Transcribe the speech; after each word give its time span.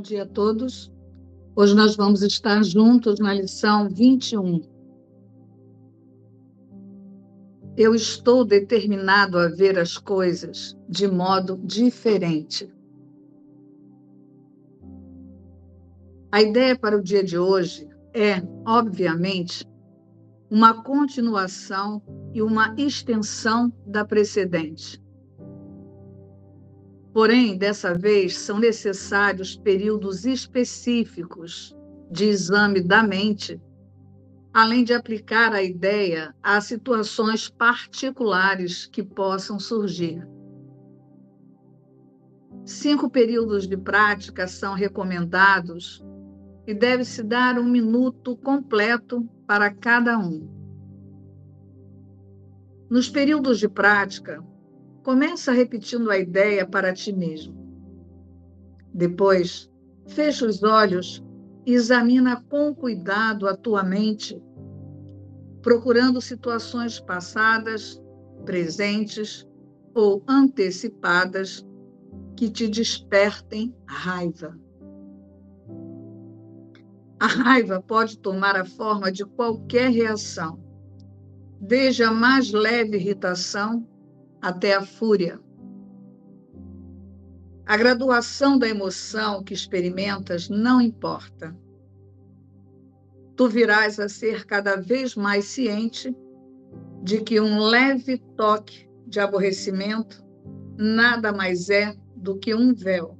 Bom 0.00 0.04
dia 0.04 0.22
a 0.22 0.26
todos. 0.26 0.90
Hoje 1.54 1.74
nós 1.74 1.94
vamos 1.94 2.22
estar 2.22 2.64
juntos 2.64 3.20
na 3.20 3.34
lição 3.34 3.86
21. 3.86 4.62
Eu 7.76 7.94
estou 7.94 8.42
determinado 8.42 9.38
a 9.38 9.48
ver 9.48 9.78
as 9.78 9.98
coisas 9.98 10.74
de 10.88 11.06
modo 11.06 11.60
diferente. 11.62 12.72
A 16.32 16.40
ideia 16.40 16.78
para 16.78 16.96
o 16.96 17.02
dia 17.02 17.22
de 17.22 17.36
hoje 17.36 17.86
é, 18.14 18.42
obviamente, 18.66 19.68
uma 20.50 20.82
continuação 20.82 22.02
e 22.32 22.40
uma 22.40 22.74
extensão 22.78 23.70
da 23.86 24.02
precedente. 24.02 24.98
Porém, 27.12 27.58
dessa 27.58 27.92
vez, 27.92 28.38
são 28.38 28.58
necessários 28.58 29.56
períodos 29.56 30.24
específicos 30.24 31.76
de 32.10 32.26
exame 32.26 32.80
da 32.80 33.02
mente, 33.02 33.60
além 34.52 34.84
de 34.84 34.92
aplicar 34.92 35.52
a 35.52 35.62
ideia 35.62 36.34
a 36.42 36.60
situações 36.60 37.48
particulares 37.48 38.86
que 38.86 39.02
possam 39.02 39.58
surgir. 39.58 40.26
Cinco 42.64 43.10
períodos 43.10 43.66
de 43.66 43.76
prática 43.76 44.46
são 44.46 44.74
recomendados 44.74 46.04
e 46.66 46.74
deve-se 46.74 47.22
dar 47.22 47.58
um 47.58 47.64
minuto 47.64 48.36
completo 48.36 49.28
para 49.46 49.72
cada 49.72 50.16
um. 50.16 50.48
Nos 52.88 53.08
períodos 53.08 53.58
de 53.58 53.68
prática, 53.68 54.44
Começa 55.02 55.52
repetindo 55.52 56.10
a 56.10 56.18
ideia 56.18 56.66
para 56.66 56.92
ti 56.92 57.12
mesmo. 57.12 57.54
Depois, 58.92 59.70
fecha 60.06 60.46
os 60.46 60.62
olhos 60.62 61.24
e 61.64 61.72
examina 61.72 62.44
com 62.48 62.74
cuidado 62.74 63.48
a 63.48 63.56
tua 63.56 63.82
mente, 63.82 64.42
procurando 65.62 66.20
situações 66.20 67.00
passadas, 67.00 68.00
presentes 68.44 69.46
ou 69.94 70.22
antecipadas 70.28 71.66
que 72.36 72.50
te 72.50 72.68
despertem 72.68 73.74
raiva. 73.86 74.58
A 77.18 77.26
raiva 77.26 77.82
pode 77.82 78.18
tomar 78.18 78.56
a 78.56 78.64
forma 78.64 79.10
de 79.12 79.24
qualquer 79.24 79.90
reação, 79.90 80.58
desde 81.60 82.02
a 82.02 82.10
mais 82.10 82.50
leve 82.50 82.96
irritação 82.96 83.86
até 84.40 84.74
a 84.74 84.82
fúria. 84.82 85.40
A 87.66 87.76
graduação 87.76 88.58
da 88.58 88.68
emoção 88.68 89.44
que 89.44 89.54
experimentas 89.54 90.48
não 90.48 90.80
importa. 90.80 91.56
Tu 93.36 93.48
virás 93.48 94.00
a 94.00 94.08
ser 94.08 94.44
cada 94.44 94.76
vez 94.76 95.14
mais 95.14 95.44
ciente 95.44 96.14
de 97.02 97.20
que 97.20 97.40
um 97.40 97.60
leve 97.60 98.18
toque 98.36 98.88
de 99.06 99.20
aborrecimento 99.20 100.24
nada 100.76 101.32
mais 101.32 101.70
é 101.70 101.96
do 102.16 102.38
que 102.38 102.54
um 102.54 102.74
véu 102.74 103.18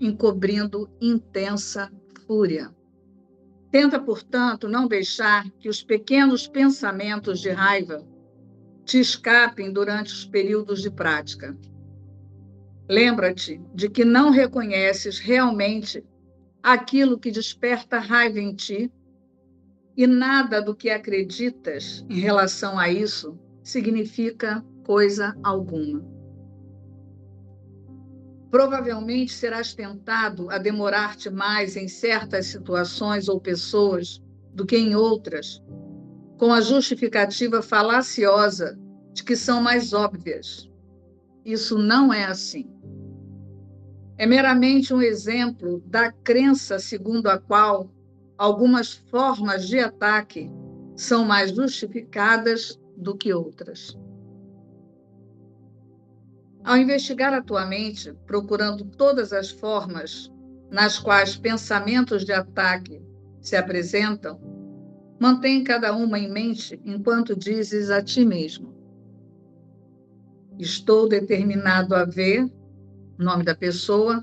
encobrindo 0.00 0.88
intensa 1.00 1.90
fúria. 2.26 2.74
Tenta, 3.70 3.98
portanto, 3.98 4.68
não 4.68 4.86
deixar 4.86 5.50
que 5.58 5.68
os 5.68 5.82
pequenos 5.82 6.46
pensamentos 6.46 7.40
de 7.40 7.50
raiva 7.50 8.04
te 8.84 9.00
escapem 9.00 9.72
durante 9.72 10.12
os 10.12 10.24
períodos 10.24 10.82
de 10.82 10.90
prática. 10.90 11.56
Lembra-te 12.88 13.60
de 13.74 13.88
que 13.88 14.04
não 14.04 14.30
reconheces 14.30 15.18
realmente 15.18 16.04
aquilo 16.62 17.18
que 17.18 17.30
desperta 17.30 17.98
raiva 17.98 18.38
em 18.38 18.54
ti 18.54 18.92
e 19.96 20.06
nada 20.06 20.60
do 20.60 20.74
que 20.74 20.90
acreditas 20.90 22.04
em 22.10 22.18
relação 22.18 22.78
a 22.78 22.90
isso 22.90 23.38
significa 23.62 24.64
coisa 24.84 25.34
alguma. 25.42 26.04
Provavelmente 28.50 29.32
serás 29.32 29.74
tentado 29.74 30.50
a 30.50 30.58
demorar-te 30.58 31.30
mais 31.30 31.76
em 31.76 31.88
certas 31.88 32.46
situações 32.46 33.28
ou 33.28 33.40
pessoas 33.40 34.22
do 34.52 34.64
que 34.64 34.76
em 34.76 34.94
outras, 34.94 35.60
com 36.44 36.52
a 36.52 36.60
justificativa 36.60 37.62
falaciosa 37.62 38.78
de 39.14 39.24
que 39.24 39.34
são 39.34 39.62
mais 39.62 39.94
óbvias. 39.94 40.70
Isso 41.42 41.78
não 41.78 42.12
é 42.12 42.26
assim. 42.26 42.70
É 44.18 44.26
meramente 44.26 44.92
um 44.92 45.00
exemplo 45.00 45.82
da 45.86 46.12
crença 46.12 46.78
segundo 46.78 47.28
a 47.28 47.38
qual 47.38 47.90
algumas 48.36 48.92
formas 48.92 49.66
de 49.66 49.78
ataque 49.78 50.50
são 50.94 51.24
mais 51.24 51.50
justificadas 51.50 52.78
do 52.94 53.16
que 53.16 53.32
outras. 53.32 53.98
Ao 56.62 56.76
investigar 56.76 57.32
a 57.32 57.40
tua 57.40 57.64
mente, 57.64 58.12
procurando 58.26 58.84
todas 58.84 59.32
as 59.32 59.50
formas 59.50 60.30
nas 60.70 60.98
quais 60.98 61.38
pensamentos 61.38 62.22
de 62.22 62.34
ataque 62.34 63.00
se 63.40 63.56
apresentam, 63.56 64.53
mantém 65.24 65.64
cada 65.64 65.96
uma 65.96 66.18
em 66.18 66.30
mente 66.30 66.78
enquanto 66.84 67.34
dizes 67.34 67.88
a 67.88 68.02
ti 68.02 68.26
mesmo: 68.26 68.74
Estou 70.58 71.08
determinado 71.08 71.94
a 71.94 72.04
ver, 72.04 72.46
nome 73.16 73.42
da 73.42 73.54
pessoa, 73.54 74.22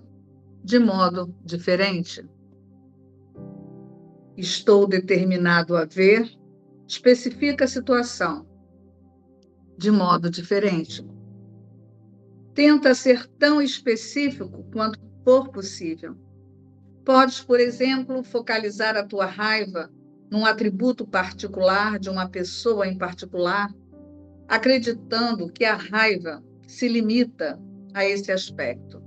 de 0.63 0.77
modo 0.77 1.33
diferente. 1.43 2.23
Estou 4.37 4.87
determinado 4.87 5.75
a 5.75 5.85
ver, 5.85 6.31
especifica 6.87 7.65
a 7.65 7.67
situação, 7.67 8.45
de 9.75 9.89
modo 9.89 10.29
diferente. 10.29 11.03
Tenta 12.53 12.93
ser 12.93 13.25
tão 13.39 13.59
específico 13.59 14.63
quanto 14.71 14.99
for 15.23 15.49
possível. 15.49 16.15
Podes, 17.03 17.41
por 17.41 17.59
exemplo, 17.59 18.23
focalizar 18.23 18.95
a 18.95 19.03
tua 19.03 19.25
raiva 19.25 19.89
num 20.31 20.45
atributo 20.45 21.05
particular 21.05 21.99
de 21.99 22.09
uma 22.09 22.27
pessoa 22.29 22.87
em 22.87 22.97
particular 22.97 23.69
acreditando 24.47 25.49
que 25.49 25.63
a 25.63 25.75
raiva 25.75 26.43
se 26.67 26.87
limita 26.87 27.59
a 27.93 28.05
esse 28.05 28.31
aspecto. 28.31 29.01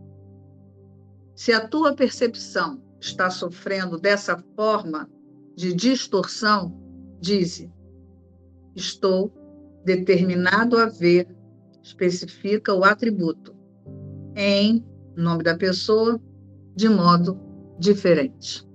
Se 1.34 1.52
a 1.52 1.66
tua 1.66 1.94
percepção 1.94 2.82
está 3.00 3.28
sofrendo 3.28 3.98
dessa 3.98 4.42
forma 4.54 5.08
de 5.54 5.74
distorção, 5.74 6.74
dize: 7.20 7.70
estou 8.74 9.32
determinado 9.84 10.78
a 10.78 10.86
ver, 10.86 11.28
especifica 11.82 12.72
o 12.72 12.82
atributo, 12.82 13.54
em 14.34 14.82
nome 15.14 15.42
da 15.42 15.56
pessoa, 15.56 16.18
de 16.74 16.88
modo 16.88 17.38
diferente. 17.78 18.66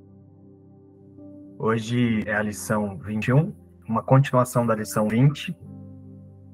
Hoje 1.62 2.24
é 2.26 2.34
a 2.34 2.42
lição 2.42 2.98
21, 2.98 3.54
uma 3.86 4.02
continuação 4.02 4.66
da 4.66 4.74
lição 4.74 5.10
20, 5.10 5.54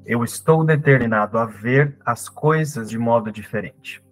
eu 0.04 0.24
estou 0.24 0.66
determinado 0.66 1.38
a 1.38 1.46
ver 1.46 1.96
as 2.04 2.28
coisas 2.28 2.90
de 2.90 2.98
modo 2.98 3.32
diferente. 3.32 4.04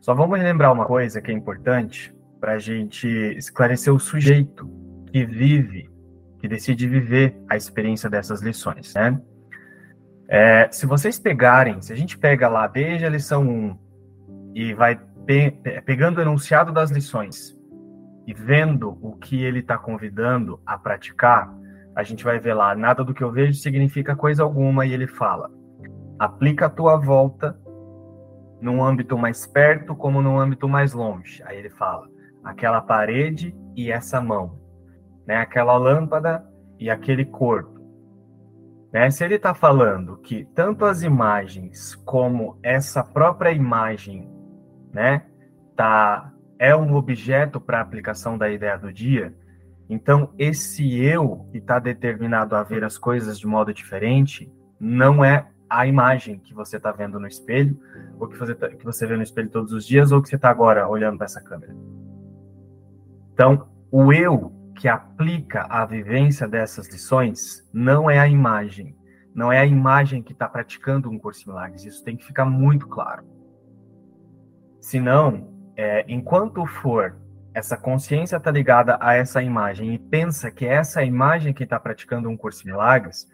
Só 0.00 0.14
vamos 0.14 0.36
lembrar 0.40 0.72
uma 0.72 0.84
coisa 0.84 1.22
que 1.22 1.30
é 1.30 1.34
importante 1.34 2.12
para 2.40 2.54
a 2.54 2.58
gente 2.58 3.06
esclarecer 3.06 3.94
o 3.94 4.00
sujeito 4.00 4.68
que 5.12 5.24
vive, 5.24 5.88
que 6.40 6.48
decide 6.48 6.88
viver 6.88 7.40
a 7.48 7.56
experiência 7.56 8.10
dessas 8.10 8.42
lições, 8.42 8.92
né? 8.94 9.22
É, 10.26 10.68
se 10.72 10.86
vocês 10.86 11.20
pegarem, 11.20 11.80
se 11.80 11.92
a 11.92 11.96
gente 11.96 12.18
pega 12.18 12.48
lá 12.48 12.66
desde 12.66 13.06
a 13.06 13.10
lição 13.10 13.48
1 13.48 13.78
e 14.56 14.74
vai 14.74 15.00
pe 15.24 15.52
pegando 15.86 16.18
o 16.18 16.20
enunciado 16.20 16.72
das 16.72 16.90
lições 16.90 17.56
e 18.28 18.34
vendo 18.34 18.98
o 19.00 19.16
que 19.16 19.42
ele 19.42 19.60
está 19.60 19.78
convidando 19.78 20.60
a 20.66 20.76
praticar, 20.76 21.50
a 21.96 22.02
gente 22.02 22.22
vai 22.22 22.38
ver 22.38 22.52
lá, 22.52 22.74
nada 22.74 23.02
do 23.02 23.14
que 23.14 23.24
eu 23.24 23.32
vejo 23.32 23.54
significa 23.54 24.14
coisa 24.14 24.42
alguma, 24.42 24.84
e 24.84 24.92
ele 24.92 25.06
fala: 25.06 25.50
aplica 26.18 26.66
a 26.66 26.68
tua 26.68 26.98
volta 26.98 27.58
num 28.60 28.84
âmbito 28.84 29.16
mais 29.16 29.46
perto 29.46 29.96
como 29.96 30.20
num 30.20 30.38
âmbito 30.38 30.68
mais 30.68 30.92
longe. 30.92 31.42
Aí 31.46 31.56
ele 31.56 31.70
fala: 31.70 32.06
aquela 32.44 32.82
parede 32.82 33.56
e 33.74 33.90
essa 33.90 34.20
mão, 34.20 34.60
né? 35.26 35.38
aquela 35.38 35.78
lâmpada 35.78 36.46
e 36.78 36.90
aquele 36.90 37.24
corpo. 37.24 37.80
Né? 38.92 39.10
Se 39.10 39.24
ele 39.24 39.36
está 39.36 39.54
falando 39.54 40.18
que 40.18 40.44
tanto 40.54 40.84
as 40.84 41.02
imagens 41.02 41.94
como 42.04 42.58
essa 42.62 43.02
própria 43.02 43.52
imagem 43.52 44.30
né, 44.92 45.24
tá, 45.74 46.30
é 46.58 46.74
um 46.74 46.94
objeto 46.94 47.60
para 47.60 47.80
aplicação 47.80 48.36
da 48.36 48.50
ideia 48.50 48.76
do 48.76 48.92
dia, 48.92 49.34
então, 49.88 50.34
esse 50.38 51.02
eu 51.02 51.46
que 51.50 51.58
está 51.58 51.78
determinado 51.78 52.54
a 52.54 52.62
ver 52.62 52.84
as 52.84 52.98
coisas 52.98 53.38
de 53.38 53.46
modo 53.46 53.72
diferente 53.72 54.52
não 54.78 55.24
é 55.24 55.48
a 55.68 55.86
imagem 55.86 56.38
que 56.38 56.52
você 56.52 56.76
está 56.76 56.92
vendo 56.92 57.18
no 57.18 57.26
espelho, 57.26 57.78
ou 58.18 58.28
que 58.28 58.38
você, 58.38 58.54
tá, 58.54 58.68
que 58.68 58.84
você 58.84 59.06
vê 59.06 59.16
no 59.16 59.22
espelho 59.22 59.48
todos 59.48 59.72
os 59.72 59.86
dias, 59.86 60.12
ou 60.12 60.20
que 60.22 60.28
você 60.28 60.36
está 60.36 60.50
agora 60.50 60.86
olhando 60.88 61.16
para 61.16 61.24
essa 61.24 61.42
câmera. 61.42 61.74
Então, 63.32 63.68
o 63.90 64.12
eu 64.12 64.52
que 64.76 64.88
aplica 64.88 65.62
a 65.68 65.84
vivência 65.86 66.46
dessas 66.46 66.88
lições 66.88 67.66
não 67.72 68.10
é 68.10 68.18
a 68.18 68.28
imagem, 68.28 68.94
não 69.34 69.50
é 69.50 69.58
a 69.58 69.66
imagem 69.66 70.22
que 70.22 70.32
está 70.32 70.48
praticando 70.48 71.10
um 71.10 71.18
curso 71.18 71.40
de 71.40 71.48
milagres. 71.48 71.84
Isso 71.84 72.04
tem 72.04 72.16
que 72.16 72.24
ficar 72.24 72.44
muito 72.44 72.86
claro. 72.86 73.24
Senão, 74.80 75.57
é, 75.78 76.04
enquanto 76.08 76.66
for 76.66 77.16
essa 77.54 77.76
consciência 77.76 78.36
está 78.36 78.50
ligada 78.50 78.98
a 79.00 79.14
essa 79.14 79.40
imagem 79.40 79.94
e 79.94 79.98
pensa 79.98 80.50
que 80.50 80.66
essa 80.66 81.04
imagem 81.04 81.52
que 81.54 81.62
está 81.62 81.78
praticando 81.78 82.28
um 82.28 82.36
curso 82.36 82.64
de 82.64 82.66
milagres, 82.66 83.28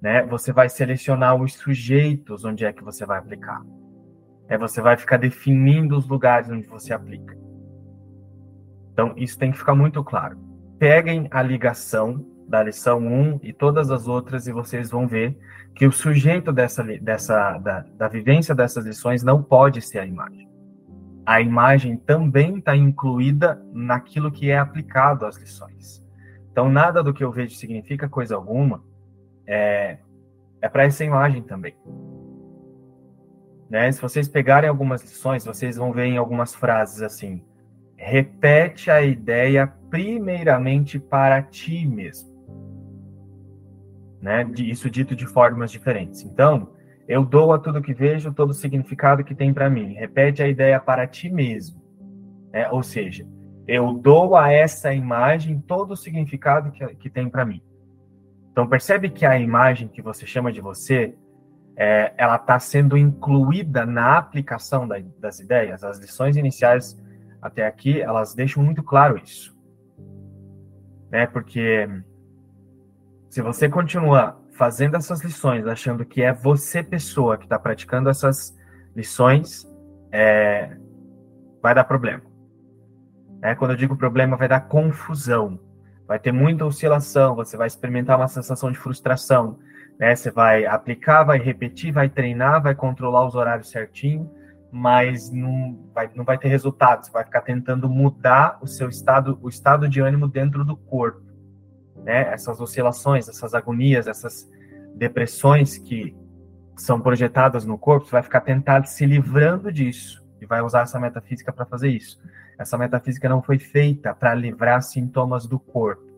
né, 0.00 0.22
você 0.22 0.52
vai 0.52 0.68
selecionar 0.68 1.34
os 1.34 1.54
sujeitos 1.54 2.44
onde 2.44 2.64
é 2.64 2.72
que 2.72 2.84
você 2.84 3.04
vai 3.04 3.18
aplicar. 3.18 3.60
É, 4.48 4.56
você 4.56 4.80
vai 4.80 4.96
ficar 4.96 5.16
definindo 5.16 5.96
os 5.96 6.08
lugares 6.08 6.48
onde 6.48 6.68
você 6.68 6.94
aplica. 6.94 7.36
Então, 8.92 9.12
isso 9.16 9.36
tem 9.36 9.50
que 9.50 9.58
ficar 9.58 9.74
muito 9.74 10.02
claro. 10.04 10.38
Peguem 10.78 11.26
a 11.32 11.42
ligação 11.42 12.24
da 12.48 12.62
lição 12.62 12.98
1 12.98 13.40
e 13.42 13.52
todas 13.52 13.90
as 13.90 14.06
outras 14.06 14.46
e 14.46 14.52
vocês 14.52 14.88
vão 14.88 15.06
ver 15.06 15.36
que 15.74 15.86
o 15.86 15.92
sujeito 15.92 16.52
dessa, 16.52 16.82
dessa 16.82 17.58
da, 17.58 17.80
da 17.96 18.08
vivência 18.08 18.54
dessas 18.54 18.86
lições 18.86 19.22
não 19.22 19.42
pode 19.42 19.82
ser 19.82 19.98
a 19.98 20.06
imagem. 20.06 20.47
A 21.28 21.42
imagem 21.42 21.98
também 21.98 22.56
está 22.56 22.74
incluída 22.74 23.62
naquilo 23.70 24.32
que 24.32 24.50
é 24.50 24.56
aplicado 24.56 25.26
às 25.26 25.36
lições. 25.36 26.02
Então, 26.50 26.70
nada 26.70 27.02
do 27.02 27.12
que 27.12 27.22
eu 27.22 27.30
vejo 27.30 27.54
significa 27.54 28.08
coisa 28.08 28.34
alguma, 28.34 28.82
é, 29.46 29.98
é 30.62 30.68
para 30.70 30.84
essa 30.84 31.04
imagem 31.04 31.42
também. 31.42 31.76
Né? 33.68 33.92
Se 33.92 34.00
vocês 34.00 34.26
pegarem 34.26 34.70
algumas 34.70 35.02
lições, 35.02 35.44
vocês 35.44 35.76
vão 35.76 35.92
ver 35.92 36.06
em 36.06 36.16
algumas 36.16 36.54
frases 36.54 37.02
assim: 37.02 37.44
repete 37.94 38.90
a 38.90 39.02
ideia 39.02 39.66
primeiramente 39.90 40.98
para 40.98 41.42
ti 41.42 41.86
mesmo. 41.86 42.30
Né? 44.18 44.50
Isso 44.56 44.88
dito 44.88 45.14
de 45.14 45.26
formas 45.26 45.70
diferentes. 45.70 46.22
Então, 46.22 46.70
eu 47.08 47.24
dou 47.24 47.54
a 47.54 47.58
tudo 47.58 47.80
que 47.80 47.94
vejo 47.94 48.34
todo 48.34 48.50
o 48.50 48.54
significado 48.54 49.24
que 49.24 49.34
tem 49.34 49.52
para 49.54 49.70
mim. 49.70 49.94
Repete 49.94 50.42
a 50.42 50.46
ideia 50.46 50.78
para 50.78 51.06
ti 51.06 51.30
mesmo. 51.30 51.82
Né? 52.52 52.68
Ou 52.70 52.82
seja, 52.82 53.26
eu 53.66 53.94
dou 53.94 54.36
a 54.36 54.52
essa 54.52 54.92
imagem 54.92 55.58
todo 55.58 55.92
o 55.92 55.96
significado 55.96 56.70
que, 56.70 56.86
que 56.96 57.08
tem 57.08 57.30
para 57.30 57.46
mim. 57.46 57.62
Então 58.52 58.68
percebe 58.68 59.08
que 59.08 59.24
a 59.24 59.38
imagem 59.38 59.88
que 59.88 60.02
você 60.02 60.26
chama 60.26 60.52
de 60.52 60.60
você, 60.60 61.14
é, 61.74 62.12
ela 62.18 62.36
está 62.36 62.58
sendo 62.58 62.94
incluída 62.94 63.86
na 63.86 64.18
aplicação 64.18 64.86
da, 64.86 64.96
das 65.18 65.40
ideias. 65.40 65.82
As 65.82 65.98
lições 65.98 66.36
iniciais 66.36 67.00
até 67.40 67.66
aqui, 67.66 68.02
elas 68.02 68.34
deixam 68.34 68.62
muito 68.62 68.82
claro 68.82 69.16
isso. 69.16 69.56
Né? 71.10 71.26
Porque 71.26 71.88
se 73.30 73.40
você 73.40 73.66
continuar 73.66 74.38
fazendo 74.58 74.96
essas 74.96 75.22
lições, 75.22 75.66
achando 75.66 76.04
que 76.04 76.20
é 76.22 76.32
você 76.32 76.82
pessoa 76.82 77.38
que 77.38 77.44
está 77.44 77.58
praticando 77.58 78.10
essas 78.10 78.54
lições, 78.94 79.66
é, 80.12 80.76
vai 81.62 81.74
dar 81.74 81.84
problema. 81.84 82.22
É, 83.40 83.54
quando 83.54 83.70
eu 83.70 83.76
digo 83.76 83.96
problema, 83.96 84.36
vai 84.36 84.48
dar 84.48 84.60
confusão 84.62 85.58
vai 86.08 86.18
ter 86.18 86.32
muita 86.32 86.64
oscilação, 86.64 87.36
você 87.36 87.54
vai 87.54 87.66
experimentar 87.66 88.16
uma 88.16 88.26
sensação 88.26 88.72
de 88.72 88.78
frustração, 88.78 89.58
né? 90.00 90.16
Você 90.16 90.30
vai 90.30 90.64
aplicar, 90.64 91.22
vai 91.22 91.38
repetir, 91.38 91.92
vai 91.92 92.08
treinar, 92.08 92.62
vai 92.62 92.74
controlar 92.74 93.26
os 93.26 93.34
horários 93.34 93.70
certinho, 93.70 94.30
mas 94.72 95.30
não 95.30 95.78
vai, 95.94 96.10
não 96.14 96.24
vai 96.24 96.38
ter 96.38 96.48
resultado. 96.48 97.04
Você 97.04 97.12
vai 97.12 97.24
ficar 97.24 97.42
tentando 97.42 97.90
mudar 97.90 98.58
o 98.62 98.66
seu 98.66 98.88
estado, 98.88 99.38
o 99.42 99.50
estado 99.50 99.86
de 99.86 100.00
ânimo 100.00 100.26
dentro 100.26 100.64
do 100.64 100.74
corpo, 100.74 101.20
né? 102.04 102.32
Essas 102.32 102.60
oscilações, 102.60 103.28
essas 103.28 103.54
agonias, 103.54 104.06
essas 104.06 104.48
depressões 104.94 105.78
que 105.78 106.16
são 106.76 107.00
projetadas 107.00 107.64
no 107.64 107.76
corpo, 107.76 108.06
você 108.06 108.12
vai 108.12 108.22
ficar 108.22 108.40
tentando 108.40 108.86
se 108.86 109.04
livrando 109.04 109.72
disso 109.72 110.24
e 110.40 110.46
vai 110.46 110.62
usar 110.62 110.82
essa 110.82 110.98
metafísica 110.98 111.52
para 111.52 111.66
fazer 111.66 111.88
isso. 111.88 112.20
Essa 112.58 112.78
metafísica 112.78 113.28
não 113.28 113.42
foi 113.42 113.58
feita 113.58 114.14
para 114.14 114.34
livrar 114.34 114.82
sintomas 114.82 115.46
do 115.46 115.58
corpo. 115.58 116.08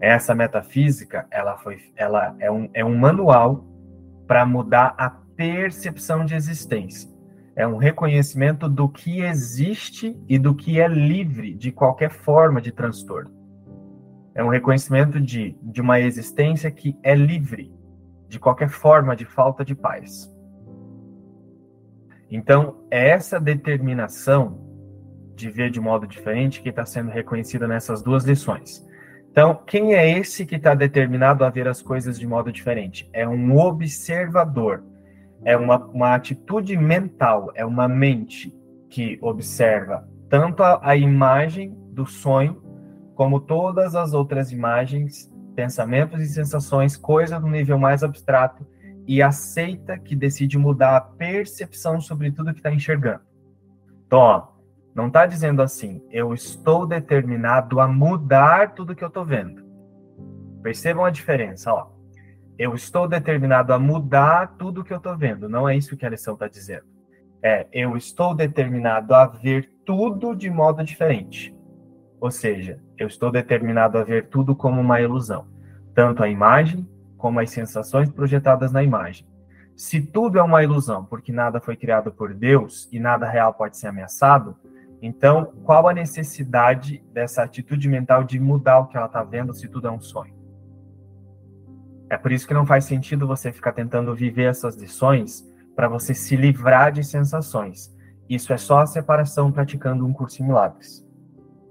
Essa 0.00 0.34
metafísica, 0.34 1.26
ela 1.30 1.56
foi, 1.58 1.78
ela 1.96 2.34
é 2.38 2.50
um, 2.50 2.68
é 2.72 2.84
um 2.84 2.96
manual 2.96 3.64
para 4.26 4.46
mudar 4.46 4.94
a 4.96 5.10
percepção 5.10 6.24
de 6.24 6.34
existência. 6.34 7.10
É 7.56 7.66
um 7.66 7.76
reconhecimento 7.76 8.68
do 8.68 8.88
que 8.88 9.20
existe 9.20 10.20
e 10.28 10.38
do 10.38 10.54
que 10.54 10.80
é 10.80 10.88
livre 10.88 11.54
de 11.54 11.70
qualquer 11.70 12.10
forma 12.10 12.60
de 12.60 12.72
transtorno. 12.72 13.30
É 14.34 14.42
um 14.42 14.48
reconhecimento 14.48 15.20
de, 15.20 15.56
de 15.62 15.80
uma 15.80 16.00
existência 16.00 16.70
que 16.70 16.98
é 17.02 17.14
livre 17.14 17.72
de 18.28 18.38
qualquer 18.38 18.68
forma 18.68 19.14
de 19.14 19.24
falta 19.24 19.64
de 19.64 19.74
paz. 19.74 20.30
Então, 22.30 22.84
é 22.90 23.10
essa 23.10 23.38
determinação 23.38 24.58
de 25.36 25.50
ver 25.50 25.70
de 25.70 25.80
modo 25.80 26.06
diferente 26.06 26.60
que 26.60 26.68
está 26.68 26.84
sendo 26.84 27.10
reconhecida 27.10 27.68
nessas 27.68 28.02
duas 28.02 28.24
lições. 28.24 28.84
Então, 29.30 29.60
quem 29.66 29.94
é 29.94 30.18
esse 30.18 30.46
que 30.46 30.56
está 30.56 30.74
determinado 30.74 31.44
a 31.44 31.50
ver 31.50 31.66
as 31.66 31.82
coisas 31.82 32.18
de 32.18 32.26
modo 32.26 32.52
diferente? 32.52 33.08
É 33.12 33.26
um 33.26 33.56
observador, 33.58 34.84
é 35.44 35.56
uma, 35.56 35.76
uma 35.86 36.14
atitude 36.14 36.76
mental, 36.76 37.50
é 37.54 37.64
uma 37.64 37.88
mente 37.88 38.54
que 38.88 39.18
observa 39.20 40.08
tanto 40.28 40.62
a, 40.62 40.80
a 40.82 40.96
imagem 40.96 41.76
do 41.90 42.06
sonho, 42.06 42.62
como 43.14 43.40
todas 43.40 43.94
as 43.94 44.12
outras 44.12 44.50
imagens, 44.52 45.32
pensamentos 45.54 46.20
e 46.20 46.26
sensações, 46.26 46.96
coisas 46.96 47.40
no 47.40 47.48
nível 47.48 47.78
mais 47.78 48.02
abstrato, 48.02 48.66
e 49.06 49.22
aceita 49.22 49.98
que 49.98 50.16
decide 50.16 50.58
mudar 50.58 50.96
a 50.96 51.00
percepção 51.00 52.00
sobre 52.00 52.30
tudo 52.30 52.52
que 52.52 52.60
está 52.60 52.72
enxergando. 52.72 53.20
Então, 54.06 54.18
ó, 54.18 54.48
não 54.94 55.08
está 55.08 55.26
dizendo 55.26 55.60
assim, 55.60 56.02
eu 56.10 56.32
estou 56.32 56.86
determinado 56.86 57.80
a 57.80 57.88
mudar 57.88 58.74
tudo 58.74 58.94
que 58.94 59.04
eu 59.04 59.08
estou 59.08 59.24
vendo. 59.24 59.62
Percebam 60.62 61.04
a 61.04 61.10
diferença, 61.10 61.72
ó. 61.72 61.90
Eu 62.56 62.74
estou 62.74 63.08
determinado 63.08 63.72
a 63.72 63.78
mudar 63.78 64.56
tudo 64.56 64.84
que 64.84 64.92
eu 64.92 64.98
estou 64.98 65.16
vendo. 65.16 65.48
Não 65.48 65.68
é 65.68 65.76
isso 65.76 65.96
que 65.96 66.06
a 66.06 66.08
lição 66.08 66.34
está 66.34 66.46
dizendo. 66.46 66.84
É, 67.42 67.66
eu 67.72 67.96
estou 67.96 68.34
determinado 68.34 69.14
a 69.14 69.26
ver 69.26 69.68
tudo 69.84 70.34
de 70.34 70.48
modo 70.48 70.82
diferente. 70.82 71.53
Ou 72.24 72.30
seja, 72.30 72.80
eu 72.96 73.06
estou 73.06 73.30
determinado 73.30 73.98
a 73.98 74.02
ver 74.02 74.28
tudo 74.28 74.56
como 74.56 74.80
uma 74.80 74.98
ilusão. 74.98 75.46
Tanto 75.94 76.22
a 76.22 76.28
imagem 76.30 76.88
como 77.18 77.38
as 77.38 77.50
sensações 77.50 78.10
projetadas 78.10 78.72
na 78.72 78.82
imagem. 78.82 79.26
Se 79.76 80.00
tudo 80.00 80.38
é 80.38 80.42
uma 80.42 80.64
ilusão, 80.64 81.04
porque 81.04 81.30
nada 81.30 81.60
foi 81.60 81.76
criado 81.76 82.10
por 82.10 82.32
Deus 82.32 82.88
e 82.90 82.98
nada 82.98 83.28
real 83.28 83.52
pode 83.52 83.76
ser 83.76 83.88
ameaçado, 83.88 84.56
então, 85.02 85.52
qual 85.64 85.86
a 85.86 85.92
necessidade 85.92 87.04
dessa 87.12 87.42
atitude 87.42 87.86
mental 87.90 88.24
de 88.24 88.40
mudar 88.40 88.78
o 88.78 88.86
que 88.86 88.96
ela 88.96 89.04
está 89.04 89.22
vendo 89.22 89.52
se 89.52 89.68
tudo 89.68 89.88
é 89.88 89.90
um 89.90 90.00
sonho? 90.00 90.34
É 92.08 92.16
por 92.16 92.32
isso 92.32 92.48
que 92.48 92.54
não 92.54 92.64
faz 92.64 92.86
sentido 92.86 93.26
você 93.26 93.52
ficar 93.52 93.72
tentando 93.72 94.14
viver 94.14 94.44
essas 94.44 94.76
lições 94.76 95.44
para 95.76 95.88
você 95.88 96.14
se 96.14 96.36
livrar 96.36 96.90
de 96.90 97.04
sensações. 97.04 97.94
Isso 98.30 98.50
é 98.50 98.56
só 98.56 98.80
a 98.80 98.86
separação 98.86 99.52
praticando 99.52 100.06
um 100.06 100.12
curso 100.14 100.42
em 100.42 100.46
milagres. 100.46 101.03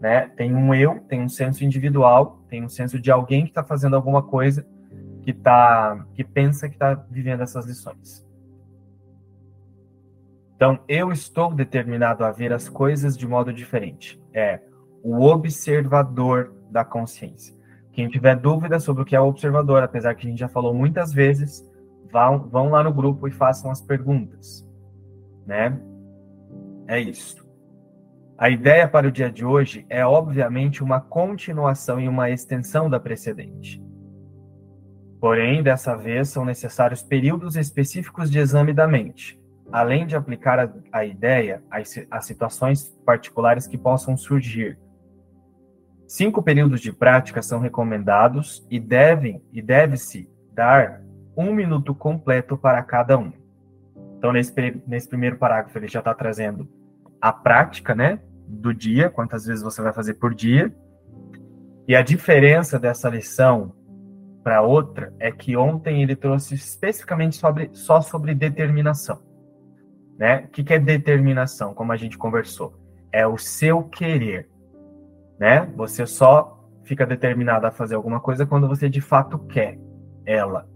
Né? 0.03 0.27
Tem 0.36 0.53
um 0.53 0.75
eu, 0.75 1.00
tem 1.07 1.22
um 1.22 1.29
senso 1.29 1.63
individual, 1.63 2.43
tem 2.50 2.62
um 2.62 2.67
senso 2.67 3.00
de 3.00 3.10
alguém 3.10 3.45
que 3.45 3.51
está 3.51 3.63
fazendo 3.63 3.95
alguma 3.95 4.22
coisa 4.22 4.67
que 5.22 5.31
tá, 5.31 6.05
que 6.13 6.25
pensa 6.25 6.67
que 6.67 6.75
está 6.75 6.93
vivendo 6.93 7.41
essas 7.41 7.65
lições. 7.65 8.27
Então, 10.57 10.77
eu 10.89 11.10
estou 11.10 11.53
determinado 11.53 12.25
a 12.25 12.31
ver 12.33 12.51
as 12.51 12.67
coisas 12.67 13.17
de 13.17 13.25
modo 13.25 13.53
diferente. 13.53 14.22
É 14.33 14.60
o 15.01 15.24
observador 15.24 16.53
da 16.69 16.83
consciência. 16.83 17.55
Quem 17.93 18.10
tiver 18.10 18.36
dúvida 18.36 18.81
sobre 18.81 19.03
o 19.03 19.05
que 19.05 19.15
é 19.15 19.22
o 19.22 19.27
observador, 19.27 19.83
apesar 19.83 20.15
que 20.15 20.27
a 20.27 20.29
gente 20.29 20.39
já 20.39 20.50
falou 20.50 20.74
muitas 20.74 21.13
vezes, 21.13 21.65
vão, 22.12 22.39
vão 22.50 22.67
lá 22.67 22.83
no 22.83 22.93
grupo 22.93 23.25
e 23.25 23.31
façam 23.31 23.72
as 23.72 23.79
perguntas. 23.79 24.67
Né? 25.48 25.79
É 26.89 27.00
isso. 27.00 27.43
A 28.38 28.50
ideia 28.50 28.88
para 28.88 29.08
o 29.08 29.12
dia 29.12 29.32
de 29.32 29.46
hoje 29.46 29.86
é, 29.90 30.06
obviamente, 30.06 30.84
uma 30.84 31.00
continuação 31.00 32.00
e 32.00 32.08
uma 32.08 32.30
extensão 32.30 32.90
da 32.90 33.00
precedente. 33.00 33.82
Porém, 35.20 35.63
dessa 35.63 35.96
vez, 35.96 36.30
são 36.30 36.44
necessários 36.44 37.02
períodos 37.02 37.56
específicos 37.56 38.30
de 38.30 38.40
exame 38.40 38.74
da 38.74 38.88
mente 38.88 39.42
além 39.74 40.06
de 40.06 40.16
aplicar 40.16 40.60
a, 40.60 40.72
a 40.92 41.04
ideia 41.04 41.63
às, 41.70 42.25
situações 42.25 42.96
particulares 43.04 43.66
que 43.66 43.75
possam 43.75 44.16
surgir. 44.16 44.78
Cinco 46.08 46.44
períodos 46.44 46.80
de 46.80 46.94
prática 46.94 47.42
são 47.42 47.60
recomendados 47.60 48.66
e 48.70 48.80
devem 48.80 49.42
e 49.52 49.63
deve-se 49.63 50.30
dar 50.54 51.02
um 51.36 51.52
minuto 51.52 51.96
completo 51.96 52.56
para 52.56 52.84
cada 52.84 53.18
um. 53.18 53.34
Então, 54.18 54.32
nesse, 54.32 54.54
nesse 54.86 55.10
primeiro 55.10 55.38
parágrafo, 55.38 55.75
ele 55.78 55.88
já 55.88 56.00
está 56.00 56.13
trazendo 56.13 56.70
a 57.24 57.32
prática, 57.32 57.96
né, 57.96 58.20
do 58.48 58.74
dia, 58.74 59.10
quantas 59.10 59.46
vezes 59.46 59.63
você 59.63 59.82
vai 59.82 59.94
fazer 59.94 60.15
por 60.15 60.34
dia. 60.34 60.74
E 61.88 61.96
a 61.96 62.01
diferença 62.01 62.77
dessa 62.77 63.10
lição 63.10 63.74
para 64.44 64.62
outra 64.62 65.13
é 65.20 65.32
que 65.32 65.56
ontem 65.56 66.03
ele 66.03 66.15
trouxe 66.15 66.56
especificamente 66.56 67.38
sobre, 67.38 67.70
só 67.74 68.01
sobre 68.01 68.36
determinação. 68.36 69.22
Né? 70.18 70.46
O 70.46 70.48
que, 70.50 70.63
que 70.63 70.74
é 70.74 70.80
determinação, 70.80 71.74
como 71.74 71.92
a 71.92 71.98
gente 71.98 72.18
conversou? 72.18 72.77
É 73.12 73.25
o 73.25 73.38
seu 73.38 73.84
querer. 73.84 74.50
Né? 75.39 75.72
Você 75.75 76.06
só 76.06 76.70
fica 76.84 77.06
determinado 77.06 77.65
a 77.65 77.72
fazer 77.72 77.96
alguma 77.96 78.20
coisa 78.20 78.46
quando 78.46 78.68
você 78.68 78.89
de 78.89 79.00
fato 79.00 79.39
quer 79.39 79.80
ela 80.25 80.68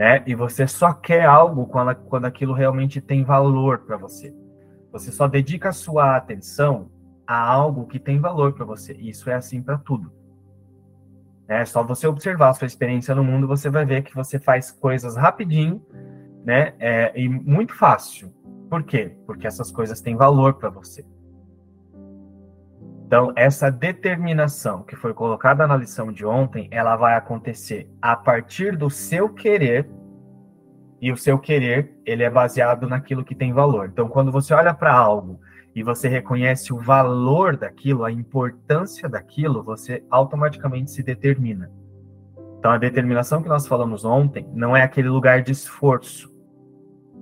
né? 0.00 0.22
E 0.26 0.34
você 0.34 0.66
só 0.66 0.94
quer 0.94 1.26
algo 1.26 1.66
quando, 1.66 1.94
quando 1.94 2.24
aquilo 2.24 2.54
realmente 2.54 3.02
tem 3.02 3.22
valor 3.22 3.80
para 3.80 3.98
você. 3.98 4.34
Você 4.92 5.12
só 5.12 5.28
dedica 5.28 5.68
a 5.68 5.72
sua 5.72 6.16
atenção 6.16 6.90
a 7.26 7.38
algo 7.38 7.86
que 7.86 7.98
tem 7.98 8.18
valor 8.18 8.52
para 8.52 8.64
você. 8.64 8.92
Isso 8.94 9.30
é 9.30 9.34
assim 9.34 9.62
para 9.62 9.78
tudo. 9.78 10.12
É 11.46 11.64
só 11.64 11.82
você 11.82 12.06
observar 12.06 12.50
a 12.50 12.54
sua 12.54 12.66
experiência 12.66 13.14
no 13.14 13.24
mundo, 13.24 13.46
você 13.46 13.68
vai 13.68 13.84
ver 13.84 14.02
que 14.02 14.14
você 14.14 14.38
faz 14.38 14.70
coisas 14.70 15.16
rapidinho, 15.16 15.84
né? 16.44 16.74
É, 16.78 17.12
e 17.20 17.28
muito 17.28 17.74
fácil. 17.74 18.32
Por 18.68 18.84
quê? 18.84 19.16
Porque 19.26 19.46
essas 19.46 19.70
coisas 19.72 20.00
têm 20.00 20.16
valor 20.16 20.54
para 20.54 20.70
você. 20.70 21.04
Então, 23.04 23.32
essa 23.34 23.68
determinação 23.68 24.84
que 24.84 24.94
foi 24.94 25.12
colocada 25.12 25.66
na 25.66 25.76
lição 25.76 26.12
de 26.12 26.24
ontem, 26.24 26.68
ela 26.70 26.94
vai 26.94 27.16
acontecer 27.16 27.90
a 28.00 28.14
partir 28.14 28.76
do 28.76 28.88
seu 28.88 29.28
querer, 29.28 29.90
e 31.00 31.10
o 31.10 31.16
seu 31.16 31.38
querer, 31.38 31.94
ele 32.04 32.22
é 32.22 32.30
baseado 32.30 32.86
naquilo 32.86 33.24
que 33.24 33.34
tem 33.34 33.52
valor. 33.52 33.88
Então, 33.88 34.08
quando 34.08 34.30
você 34.30 34.52
olha 34.52 34.74
para 34.74 34.92
algo 34.92 35.40
e 35.74 35.82
você 35.82 36.08
reconhece 36.08 36.72
o 36.72 36.78
valor 36.78 37.56
daquilo, 37.56 38.04
a 38.04 38.12
importância 38.12 39.08
daquilo, 39.08 39.62
você 39.62 40.04
automaticamente 40.10 40.90
se 40.90 41.02
determina. 41.02 41.70
Então, 42.58 42.70
a 42.70 42.78
determinação 42.78 43.42
que 43.42 43.48
nós 43.48 43.66
falamos 43.66 44.04
ontem 44.04 44.46
não 44.52 44.76
é 44.76 44.82
aquele 44.82 45.08
lugar 45.08 45.42
de 45.42 45.52
esforço. 45.52 46.30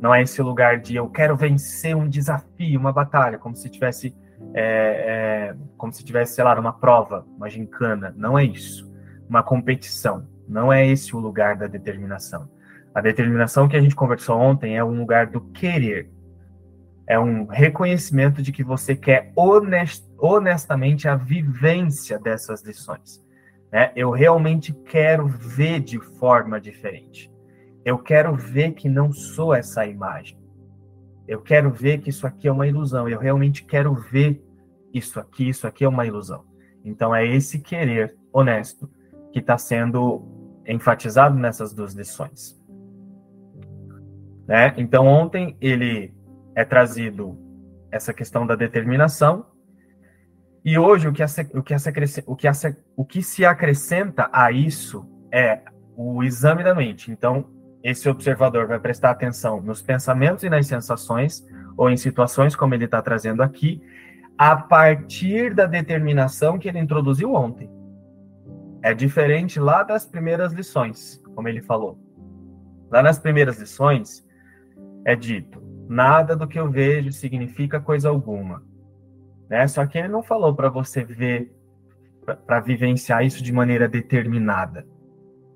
Não 0.01 0.13
é 0.13 0.23
esse 0.23 0.43
lugar 0.43 0.81
de 0.81 0.97
eu 0.97 1.09
quero 1.09 1.37
vencer 1.37 1.95
um 1.95 2.09
desafio, 2.09 2.81
uma 2.81 2.93
batalha, 2.93 3.39
como 3.39 3.55
se 3.55 3.69
tivesse 3.69 4.15
é, 4.55 4.63
é, 4.63 5.57
como 5.77 5.93
se 5.93 6.05
tivesse, 6.05 6.35
sei 6.35 6.45
lá, 6.45 6.59
uma 6.59 6.73
prova, 6.73 7.27
uma 7.37 7.49
gincana. 7.49 8.15
Não 8.17 8.39
é 8.39 8.45
isso. 8.45 8.91
Uma 9.29 9.43
competição. 9.43 10.27
Não 10.49 10.73
é 10.73 10.87
esse 10.87 11.15
o 11.15 11.19
lugar 11.19 11.57
da 11.57 11.67
determinação. 11.67 12.49
A 12.95 13.01
determinação 13.01 13.69
que 13.69 13.77
a 13.77 13.81
gente 13.81 13.95
conversou 13.95 14.39
ontem 14.39 14.77
é 14.77 14.85
um 14.85 14.99
lugar 14.99 15.27
do 15.27 15.41
querer. 15.41 16.11
É 17.07 17.19
um 17.19 17.47
reconhecimento 17.47 18.43
de 18.43 18.53
que 18.53 18.63
você 18.63 18.95
quer 18.95 19.33
honest, 19.37 20.05
honestamente 20.19 21.09
a 21.09 21.17
vivência 21.17 22.19
dessas 22.19 22.63
lições. 22.63 23.25
Né? 23.73 23.93
Eu 23.95 24.11
realmente 24.11 24.73
quero 24.73 25.27
ver 25.27 25.81
de 25.81 25.99
forma 25.99 26.61
diferente. 26.61 27.31
Eu 27.85 27.99
quero 27.99 28.35
ver 28.35 28.73
que 28.73 28.89
não 28.89 29.13
sou 29.13 29.55
essa 29.55 29.87
imagem. 29.87 30.39
Eu 31.27 31.41
quero 31.41 31.71
ver 31.71 31.99
que 31.99 32.11
isso 32.11 32.27
aqui 32.27 32.49
é 32.49 32.53
uma 32.53 32.67
ilusão. 32.67 33.09
Eu 33.09 33.19
realmente 33.19 33.65
quero 33.65 33.95
ver 33.95 34.43
isso 34.93 35.21
aqui. 35.21 35.49
Isso 35.49 35.67
aqui 35.67 35.85
é 35.85 35.89
uma 35.89 36.07
ilusão. 36.07 36.45
Então 36.85 37.15
é 37.15 37.27
esse 37.27 37.59
querer 37.61 38.17
honesto 38.33 38.91
que 39.33 39.39
está 39.39 39.57
sendo 39.57 40.27
enfatizado 40.67 41.39
nessas 41.39 41.73
duas 41.73 41.95
lições. 41.95 42.58
Né? 44.49 44.73
Então 44.79 45.07
ontem 45.07 45.57
ele 45.61 46.15
é 46.57 46.65
trazido 46.65 47.39
essa 47.93 48.13
questão 48.15 48.47
da 48.47 48.57
determinação 48.57 49.47
e 50.65 50.79
hoje 50.79 51.07
o 51.07 51.13
que, 51.13 51.23
o 51.23 51.63
que, 51.63 51.75
o 52.27 52.37
que, 52.37 52.49
o 52.97 53.05
que 53.05 53.23
se 53.23 53.45
acrescenta 53.45 54.29
a 54.33 54.51
isso 54.51 55.07
é 55.33 55.61
o 55.95 56.25
exame 56.25 56.65
da 56.65 56.75
mente. 56.75 57.11
Então 57.13 57.47
esse 57.83 58.09
observador 58.09 58.67
vai 58.67 58.81
prestar 58.81 59.11
atenção 59.11 59.61
nos 59.61 59.81
pensamentos 59.81 60.43
e 60.43 60.51
nas 60.51 60.67
sensações, 60.67 61.47
ou 61.77 61.89
em 61.89 61.97
situações 61.97 62.57
como 62.57 62.75
ele 62.75 62.87
está 62.87 63.01
trazendo 63.01 63.43
aqui, 63.43 63.81
a 64.37 64.57
partir 64.57 65.55
da 65.55 65.67
determinação 65.67 66.59
que 66.59 66.69
ele 66.69 66.79
introduziu 66.79 67.35
ontem. 67.35 67.71
É 68.83 68.95
diferente 68.95 69.61
lá 69.61 69.83
das 69.83 70.07
primeiras 70.07 70.53
lições, 70.53 71.23
como 71.35 71.49
ele 71.49 71.63
falou. 71.63 71.99
Lá 72.91 73.03
nas 73.03 73.19
primeiras 73.19 73.59
lições, 73.59 74.27
é 75.05 75.15
dito: 75.15 75.63
nada 75.89 76.37
do 76.37 76.47
que 76.47 76.59
eu 76.59 76.71
vejo 76.71 77.13
significa 77.13 77.81
coisa 77.81 78.09
alguma. 78.09 78.63
Né? 79.49 79.67
Só 79.67 79.87
que 79.87 79.99
ele 79.99 80.09
não 80.09 80.23
falou 80.23 80.55
para 80.55 80.69
você 80.69 81.05
ver, 81.05 81.53
para 82.47 82.61
vivenciar 82.61 83.25
isso 83.25 83.43
de 83.43 83.53
maneira 83.53 83.89
determinada. 83.89 84.87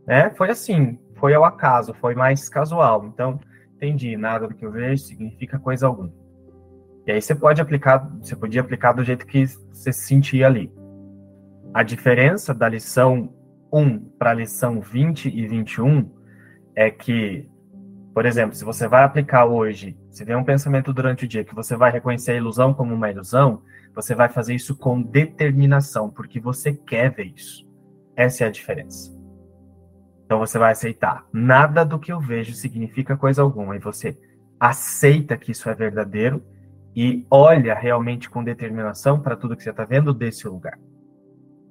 Né? 0.07 0.31
Foi 0.31 0.51
assim: 0.51 0.99
foi 1.17 1.35
ao 1.35 1.45
acaso, 1.45 1.95
foi 1.95 2.15
mais 2.15 2.49
casual. 2.49 3.07
Então, 3.07 3.39
entendi, 3.77 4.17
nada 4.17 4.49
do 4.49 4.55
que 4.55 4.65
eu 4.65 4.73
vejo 4.73 5.03
significa 5.05 5.59
coisa 5.59 5.87
alguma. 5.87 6.13
E 7.07 7.13
aí 7.13 7.21
você 7.21 7.35
pode 7.35 7.61
aplicar, 7.61 7.99
você 8.21 8.37
podia 8.37 8.61
aplicar 8.61 8.93
do 8.93 9.03
jeito 9.03 9.27
que 9.27 9.47
você 9.47 9.93
se 9.93 10.07
sentia 10.07 10.47
ali. 10.47 10.73
A 11.75 11.83
diferença 11.83 12.55
da 12.55 12.69
lição 12.69 13.33
1 13.73 13.99
para 14.19 14.31
a 14.31 14.35
lição 14.35 14.81
20 14.81 15.29
e 15.29 15.47
21 15.49 16.09
é 16.77 16.91
que, 16.91 17.49
por 18.15 18.27
exemplo, 18.27 18.55
se 18.55 18.65
você 18.65 18.87
vai 18.87 19.05
aplicar 19.05 19.47
hoje, 19.47 19.97
se 20.11 20.25
tem 20.25 20.37
um 20.37 20.45
pensamento 20.45 20.93
durante 20.93 21.25
o 21.25 21.29
dia 21.29 21.45
que 21.45 21.55
você 21.55 21.75
vai 21.75 21.91
reconhecer 21.91 22.33
a 22.33 22.37
ilusão 22.37 22.75
como 22.75 22.95
uma 22.95 23.11
ilusão, 23.11 23.63
você 23.95 24.15
vai 24.15 24.29
fazer 24.29 24.55
isso 24.55 24.77
com 24.77 25.01
determinação, 25.01 26.11
porque 26.11 26.39
você 26.39 26.75
quer 26.75 27.11
ver 27.11 27.33
isso. 27.35 27.67
Essa 28.15 28.45
é 28.45 28.47
a 28.47 28.51
diferença. 28.51 29.11
Então 30.25 30.39
você 30.39 30.59
vai 30.59 30.73
aceitar. 30.73 31.27
Nada 31.33 31.85
do 31.85 31.99
que 31.99 32.13
eu 32.13 32.21
vejo 32.21 32.55
significa 32.55 33.17
coisa 33.17 33.43
alguma. 33.43 33.77
E 33.77 33.79
você 33.79 34.19
aceita 34.61 35.37
que 35.37 35.51
isso 35.51 35.69
é 35.69 35.75
verdadeiro 35.75 36.43
e 36.95 37.27
olha 37.31 37.75
realmente 37.75 38.29
com 38.29 38.45
determinação 38.45 39.21
para 39.21 39.37
tudo 39.37 39.57
que 39.57 39.63
você 39.63 39.71
está 39.71 39.85
vendo 39.85 40.13
desse 40.13 40.47
lugar. 40.47 40.79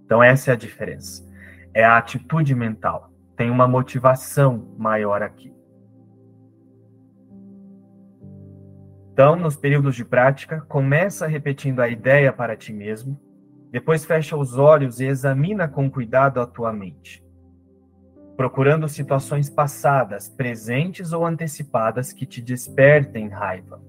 Então 0.05 0.21
essa 0.21 0.51
é 0.51 0.53
a 0.53 0.57
diferença. 0.57 1.27
É 1.73 1.83
a 1.83 1.97
atitude 1.97 2.53
mental. 2.53 3.11
Tem 3.35 3.49
uma 3.49 3.67
motivação 3.67 4.75
maior 4.77 5.21
aqui. 5.21 5.51
Então, 9.21 9.35
nos 9.35 9.55
períodos 9.55 9.95
de 9.95 10.03
prática, 10.03 10.61
começa 10.61 11.27
repetindo 11.27 11.79
a 11.79 11.87
ideia 11.87 12.33
para 12.33 12.57
ti 12.57 12.73
mesmo, 12.73 13.21
depois 13.69 14.03
fecha 14.03 14.35
os 14.35 14.57
olhos 14.57 14.99
e 14.99 15.05
examina 15.05 15.67
com 15.67 15.91
cuidado 15.91 16.41
a 16.41 16.47
tua 16.47 16.73
mente 16.73 17.23
procurando 18.35 18.89
situações 18.89 19.47
passadas, 19.47 20.27
presentes 20.27 21.13
ou 21.13 21.23
antecipadas 21.23 22.11
que 22.11 22.25
te 22.25 22.41
despertem 22.41 23.27
raiva. 23.27 23.79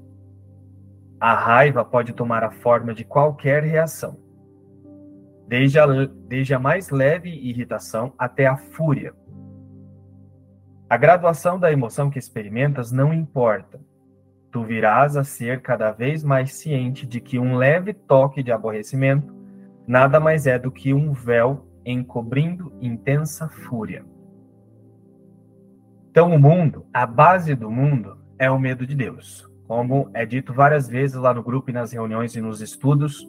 A 1.19 1.35
raiva 1.35 1.83
pode 1.83 2.13
tomar 2.13 2.45
a 2.45 2.51
forma 2.51 2.93
de 2.93 3.03
qualquer 3.03 3.63
reação, 3.63 4.21
desde 5.49 5.79
a, 5.79 5.87
desde 6.29 6.53
a 6.53 6.59
mais 6.59 6.91
leve 6.91 7.31
irritação 7.31 8.13
até 8.19 8.47
a 8.47 8.59
fúria. 8.59 9.15
A 10.91 10.99
graduação 10.99 11.59
da 11.59 11.73
emoção 11.73 12.11
que 12.11 12.19
experimentas 12.19 12.93
não 12.93 13.15
importa. 13.15 13.81
Tu 14.53 14.63
virás 14.63 15.17
a 15.17 15.25
ser 15.25 15.63
cada 15.63 15.91
vez 15.91 16.23
mais 16.23 16.53
ciente 16.53 17.07
de 17.07 17.21
que 17.21 17.39
um 17.39 17.57
leve 17.57 17.95
toque 17.95 18.43
de 18.43 18.53
aborrecimento 18.53 19.35
nada 19.87 20.21
mais 20.21 20.47
é 20.47 20.59
do 20.59 20.71
que 20.71 20.93
um 20.95 21.13
véu 21.13 21.67
encobrindo 21.85 22.73
intensa 22.81 23.49
fúria. 23.49 24.05
Então, 26.11 26.35
o 26.35 26.39
mundo, 26.39 26.87
a 26.93 27.07
base 27.07 27.55
do 27.55 27.71
mundo 27.71 28.19
é 28.39 28.51
o 28.51 28.59
medo 28.59 28.87
de 28.87 28.95
Deus. 28.95 29.51
Como 29.67 30.11
é 30.13 30.27
dito 30.27 30.53
várias 30.53 30.87
vezes 30.87 31.17
lá 31.17 31.33
no 31.33 31.43
grupo 31.43 31.71
e 31.71 31.73
nas 31.73 31.93
reuniões 31.93 32.37
e 32.37 32.41
nos 32.43 32.61
estudos, 32.61 33.27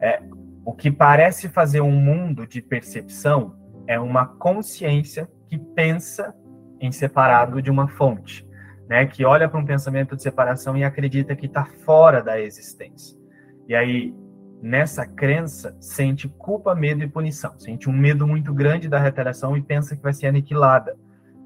é, 0.00 0.22
o 0.64 0.72
que 0.72 0.92
parece 0.92 1.48
fazer 1.48 1.80
um 1.80 1.90
mundo 1.90 2.46
de 2.46 2.62
percepção 2.62 3.56
é 3.88 3.98
uma 3.98 4.26
consciência 4.26 5.28
que 5.48 5.58
pensa 5.58 6.32
em 6.80 6.92
separado 6.92 7.60
de 7.60 7.70
uma 7.70 7.88
fonte, 7.88 8.46
né? 8.92 9.06
Que 9.06 9.24
olha 9.24 9.48
para 9.48 9.58
um 9.58 9.64
pensamento 9.64 10.14
de 10.14 10.22
separação 10.22 10.76
e 10.76 10.84
acredita 10.84 11.34
que 11.34 11.46
está 11.46 11.64
fora 11.64 12.22
da 12.22 12.38
existência. 12.38 13.18
E 13.66 13.74
aí, 13.74 14.14
nessa 14.60 15.06
crença, 15.06 15.74
sente 15.80 16.28
culpa, 16.28 16.74
medo 16.74 17.02
e 17.02 17.08
punição. 17.08 17.58
Sente 17.58 17.88
um 17.88 17.92
medo 17.94 18.26
muito 18.26 18.52
grande 18.52 18.90
da 18.90 18.98
retaliação 18.98 19.56
e 19.56 19.62
pensa 19.62 19.96
que 19.96 20.02
vai 20.02 20.12
ser 20.12 20.26
aniquilada 20.26 20.94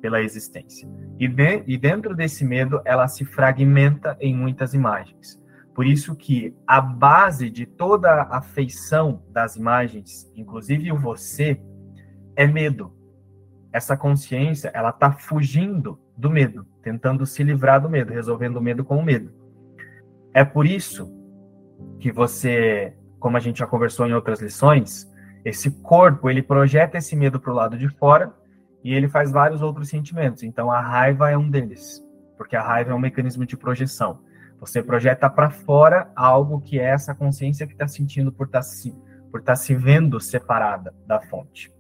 pela 0.03 0.21
existência. 0.21 0.88
E, 1.21 1.29
de, 1.29 1.62
e 1.69 1.79
dentro 1.79 2.17
desse 2.17 2.45
medo, 2.45 2.83
ela 2.85 3.07
se 3.07 3.25
fragmenta 3.25 4.17
em 4.21 4.35
muitas 4.35 4.75
imagens. 4.75 5.41
Por 5.73 5.87
isso 5.87 6.17
que 6.17 6.53
a 6.67 6.81
base 6.81 7.49
de 7.49 7.65
toda 7.65 8.23
a 8.23 8.43
feição 8.43 9.23
das 9.31 9.55
imagens, 9.55 10.29
inclusive 10.35 10.91
o 10.91 10.99
você, 10.99 11.62
é 12.35 12.45
medo. 12.45 12.93
Essa 13.73 13.97
consciência, 13.97 14.69
ela 14.75 14.91
está 14.91 15.12
fugindo 15.12 16.05
do 16.16 16.30
medo, 16.30 16.66
tentando 16.82 17.26
se 17.26 17.42
livrar 17.42 17.80
do 17.80 17.90
medo, 17.90 18.12
resolvendo 18.12 18.56
o 18.56 18.62
medo 18.62 18.85
com 18.85 18.96
o 18.96 19.04
medo. 19.04 19.32
É 20.32 20.44
por 20.44 20.66
isso 20.66 21.12
que 22.00 22.11
você, 22.11 22.94
como 23.18 23.37
a 23.37 23.40
gente 23.40 23.58
já 23.58 23.66
conversou 23.66 24.06
em 24.06 24.14
outras 24.14 24.40
lições, 24.40 25.11
esse 25.44 25.70
corpo, 25.82 26.28
ele 26.28 26.42
projeta 26.42 26.99
esse 26.99 27.14
medo 27.14 27.38
para 27.38 27.52
o 27.52 27.54
lado 27.54 27.78
de 27.78 27.88
fora 27.88 28.35
e 28.82 28.92
ele 28.92 29.08
faz 29.08 29.30
vários 29.30 29.62
outros 29.62 29.88
sentimentos. 29.88 30.42
Então 30.42 30.70
a 30.70 30.80
raiva 30.80 31.30
é 31.30 31.37
um 31.37 31.49
deles, 31.50 32.02
porque 32.37 32.56
a 32.56 32.62
raiva 32.62 32.92
é 32.92 32.94
um 32.94 32.99
mecanismo 32.99 33.44
de 33.44 33.56
projeção. 33.56 34.20
Você 34.58 34.82
projeta 34.82 35.28
para 35.28 35.50
fora 35.50 36.11
algo 36.16 36.61
que 36.61 36.80
é 36.80 36.85
essa 36.85 37.14
consciência 37.14 37.66
que 37.66 37.75
está 37.75 37.87
sentindo 37.87 38.32
por 38.32 38.46
estar 38.46 38.61
tá 38.61 38.62
se, 38.62 38.94
por 39.30 39.42
tá 39.42 39.54
se 39.54 39.75
vendo 39.75 40.18
separada 40.18 40.94
da 41.06 41.20
fonte. 41.20 41.75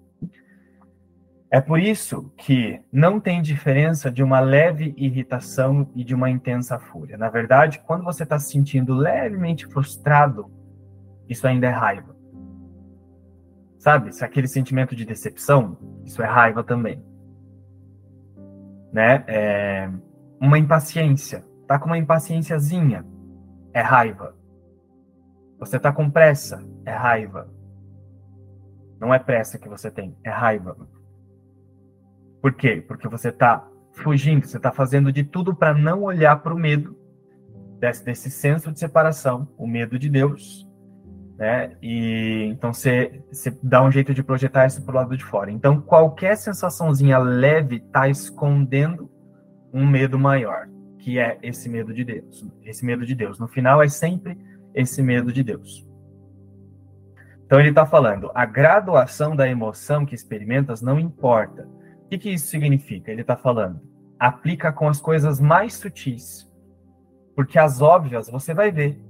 É 1.50 1.60
por 1.60 1.78
isso 1.78 2.32
que 2.36 2.80
não 2.92 3.20
tem 3.20 3.40
diferença 3.40 4.10
de 4.10 4.22
uma 4.22 4.40
leve 4.40 4.92
irritação 4.96 5.88
e 5.94 6.02
de 6.02 6.14
uma 6.14 6.28
intensa 6.28 6.78
fúria. 6.78 7.16
Na 7.16 7.28
verdade, 7.28 7.80
quando 7.86 8.04
você 8.04 8.24
está 8.24 8.38
se 8.38 8.50
sentindo 8.50 8.94
levemente 8.94 9.66
frustrado, 9.66 10.50
isso 11.28 11.46
ainda 11.46 11.68
é 11.68 11.70
raiva. 11.70 12.16
Sabe? 13.78 14.12
Se 14.12 14.24
aquele 14.24 14.48
sentimento 14.48 14.96
de 14.96 15.04
decepção, 15.04 15.78
isso 16.04 16.20
é 16.20 16.26
raiva 16.26 16.64
também. 16.64 17.00
Né? 18.92 19.24
É 19.28 19.90
uma 20.40 20.58
impaciência. 20.58 21.44
Tá 21.68 21.78
com 21.78 21.86
uma 21.86 21.98
impaciênciazinha, 21.98 23.04
é 23.72 23.80
raiva. 23.80 24.34
Você 25.58 25.78
tá 25.78 25.92
com 25.92 26.10
pressa, 26.10 26.62
é 26.84 26.92
raiva. 26.92 27.48
Não 29.00 29.12
é 29.12 29.18
pressa 29.18 29.58
que 29.58 29.68
você 29.68 29.90
tem, 29.90 30.16
é 30.24 30.30
raiva. 30.30 30.76
Por 32.40 32.52
quê? 32.52 32.84
Porque 32.86 33.08
você 33.08 33.28
está 33.28 33.66
fugindo, 33.92 34.46
você 34.46 34.56
está 34.56 34.70
fazendo 34.70 35.12
de 35.12 35.24
tudo 35.24 35.54
para 35.54 35.74
não 35.74 36.02
olhar 36.02 36.36
para 36.36 36.54
o 36.54 36.58
medo, 36.58 36.96
desse, 37.78 38.04
desse 38.04 38.30
senso 38.30 38.72
de 38.72 38.78
separação, 38.78 39.48
o 39.56 39.66
medo 39.66 39.98
de 39.98 40.08
Deus, 40.08 40.66
né? 41.38 41.76
E 41.82 42.48
então 42.50 42.72
você, 42.72 43.22
você 43.30 43.56
dá 43.62 43.82
um 43.82 43.90
jeito 43.90 44.14
de 44.14 44.22
projetar 44.22 44.66
isso 44.66 44.82
para 44.84 44.92
o 44.92 44.96
lado 44.96 45.16
de 45.16 45.24
fora. 45.24 45.50
Então 45.50 45.80
qualquer 45.80 46.36
sensaçãozinha 46.36 47.18
leve 47.18 47.76
está 47.76 48.08
escondendo 48.08 49.10
um 49.72 49.86
medo 49.86 50.18
maior, 50.18 50.68
que 50.98 51.18
é 51.18 51.38
esse 51.42 51.68
medo 51.68 51.92
de 51.92 52.04
Deus. 52.04 52.46
Esse 52.64 52.84
medo 52.84 53.04
de 53.04 53.14
Deus. 53.14 53.38
No 53.38 53.48
final 53.48 53.82
é 53.82 53.88
sempre 53.88 54.38
esse 54.74 55.02
medo 55.02 55.32
de 55.32 55.42
Deus. 55.42 55.86
Então 57.44 57.60
ele 57.60 57.68
está 57.68 57.86
falando, 57.86 58.30
a 58.34 58.44
graduação 58.44 59.36
da 59.36 59.48
emoção 59.48 60.04
que 60.04 60.14
experimentas 60.14 60.82
não 60.82 60.98
importa. 60.98 61.68
O 62.06 62.08
que, 62.08 62.18
que 62.18 62.30
isso 62.30 62.46
significa? 62.46 63.10
Ele 63.10 63.22
está 63.22 63.36
falando, 63.36 63.80
aplica 64.16 64.72
com 64.72 64.88
as 64.88 65.00
coisas 65.00 65.40
mais 65.40 65.74
sutis. 65.74 66.48
Porque 67.34 67.58
as 67.58 67.82
óbvias 67.82 68.30
você 68.30 68.54
vai 68.54 68.70
ver. 68.70 69.04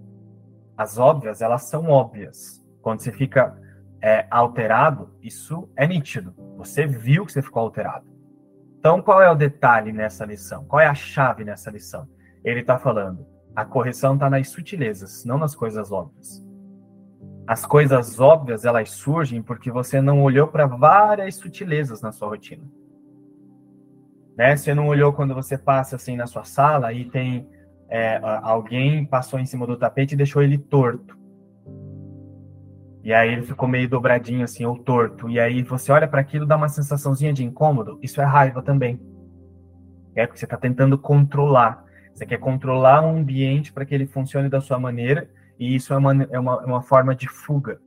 As 0.78 0.96
óbvias, 0.98 1.42
elas 1.42 1.64
são 1.64 1.90
óbvias. 1.90 2.64
Quando 2.80 3.00
você 3.00 3.12
fica 3.12 3.54
é, 4.02 4.26
alterado, 4.30 5.10
isso 5.22 5.68
é 5.76 5.86
nítido. 5.86 6.34
Você 6.56 6.86
viu 6.86 7.26
que 7.26 7.32
você 7.32 7.42
ficou 7.42 7.62
alterado. 7.62 8.06
Então, 8.78 9.02
qual 9.02 9.20
é 9.20 9.30
o 9.30 9.34
detalhe 9.34 9.92
nessa 9.92 10.24
lição? 10.24 10.64
Qual 10.64 10.80
é 10.80 10.86
a 10.86 10.94
chave 10.94 11.44
nessa 11.44 11.70
lição? 11.70 12.08
Ele 12.42 12.60
está 12.60 12.78
falando, 12.78 13.26
a 13.54 13.64
correção 13.64 14.14
está 14.14 14.30
nas 14.30 14.48
sutilezas, 14.48 15.22
não 15.26 15.36
nas 15.36 15.54
coisas 15.54 15.92
óbvias. 15.92 16.42
As 17.46 17.66
coisas 17.66 18.18
óbvias, 18.18 18.64
elas 18.64 18.90
surgem 18.90 19.42
porque 19.42 19.70
você 19.70 20.00
não 20.00 20.22
olhou 20.22 20.48
para 20.48 20.66
várias 20.66 21.34
sutilezas 21.34 22.00
na 22.00 22.10
sua 22.10 22.28
rotina. 22.28 22.64
Né? 24.36 24.56
Você 24.56 24.74
não 24.74 24.88
olhou 24.88 25.12
quando 25.12 25.34
você 25.34 25.56
passa 25.56 25.96
assim 25.96 26.16
na 26.16 26.26
sua 26.26 26.44
sala 26.44 26.92
e 26.92 27.04
tem 27.04 27.48
é, 27.88 28.20
alguém 28.42 29.04
passou 29.04 29.38
em 29.38 29.46
cima 29.46 29.66
do 29.66 29.76
tapete 29.76 30.12
e 30.12 30.16
deixou 30.16 30.42
ele 30.42 30.58
torto. 30.58 31.16
E 33.04 33.12
aí 33.12 33.32
ele 33.32 33.42
ficou 33.42 33.68
meio 33.68 33.88
dobradinho 33.88 34.42
assim, 34.42 34.64
ou 34.64 34.76
torto. 34.76 35.30
E 35.30 35.38
aí 35.38 35.62
você 35.62 35.92
olha 35.92 36.08
para 36.08 36.20
aquilo, 36.20 36.44
dá 36.44 36.56
uma 36.56 36.68
sensaçãozinha 36.68 37.32
de 37.32 37.44
incômodo. 37.44 38.00
Isso 38.02 38.20
é 38.20 38.24
raiva 38.24 38.60
também. 38.60 39.00
É 40.16 40.26
porque 40.26 40.40
você 40.40 40.44
está 40.44 40.56
tentando 40.56 40.98
controlar. 40.98 41.84
Você 42.12 42.26
quer 42.26 42.38
controlar 42.38 43.02
um 43.02 43.18
ambiente 43.18 43.72
para 43.72 43.84
que 43.84 43.94
ele 43.94 44.06
funcione 44.06 44.48
da 44.48 44.60
sua 44.60 44.80
maneira. 44.80 45.30
E 45.56 45.76
isso 45.76 45.94
é 45.94 45.96
uma, 45.96 46.24
é 46.24 46.38
uma, 46.38 46.62
é 46.62 46.66
uma 46.66 46.82
forma 46.82 47.14
de 47.14 47.28
fuga. 47.28 47.78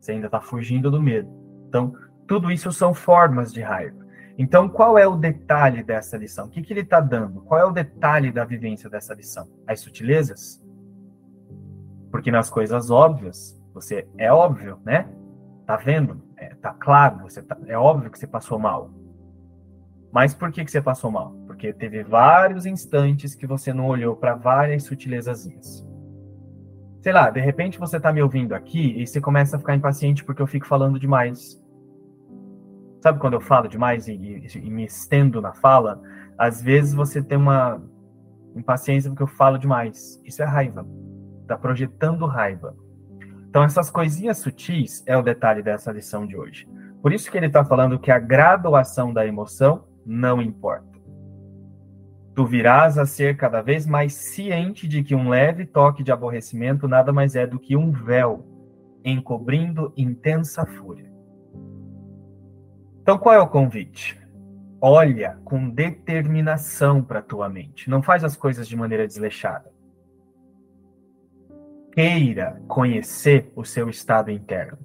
Você 0.00 0.12
ainda 0.12 0.26
está 0.26 0.40
fugindo 0.40 0.90
do 0.90 1.02
medo. 1.02 1.28
Então, 1.68 1.92
tudo 2.26 2.50
isso 2.50 2.72
são 2.72 2.94
formas 2.94 3.52
de 3.52 3.60
raiva. 3.60 4.05
Então, 4.38 4.68
qual 4.68 4.98
é 4.98 5.06
o 5.06 5.16
detalhe 5.16 5.82
dessa 5.82 6.16
lição? 6.16 6.46
O 6.46 6.50
que, 6.50 6.60
que 6.60 6.72
ele 6.72 6.80
está 6.80 7.00
dando? 7.00 7.40
Qual 7.42 7.58
é 7.58 7.64
o 7.64 7.72
detalhe 7.72 8.30
da 8.30 8.44
vivência 8.44 8.90
dessa 8.90 9.14
lição? 9.14 9.48
As 9.66 9.80
sutilezas? 9.80 10.62
Porque 12.10 12.30
nas 12.30 12.50
coisas 12.50 12.90
óbvias, 12.90 13.58
você 13.72 14.06
é 14.18 14.30
óbvio, 14.30 14.78
né? 14.84 15.08
Tá 15.66 15.76
vendo? 15.76 16.22
É, 16.36 16.54
tá 16.54 16.72
claro, 16.72 17.20
você 17.20 17.42
tá, 17.42 17.56
é 17.66 17.78
óbvio 17.78 18.10
que 18.10 18.18
você 18.18 18.26
passou 18.26 18.58
mal. 18.58 18.90
Mas 20.12 20.34
por 20.34 20.52
que, 20.52 20.64
que 20.64 20.70
você 20.70 20.82
passou 20.82 21.10
mal? 21.10 21.34
Porque 21.46 21.72
teve 21.72 22.02
vários 22.02 22.66
instantes 22.66 23.34
que 23.34 23.46
você 23.46 23.72
não 23.72 23.86
olhou 23.86 24.16
para 24.16 24.34
várias 24.34 24.84
sutilezazinhas. 24.84 25.86
Sei 27.02 27.12
lá, 27.12 27.30
de 27.30 27.40
repente 27.40 27.78
você 27.78 27.98
tá 27.98 28.12
me 28.12 28.22
ouvindo 28.22 28.54
aqui 28.54 29.00
e 29.00 29.06
você 29.06 29.20
começa 29.20 29.56
a 29.56 29.58
ficar 29.58 29.74
impaciente 29.74 30.24
porque 30.24 30.42
eu 30.42 30.46
fico 30.46 30.66
falando 30.66 30.98
demais 30.98 31.62
Sabe 33.06 33.20
quando 33.20 33.34
eu 33.34 33.40
falo 33.40 33.68
demais 33.68 34.08
e, 34.08 34.14
e, 34.14 34.58
e 34.58 34.68
me 34.68 34.84
estendo 34.84 35.40
na 35.40 35.52
fala? 35.52 36.02
Às 36.36 36.60
vezes 36.60 36.92
você 36.92 37.22
tem 37.22 37.38
uma 37.38 37.80
impaciência 38.56 39.08
porque 39.08 39.22
eu 39.22 39.28
falo 39.28 39.58
demais. 39.58 40.20
Isso 40.24 40.42
é 40.42 40.44
raiva. 40.44 40.84
Está 41.42 41.56
projetando 41.56 42.26
raiva. 42.26 42.74
Então, 43.48 43.62
essas 43.62 43.90
coisinhas 43.90 44.38
sutis 44.38 45.04
é 45.06 45.16
o 45.16 45.22
detalhe 45.22 45.62
dessa 45.62 45.92
lição 45.92 46.26
de 46.26 46.36
hoje. 46.36 46.68
Por 47.00 47.12
isso 47.12 47.30
que 47.30 47.36
ele 47.36 47.46
está 47.46 47.64
falando 47.64 47.96
que 47.96 48.10
a 48.10 48.18
graduação 48.18 49.12
da 49.12 49.24
emoção 49.24 49.84
não 50.04 50.42
importa. 50.42 50.98
Tu 52.34 52.44
virás 52.44 52.98
a 52.98 53.06
ser 53.06 53.36
cada 53.36 53.62
vez 53.62 53.86
mais 53.86 54.14
ciente 54.14 54.88
de 54.88 55.04
que 55.04 55.14
um 55.14 55.28
leve 55.28 55.64
toque 55.64 56.02
de 56.02 56.10
aborrecimento 56.10 56.88
nada 56.88 57.12
mais 57.12 57.36
é 57.36 57.46
do 57.46 57.60
que 57.60 57.76
um 57.76 57.92
véu 57.92 58.44
encobrindo 59.04 59.92
intensa 59.96 60.66
fúria. 60.66 61.05
Então, 63.06 63.18
qual 63.18 63.36
é 63.36 63.38
o 63.38 63.46
convite? 63.46 64.18
Olha 64.80 65.38
com 65.44 65.70
determinação 65.70 67.00
para 67.00 67.20
a 67.20 67.22
tua 67.22 67.48
mente. 67.48 67.88
Não 67.88 68.02
faz 68.02 68.24
as 68.24 68.34
coisas 68.34 68.66
de 68.66 68.74
maneira 68.74 69.06
desleixada. 69.06 69.70
Queira 71.92 72.60
conhecer 72.66 73.52
o 73.54 73.64
seu 73.64 73.88
estado 73.88 74.28
interno. 74.28 74.76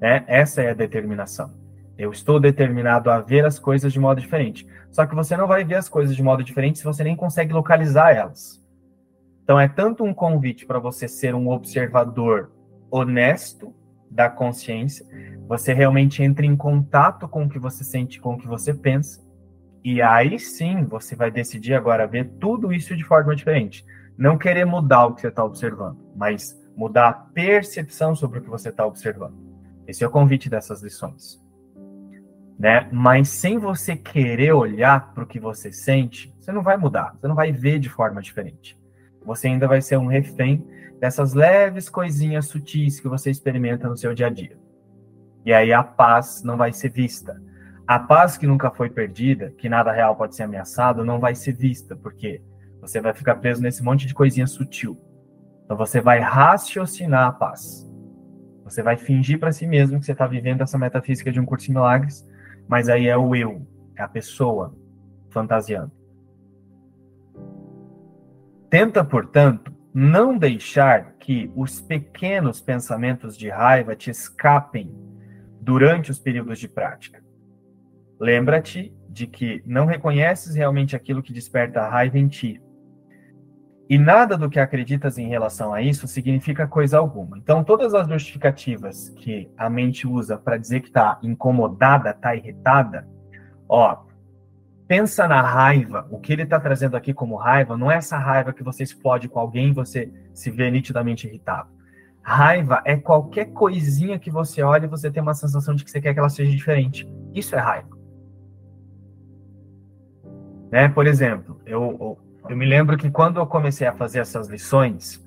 Né? 0.00 0.24
Essa 0.26 0.62
é 0.62 0.70
a 0.70 0.74
determinação. 0.74 1.52
Eu 1.98 2.10
estou 2.10 2.40
determinado 2.40 3.10
a 3.10 3.20
ver 3.20 3.44
as 3.44 3.58
coisas 3.58 3.92
de 3.92 4.00
modo 4.00 4.18
diferente. 4.18 4.66
Só 4.90 5.04
que 5.04 5.14
você 5.14 5.36
não 5.36 5.46
vai 5.46 5.62
ver 5.62 5.74
as 5.74 5.90
coisas 5.90 6.16
de 6.16 6.22
modo 6.22 6.42
diferente 6.42 6.78
se 6.78 6.84
você 6.86 7.04
nem 7.04 7.14
consegue 7.14 7.52
localizar 7.52 8.16
elas. 8.16 8.64
Então, 9.44 9.60
é 9.60 9.68
tanto 9.68 10.04
um 10.04 10.14
convite 10.14 10.64
para 10.64 10.78
você 10.78 11.06
ser 11.06 11.34
um 11.34 11.50
observador 11.50 12.50
honesto 12.90 13.74
da 14.10 14.28
consciência, 14.28 15.06
você 15.46 15.72
realmente 15.72 16.22
entra 16.22 16.44
em 16.44 16.56
contato 16.56 17.28
com 17.28 17.44
o 17.44 17.48
que 17.48 17.58
você 17.58 17.84
sente, 17.84 18.20
com 18.20 18.34
o 18.34 18.38
que 18.38 18.46
você 18.46 18.74
pensa, 18.74 19.26
e 19.84 20.02
aí 20.02 20.38
sim 20.38 20.84
você 20.84 21.16
vai 21.16 21.30
decidir 21.30 21.74
agora 21.74 22.06
ver 22.06 22.28
tudo 22.40 22.72
isso 22.72 22.96
de 22.96 23.04
forma 23.04 23.34
diferente. 23.34 23.84
Não 24.16 24.36
querer 24.36 24.64
mudar 24.64 25.06
o 25.06 25.14
que 25.14 25.20
você 25.20 25.28
está 25.28 25.44
observando, 25.44 25.98
mas 26.16 26.60
mudar 26.76 27.08
a 27.08 27.12
percepção 27.12 28.14
sobre 28.14 28.38
o 28.38 28.42
que 28.42 28.50
você 28.50 28.68
está 28.68 28.84
observando. 28.84 29.34
Esse 29.86 30.04
é 30.04 30.06
o 30.06 30.10
convite 30.10 30.50
dessas 30.50 30.82
lições. 30.82 31.40
Né? 32.58 32.88
Mas 32.92 33.28
sem 33.28 33.56
você 33.56 33.96
querer 33.96 34.52
olhar 34.52 35.14
para 35.14 35.24
o 35.24 35.26
que 35.26 35.38
você 35.38 35.72
sente, 35.72 36.34
você 36.38 36.52
não 36.52 36.62
vai 36.62 36.76
mudar, 36.76 37.16
você 37.18 37.28
não 37.28 37.34
vai 37.34 37.52
ver 37.52 37.78
de 37.78 37.88
forma 37.88 38.20
diferente. 38.20 38.76
Você 39.24 39.46
ainda 39.46 39.68
vai 39.68 39.80
ser 39.80 39.96
um 39.96 40.06
refém 40.06 40.66
dessas 41.00 41.32
leves 41.34 41.88
coisinhas 41.88 42.46
sutis 42.46 43.00
que 43.00 43.08
você 43.08 43.30
experimenta 43.30 43.88
no 43.88 43.96
seu 43.96 44.14
dia 44.14 44.26
a 44.26 44.30
dia. 44.30 44.58
E 45.44 45.52
aí 45.52 45.72
a 45.72 45.82
paz 45.82 46.42
não 46.42 46.56
vai 46.56 46.72
ser 46.72 46.90
vista. 46.90 47.40
A 47.86 47.98
paz 47.98 48.36
que 48.36 48.46
nunca 48.46 48.70
foi 48.70 48.90
perdida, 48.90 49.50
que 49.56 49.68
nada 49.68 49.92
real 49.92 50.14
pode 50.14 50.36
ser 50.36 50.42
ameaçado, 50.42 51.04
não 51.04 51.18
vai 51.18 51.34
ser 51.34 51.52
vista, 51.52 51.96
porque 51.96 52.42
você 52.80 53.00
vai 53.00 53.14
ficar 53.14 53.36
preso 53.36 53.62
nesse 53.62 53.82
monte 53.82 54.06
de 54.06 54.14
coisinha 54.14 54.46
sutil. 54.46 54.98
Então 55.64 55.76
você 55.76 56.00
vai 56.00 56.20
raciocinar 56.20 57.26
a 57.26 57.32
paz. 57.32 57.88
Você 58.64 58.82
vai 58.82 58.96
fingir 58.96 59.38
para 59.38 59.52
si 59.52 59.66
mesmo 59.66 59.98
que 59.98 60.04
você 60.04 60.12
está 60.12 60.26
vivendo 60.26 60.60
essa 60.60 60.76
metafísica 60.76 61.32
de 61.32 61.40
um 61.40 61.46
curso 61.46 61.66
de 61.66 61.72
milagres, 61.72 62.28
mas 62.68 62.88
aí 62.90 63.06
é 63.06 63.16
o 63.16 63.34
eu, 63.34 63.66
é 63.96 64.02
a 64.02 64.08
pessoa 64.08 64.74
fantasiando. 65.30 65.90
Tenta, 68.68 69.02
portanto, 69.02 69.72
não 69.92 70.36
deixar 70.36 71.14
que 71.14 71.50
os 71.56 71.80
pequenos 71.80 72.60
pensamentos 72.60 73.36
de 73.36 73.48
raiva 73.48 73.96
te 73.96 74.10
escapem 74.10 74.92
durante 75.60 76.10
os 76.10 76.18
períodos 76.18 76.58
de 76.58 76.68
prática. 76.68 77.22
Lembra-te 78.20 78.94
de 79.08 79.26
que 79.26 79.62
não 79.66 79.86
reconheces 79.86 80.54
realmente 80.54 80.94
aquilo 80.94 81.22
que 81.22 81.32
desperta 81.32 81.80
a 81.80 81.88
raiva 81.88 82.18
em 82.18 82.28
ti. 82.28 82.60
E 83.88 83.96
nada 83.96 84.36
do 84.36 84.50
que 84.50 84.60
acreditas 84.60 85.16
em 85.16 85.28
relação 85.28 85.72
a 85.72 85.80
isso 85.80 86.06
significa 86.06 86.66
coisa 86.66 86.98
alguma. 86.98 87.38
Então, 87.38 87.64
todas 87.64 87.94
as 87.94 88.06
justificativas 88.06 89.08
que 89.10 89.50
a 89.56 89.70
mente 89.70 90.06
usa 90.06 90.36
para 90.36 90.58
dizer 90.58 90.80
que 90.80 90.88
está 90.88 91.18
incomodada, 91.22 92.10
está 92.10 92.36
irritada, 92.36 93.08
ó, 93.66 94.07
pensa 94.88 95.28
na 95.28 95.42
raiva. 95.42 96.08
O 96.10 96.18
que 96.18 96.32
ele 96.32 96.42
está 96.42 96.58
trazendo 96.58 96.96
aqui 96.96 97.12
como 97.12 97.36
raiva 97.36 97.76
não 97.76 97.92
é 97.92 97.96
essa 97.96 98.16
raiva 98.16 98.54
que 98.54 98.64
você 98.64 98.82
explode 98.82 99.28
com 99.28 99.38
alguém 99.38 99.68
e 99.68 99.72
você 99.72 100.10
se 100.32 100.50
vê 100.50 100.70
nitidamente 100.70 101.28
irritado. 101.28 101.68
Raiva 102.22 102.82
é 102.84 102.96
qualquer 102.96 103.52
coisinha 103.52 104.18
que 104.18 104.30
você 104.30 104.62
olha 104.62 104.86
e 104.86 104.88
você 104.88 105.10
tem 105.10 105.22
uma 105.22 105.34
sensação 105.34 105.74
de 105.74 105.84
que 105.84 105.90
você 105.90 106.00
quer 106.00 106.14
que 106.14 106.18
ela 106.18 106.30
seja 106.30 106.50
diferente. 106.50 107.06
Isso 107.34 107.54
é 107.54 107.58
raiva. 107.58 107.96
Né? 110.70 110.88
Por 110.88 111.06
exemplo, 111.06 111.60
eu, 111.64 112.18
eu 112.48 112.56
me 112.56 112.66
lembro 112.66 112.96
que 112.96 113.10
quando 113.10 113.38
eu 113.38 113.46
comecei 113.46 113.86
a 113.86 113.92
fazer 113.92 114.20
essas 114.20 114.48
lições, 114.48 115.24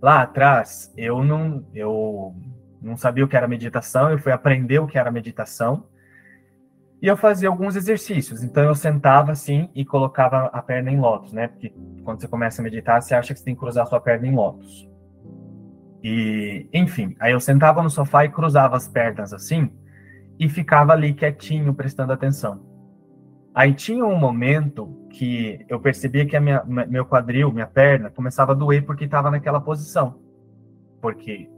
lá 0.00 0.22
atrás, 0.22 0.92
eu 0.96 1.22
não, 1.22 1.64
eu 1.74 2.34
não 2.80 2.96
sabia 2.96 3.24
o 3.24 3.28
que 3.28 3.36
era 3.36 3.48
meditação, 3.48 4.10
eu 4.10 4.18
fui 4.18 4.32
aprender 4.32 4.78
o 4.78 4.86
que 4.86 4.98
era 4.98 5.10
meditação, 5.10 5.84
e 7.02 7.06
eu 7.06 7.16
fazia 7.16 7.48
alguns 7.48 7.76
exercícios. 7.76 8.42
Então 8.42 8.62
eu 8.62 8.74
sentava 8.74 9.32
assim 9.32 9.70
e 9.74 9.84
colocava 9.84 10.46
a 10.52 10.60
perna 10.60 10.90
em 10.90 11.00
lótus, 11.00 11.32
né? 11.32 11.48
Porque 11.48 11.72
quando 12.04 12.20
você 12.20 12.28
começa 12.28 12.60
a 12.60 12.64
meditar, 12.64 13.00
você 13.00 13.14
acha 13.14 13.32
que 13.32 13.38
você 13.38 13.44
tem 13.44 13.54
que 13.54 13.60
cruzar 13.60 13.86
sua 13.86 14.00
perna 14.00 14.26
em 14.26 14.34
lótus. 14.34 14.88
E, 16.02 16.68
enfim, 16.72 17.14
aí 17.20 17.32
eu 17.32 17.40
sentava 17.40 17.82
no 17.82 17.90
sofá 17.90 18.24
e 18.24 18.30
cruzava 18.30 18.76
as 18.76 18.88
pernas 18.88 19.32
assim 19.32 19.70
e 20.38 20.48
ficava 20.48 20.92
ali 20.92 21.12
quietinho, 21.12 21.74
prestando 21.74 22.12
atenção. 22.12 22.62
Aí 23.54 23.74
tinha 23.74 24.04
um 24.04 24.16
momento 24.16 25.06
que 25.10 25.64
eu 25.68 25.80
percebia 25.80 26.24
que 26.24 26.38
minha, 26.38 26.62
meu 26.64 27.04
quadril, 27.04 27.52
minha 27.52 27.66
perna, 27.66 28.10
começava 28.10 28.52
a 28.52 28.54
doer 28.54 28.84
porque 28.84 29.04
estava 29.04 29.30
naquela 29.30 29.60
posição. 29.60 30.18
Porque 31.00 31.48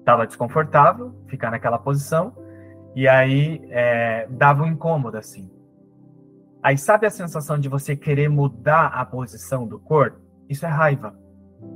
estava 0.00 0.26
desconfortável 0.26 1.14
ficar 1.26 1.50
naquela 1.50 1.78
posição, 1.78 2.34
e 2.96 3.06
aí 3.06 3.60
é, 3.68 4.26
dava 4.30 4.62
um 4.62 4.66
incômodo, 4.66 5.18
assim. 5.18 5.50
Aí 6.62 6.78
sabe 6.78 7.06
a 7.06 7.10
sensação 7.10 7.58
de 7.58 7.68
você 7.68 7.94
querer 7.94 8.30
mudar 8.30 8.86
a 8.86 9.04
posição 9.04 9.68
do 9.68 9.78
corpo? 9.78 10.18
Isso 10.48 10.64
é 10.64 10.68
raiva. 10.70 11.14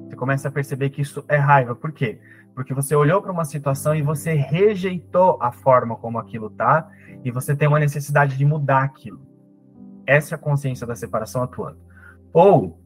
Você 0.06 0.16
começa 0.16 0.48
a 0.48 0.50
perceber 0.50 0.88
que 0.88 1.02
isso 1.02 1.22
é 1.28 1.36
raiva. 1.36 1.74
Por 1.74 1.92
quê? 1.92 2.18
Porque 2.54 2.72
você 2.72 2.96
olhou 2.96 3.20
para 3.20 3.30
uma 3.30 3.44
situação 3.44 3.94
e 3.94 4.00
você 4.00 4.32
rejeitou 4.32 5.36
a 5.42 5.52
forma 5.52 5.94
como 5.94 6.18
aquilo 6.18 6.48
tá, 6.48 6.90
e 7.22 7.30
você 7.30 7.54
tem 7.54 7.68
uma 7.68 7.78
necessidade 7.78 8.38
de 8.38 8.44
mudar 8.46 8.82
aquilo. 8.82 9.20
Essa 10.06 10.34
é 10.34 10.36
a 10.36 10.38
consciência 10.38 10.86
da 10.86 10.96
separação 10.96 11.42
atuando. 11.42 11.78
Ou, 12.32 12.80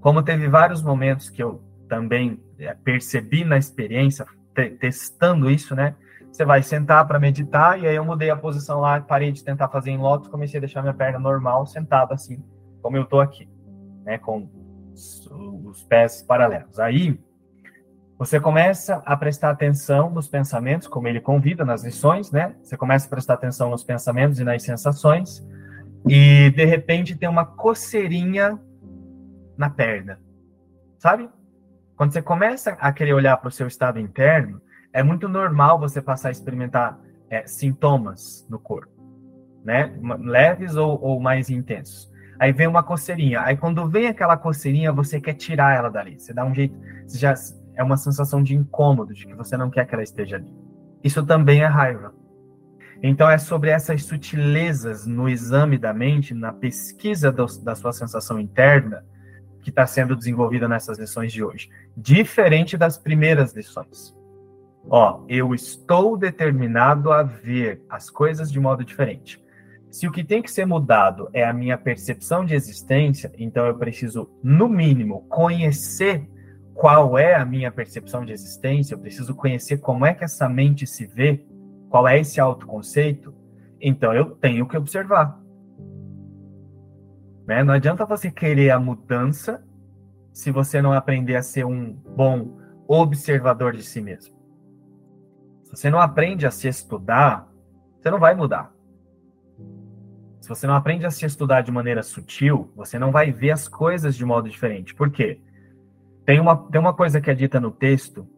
como 0.00 0.22
teve 0.22 0.48
vários 0.48 0.82
momentos 0.82 1.28
que 1.28 1.42
eu 1.42 1.62
também 1.90 2.42
é, 2.58 2.72
percebi 2.72 3.44
na 3.44 3.58
experiência, 3.58 4.24
te 4.54 4.70
testando 4.70 5.50
isso, 5.50 5.74
né? 5.74 5.94
Você 6.34 6.44
vai 6.44 6.64
sentar 6.64 7.06
para 7.06 7.20
meditar, 7.20 7.80
e 7.80 7.86
aí 7.86 7.94
eu 7.94 8.04
mudei 8.04 8.28
a 8.28 8.34
posição 8.34 8.80
lá, 8.80 9.00
parei 9.00 9.30
de 9.30 9.44
tentar 9.44 9.68
fazer 9.68 9.92
em 9.92 9.98
lótus, 9.98 10.26
comecei 10.26 10.58
a 10.58 10.60
deixar 10.60 10.82
minha 10.82 10.92
perna 10.92 11.16
normal, 11.16 11.64
sentada 11.64 12.12
assim, 12.12 12.44
como 12.82 12.96
eu 12.96 13.04
tô 13.04 13.20
aqui, 13.20 13.48
né? 14.04 14.18
Com 14.18 14.48
os 14.92 15.84
pés 15.88 16.24
paralelos. 16.24 16.80
Aí, 16.80 17.20
você 18.18 18.40
começa 18.40 19.00
a 19.06 19.16
prestar 19.16 19.50
atenção 19.50 20.10
nos 20.10 20.26
pensamentos, 20.26 20.88
como 20.88 21.06
ele 21.06 21.20
convida 21.20 21.64
nas 21.64 21.84
lições, 21.84 22.32
né? 22.32 22.56
Você 22.64 22.76
começa 22.76 23.06
a 23.06 23.10
prestar 23.10 23.34
atenção 23.34 23.70
nos 23.70 23.84
pensamentos 23.84 24.40
e 24.40 24.44
nas 24.44 24.60
sensações, 24.64 25.40
e 26.04 26.50
de 26.50 26.64
repente 26.64 27.16
tem 27.16 27.28
uma 27.28 27.46
coceirinha 27.46 28.60
na 29.56 29.70
perna, 29.70 30.18
sabe? 30.98 31.30
Quando 31.94 32.12
você 32.12 32.20
começa 32.20 32.72
a 32.72 32.92
querer 32.92 33.12
olhar 33.12 33.36
para 33.36 33.46
o 33.46 33.52
seu 33.52 33.68
estado 33.68 34.00
interno, 34.00 34.60
é 34.94 35.02
muito 35.02 35.28
normal 35.28 35.78
você 35.78 36.00
passar 36.00 36.28
a 36.28 36.30
experimentar 36.30 37.00
é, 37.28 37.44
sintomas 37.46 38.46
no 38.48 38.60
corpo, 38.60 38.92
né? 39.64 39.92
Leves 40.20 40.76
ou, 40.76 40.98
ou 41.02 41.20
mais 41.20 41.50
intensos. 41.50 42.10
Aí 42.38 42.52
vem 42.52 42.68
uma 42.68 42.82
coceirinha. 42.82 43.40
Aí 43.42 43.56
quando 43.56 43.88
vem 43.88 44.06
aquela 44.06 44.36
coceirinha, 44.36 44.92
você 44.92 45.20
quer 45.20 45.34
tirar 45.34 45.76
ela 45.76 45.90
dali. 45.90 46.18
Você 46.18 46.32
dá 46.32 46.44
um 46.44 46.54
jeito, 46.54 46.78
você 47.04 47.18
já 47.18 47.34
é 47.74 47.82
uma 47.82 47.96
sensação 47.96 48.40
de 48.40 48.54
incômodo, 48.54 49.12
de 49.12 49.26
que 49.26 49.34
você 49.34 49.56
não 49.56 49.68
quer 49.68 49.84
que 49.84 49.94
ela 49.94 50.02
esteja 50.02 50.36
ali. 50.36 50.48
Isso 51.02 51.26
também 51.26 51.62
é 51.62 51.66
raiva. 51.66 52.14
Então, 53.02 53.28
é 53.28 53.36
sobre 53.36 53.70
essas 53.70 54.04
sutilezas 54.04 55.06
no 55.06 55.28
exame 55.28 55.76
da 55.76 55.92
mente, 55.92 56.32
na 56.32 56.52
pesquisa 56.52 57.32
do, 57.32 57.44
da 57.62 57.74
sua 57.74 57.92
sensação 57.92 58.38
interna, 58.38 59.04
que 59.60 59.70
está 59.70 59.86
sendo 59.86 60.14
desenvolvida 60.14 60.68
nessas 60.68 60.98
lições 60.98 61.32
de 61.32 61.42
hoje. 61.42 61.68
Diferente 61.96 62.76
das 62.76 62.96
primeiras 62.96 63.54
lições. 63.54 64.14
Ó, 64.88 65.24
eu 65.28 65.54
estou 65.54 66.16
determinado 66.16 67.12
a 67.12 67.22
ver 67.22 67.82
as 67.88 68.10
coisas 68.10 68.50
de 68.50 68.60
modo 68.60 68.84
diferente. 68.84 69.42
Se 69.90 70.06
o 70.06 70.12
que 70.12 70.24
tem 70.24 70.42
que 70.42 70.50
ser 70.50 70.66
mudado 70.66 71.28
é 71.32 71.44
a 71.44 71.52
minha 71.52 71.78
percepção 71.78 72.44
de 72.44 72.54
existência, 72.54 73.32
então 73.38 73.64
eu 73.66 73.76
preciso, 73.76 74.28
no 74.42 74.68
mínimo, 74.68 75.22
conhecer 75.28 76.28
qual 76.74 77.16
é 77.16 77.36
a 77.36 77.44
minha 77.44 77.70
percepção 77.70 78.24
de 78.24 78.32
existência, 78.32 78.94
eu 78.94 78.98
preciso 78.98 79.34
conhecer 79.34 79.78
como 79.78 80.04
é 80.04 80.12
que 80.12 80.24
essa 80.24 80.48
mente 80.48 80.86
se 80.86 81.06
vê 81.06 81.46
qual 81.88 82.08
é 82.08 82.18
esse 82.18 82.40
autoconceito, 82.40 83.32
então 83.80 84.12
eu 84.12 84.30
tenho 84.32 84.66
que 84.66 84.76
observar. 84.76 85.40
Né? 87.46 87.62
Não 87.62 87.72
adianta 87.72 88.04
você 88.04 88.32
querer 88.32 88.70
a 88.70 88.80
mudança 88.80 89.64
se 90.32 90.50
você 90.50 90.82
não 90.82 90.92
aprender 90.92 91.36
a 91.36 91.42
ser 91.42 91.64
um 91.64 91.92
bom 91.92 92.58
observador 92.88 93.74
de 93.74 93.84
si 93.84 94.00
mesmo. 94.00 94.33
Se 95.74 95.82
você 95.82 95.90
não 95.90 96.00
aprende 96.00 96.46
a 96.46 96.50
se 96.50 96.68
estudar, 96.68 97.48
você 98.00 98.10
não 98.10 98.18
vai 98.18 98.34
mudar. 98.34 98.72
Se 100.40 100.48
você 100.48 100.66
não 100.66 100.74
aprende 100.74 101.06
a 101.06 101.10
se 101.10 101.24
estudar 101.24 101.62
de 101.62 101.72
maneira 101.72 102.02
sutil, 102.02 102.70
você 102.76 102.98
não 102.98 103.10
vai 103.10 103.32
ver 103.32 103.50
as 103.50 103.66
coisas 103.66 104.14
de 104.14 104.24
modo 104.24 104.48
diferente. 104.48 104.94
Por 104.94 105.10
quê? 105.10 105.40
Tem 106.24 106.38
uma, 106.38 106.56
tem 106.70 106.80
uma 106.80 106.94
coisa 106.94 107.20
que 107.20 107.30
é 107.30 107.34
dita 107.34 107.58
no 107.58 107.70
texto 107.70 108.28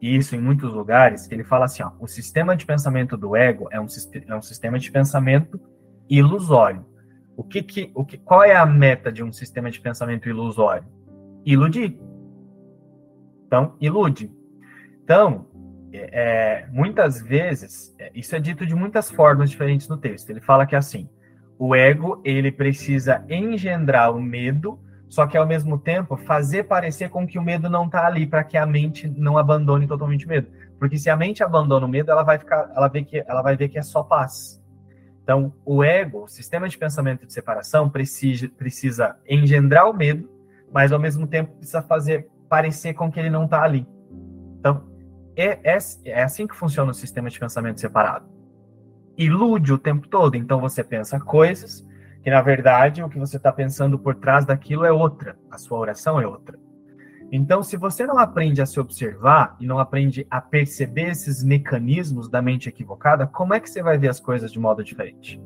e 0.00 0.16
isso 0.16 0.34
em 0.34 0.40
muitos 0.40 0.72
lugares, 0.72 1.30
ele 1.30 1.44
fala 1.44 1.66
assim, 1.66 1.82
ó, 1.82 1.90
o 2.00 2.06
sistema 2.06 2.56
de 2.56 2.64
pensamento 2.64 3.16
do 3.16 3.36
ego 3.36 3.68
é 3.70 3.78
um, 3.78 3.86
é 4.26 4.34
um 4.34 4.42
sistema 4.42 4.78
de 4.78 4.90
pensamento 4.90 5.60
ilusório. 6.08 6.86
O 7.36 7.44
que 7.44 7.62
que, 7.62 7.90
o 7.94 8.04
que, 8.04 8.16
qual 8.16 8.42
é 8.42 8.56
a 8.56 8.64
meta 8.64 9.12
de 9.12 9.22
um 9.22 9.30
sistema 9.30 9.70
de 9.70 9.80
pensamento 9.80 10.28
ilusório? 10.28 10.86
Iludir. 11.44 11.98
Então, 13.46 13.76
ilude. 13.80 14.32
Então, 15.04 15.46
é, 15.92 16.66
muitas 16.70 17.20
vezes, 17.20 17.94
é, 17.98 18.10
isso 18.14 18.34
é 18.34 18.40
dito 18.40 18.66
de 18.66 18.74
muitas 18.74 19.10
formas 19.10 19.50
diferentes 19.50 19.88
no 19.88 19.96
texto. 19.96 20.30
Ele 20.30 20.40
fala 20.40 20.66
que 20.66 20.74
é 20.74 20.78
assim, 20.78 21.08
o 21.58 21.74
ego, 21.74 22.20
ele 22.24 22.50
precisa 22.50 23.24
engendrar 23.28 24.14
o 24.14 24.20
medo 24.20 24.78
só 25.10 25.26
que 25.26 25.36
ao 25.36 25.44
mesmo 25.44 25.76
tempo 25.76 26.16
fazer 26.16 26.64
parecer 26.64 27.10
com 27.10 27.26
que 27.26 27.36
o 27.36 27.42
medo 27.42 27.68
não 27.68 27.86
está 27.86 28.06
ali 28.06 28.28
para 28.28 28.44
que 28.44 28.56
a 28.56 28.64
mente 28.64 29.08
não 29.08 29.36
abandone 29.36 29.86
totalmente 29.86 30.24
o 30.24 30.28
medo, 30.28 30.46
porque 30.78 30.96
se 30.96 31.10
a 31.10 31.16
mente 31.16 31.42
abandona 31.42 31.84
o 31.84 31.88
medo, 31.88 32.12
ela 32.12 32.22
vai 32.22 32.38
ficar, 32.38 32.70
ela 32.74 32.86
vê 32.86 33.02
que 33.02 33.18
ela 33.26 33.42
vai 33.42 33.56
ver 33.56 33.68
que 33.68 33.76
é 33.76 33.82
só 33.82 34.04
paz. 34.04 34.62
Então, 35.22 35.52
o 35.64 35.82
ego, 35.82 36.24
o 36.24 36.28
sistema 36.28 36.68
de 36.68 36.78
pensamento 36.78 37.26
de 37.26 37.32
separação 37.32 37.90
precisa 37.90 38.48
precisa 38.56 39.16
engendrar 39.28 39.90
o 39.90 39.92
medo, 39.92 40.30
mas 40.72 40.92
ao 40.92 40.98
mesmo 41.00 41.26
tempo 41.26 41.56
precisa 41.56 41.82
fazer 41.82 42.28
parecer 42.48 42.94
com 42.94 43.10
que 43.10 43.18
ele 43.18 43.30
não 43.30 43.46
está 43.46 43.64
ali. 43.64 43.84
Então, 44.60 44.84
é, 45.40 45.60
é, 45.64 45.78
é 46.04 46.22
assim 46.22 46.46
que 46.46 46.54
funciona 46.54 46.90
o 46.90 46.94
sistema 46.94 47.30
de 47.30 47.38
pensamento 47.38 47.80
separado. 47.80 48.26
Ilude 49.16 49.72
o 49.72 49.78
tempo 49.78 50.08
todo. 50.08 50.36
Então, 50.36 50.60
você 50.60 50.82
pensa 50.82 51.20
coisas 51.20 51.86
que 52.22 52.30
na 52.30 52.42
verdade 52.42 53.02
o 53.02 53.08
que 53.08 53.18
você 53.18 53.36
está 53.36 53.50
pensando 53.50 53.98
por 53.98 54.14
trás 54.14 54.44
daquilo 54.44 54.84
é 54.84 54.92
outra, 54.92 55.38
a 55.50 55.56
sua 55.56 55.78
oração 55.78 56.20
é 56.20 56.26
outra. 56.26 56.58
Então, 57.32 57.62
se 57.62 57.76
você 57.76 58.04
não 58.06 58.18
aprende 58.18 58.60
a 58.60 58.66
se 58.66 58.80
observar 58.80 59.56
e 59.60 59.66
não 59.66 59.78
aprende 59.78 60.26
a 60.28 60.40
perceber 60.40 61.10
esses 61.10 61.44
mecanismos 61.44 62.28
da 62.28 62.42
mente 62.42 62.68
equivocada, 62.68 63.26
como 63.26 63.54
é 63.54 63.60
que 63.60 63.70
você 63.70 63.82
vai 63.82 63.96
ver 63.96 64.08
as 64.08 64.18
coisas 64.18 64.50
de 64.50 64.58
modo 64.58 64.82
diferente? 64.82 65.40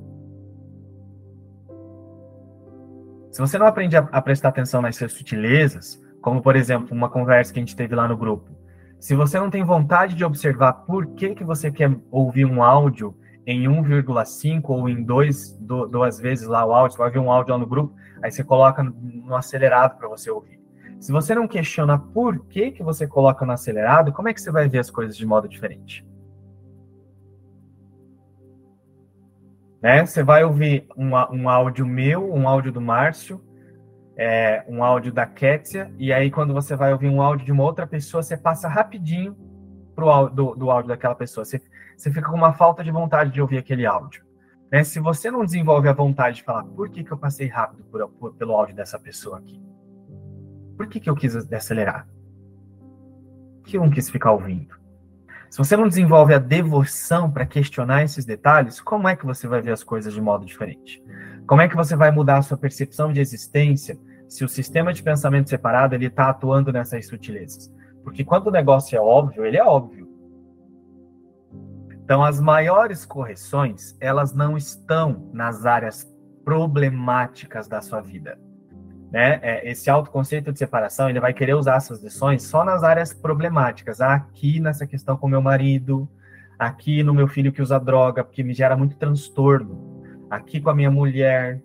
Se 3.31 3.41
você 3.41 3.59
não 3.59 3.67
aprende 3.67 3.97
a, 3.97 4.01
a 4.01 4.23
prestar 4.23 4.49
atenção 4.49 4.81
nas 4.81 4.97
suas 4.97 5.13
sutilezas, 5.13 6.03
como 6.23 6.41
por 6.41 6.57
exemplo, 6.57 6.97
uma 6.97 7.11
conversa 7.11 7.53
que 7.53 7.59
a 7.59 7.63
gente 7.63 7.77
teve 7.77 7.95
lá 7.95 8.09
no 8.09 8.17
grupo, 8.17 8.51
se 8.99 9.15
você 9.15 9.39
não 9.39 9.51
tem 9.51 9.63
vontade 9.63 10.15
de 10.15 10.25
observar 10.25 10.73
por 10.73 11.07
que, 11.09 11.35
que 11.35 11.45
você 11.45 11.71
quer 11.71 11.95
ouvir 12.11 12.45
um 12.45 12.63
áudio 12.63 13.15
em 13.47 13.65
1,5 13.65 14.63
ou 14.69 14.89
em 14.89 15.03
dois, 15.03 15.53
duas 15.59 16.19
vezes 16.19 16.49
lá 16.49 16.65
o 16.65 16.73
áudio, 16.73 16.97
você 16.97 17.03
vai 17.03 17.11
ver 17.11 17.19
um 17.19 17.31
áudio 17.31 17.53
lá 17.53 17.59
no 17.59 17.67
grupo, 17.67 17.95
aí 18.23 18.31
você 18.31 18.43
coloca 18.43 18.83
no 18.83 19.37
acelerado 19.37 19.99
para 19.99 20.09
você 20.09 20.31
ouvir. 20.31 20.59
Se 20.99 21.13
você 21.13 21.35
não 21.35 21.47
questiona 21.47 21.99
por 21.99 22.39
que, 22.47 22.71
que 22.71 22.83
você 22.83 23.07
coloca 23.07 23.45
no 23.45 23.53
acelerado, 23.53 24.13
como 24.13 24.29
é 24.29 24.33
que 24.33 24.41
você 24.41 24.51
vai 24.51 24.69
ver 24.69 24.79
as 24.79 24.91
coisas 24.91 25.17
de 25.17 25.27
modo 25.27 25.47
diferente? 25.47 26.03
Né? 29.83 30.07
Você 30.07 30.23
vai 30.23 30.43
ouvir 30.45 30.87
um, 30.97 31.11
um 31.11 31.47
áudio 31.47 31.85
meu, 31.85 32.33
um 32.33 32.49
áudio 32.49 32.73
do 32.73 32.81
Márcio, 32.81 33.39
é, 34.17 34.65
um 34.69 34.85
áudio 34.85 35.13
da 35.13 35.27
Kétia, 35.27 35.93
e 35.99 36.13
aí 36.13 36.31
quando 36.31 36.55
você 36.55 36.77
vai 36.77 36.93
ouvir 36.93 37.09
um 37.09 37.21
áudio 37.21 37.47
de 37.47 37.53
uma 37.53 37.65
outra 37.65 37.87
pessoa, 37.87 38.23
você 38.23 38.37
passa 38.37 38.69
rapidinho 38.69 39.37
pro, 39.95 40.29
do, 40.29 40.55
do 40.55 40.71
áudio 40.71 40.89
daquela 40.89 41.15
pessoa. 41.15 41.45
Você, 41.45 41.61
você 41.97 42.11
fica 42.11 42.29
com 42.31 42.37
uma 42.37 42.53
falta 42.53 42.85
de 42.85 42.91
vontade 42.91 43.31
de 43.31 43.41
ouvir 43.41 43.59
aquele 43.59 43.87
áudio. 43.87 44.25
Né? 44.71 44.85
Se 44.85 45.01
você 45.01 45.31
não 45.31 45.45
desenvolve 45.45 45.89
a 45.89 45.93
vontade 45.93 46.37
de 46.37 46.43
falar, 46.43 46.65
por 46.65 46.89
que, 46.89 47.05
que 47.05 47.13
eu 47.13 47.19
passei 47.19 47.49
rápido 47.49 47.85
por, 47.85 48.09
por, 48.09 48.35
pelo 48.35 48.53
áudio 48.53 48.75
dessa 48.75 48.99
pessoa 48.99 49.39
aqui? 49.39 49.63
Por 50.77 50.89
que, 50.89 51.01
que 51.01 51.09
eu 51.09 51.15
quis 51.15 51.37
acelerar? 51.53 52.09
Por 53.63 53.71
que 53.71 53.77
eu 53.77 53.83
não 53.83 53.91
quis 53.91 54.11
ficar 54.11 54.33
ouvindo? 54.33 54.75
Se 55.49 55.59
você 55.59 55.77
não 55.77 55.87
desenvolve 55.87 56.35
a 56.35 56.39
devoção 56.39 57.31
para 57.31 57.47
questionar 57.47 58.03
esses 58.03 58.25
detalhes, 58.25 58.81
como 58.81 59.07
é 59.07 59.15
que 59.15 59.25
você 59.25 59.47
vai 59.47 59.63
ver 59.63 59.71
as 59.71 59.85
coisas 59.85 60.13
de 60.13 60.21
modo 60.21 60.45
diferente? 60.45 61.01
Como 61.47 61.61
é 61.61 61.69
que 61.69 61.77
você 61.77 61.95
vai 61.95 62.11
mudar 62.11 62.39
a 62.39 62.43
sua 62.43 62.57
percepção 62.57 63.13
de 63.13 63.21
existência 63.21 63.97
se 64.29 64.45
o 64.45 64.49
sistema 64.49 64.93
de 64.93 65.03
pensamento 65.03 65.51
separado 65.51 65.95
ele 65.95 66.07
está 66.07 66.29
atuando 66.31 66.73
nessas 66.73 67.07
sutilezas? 67.07 67.73
Porque 68.03 68.25
quando 68.25 68.49
o 68.49 68.51
negócio 68.51 68.97
é 68.97 69.01
óbvio, 69.01 69.45
ele 69.45 69.57
é 69.57 69.65
óbvio. 69.65 70.05
Então, 72.05 72.23
as 72.23 72.39
maiores 72.39 73.07
correções, 73.07 73.97
elas 73.99 74.35
não 74.35 74.59
estão 74.59 75.31
nas 75.33 75.65
áreas 75.65 76.07
problemáticas 76.45 77.67
da 77.67 77.81
sua 77.81 78.03
vida. 78.03 78.39
Né? 79.11 79.39
É, 79.43 79.71
esse 79.71 79.89
autoconceito 79.89 80.53
de 80.53 80.59
separação, 80.59 81.09
ele 81.09 81.21
vai 81.21 81.33
querer 81.33 81.55
usar 81.55 81.77
essas 81.77 82.03
lições 82.03 82.43
só 82.43 82.63
nas 82.63 82.83
áreas 82.83 83.15
problemáticas. 83.15 84.03
Aqui 84.03 84.61
nessa 84.61 84.87
questão 84.87 85.17
com 85.17 85.27
meu 85.27 85.41
marido, 85.41 86.07
aqui 86.59 87.03
no 87.03 87.15
meu 87.15 87.27
filho 87.27 87.53
que 87.53 87.63
usa 87.63 87.79
droga, 87.79 88.23
porque 88.23 88.43
me 88.43 88.53
gera 88.53 88.77
muito 88.77 88.97
transtorno. 88.97 90.05
Aqui 90.29 90.61
com 90.61 90.69
a 90.69 90.75
minha 90.75 90.91
mulher, 90.91 91.63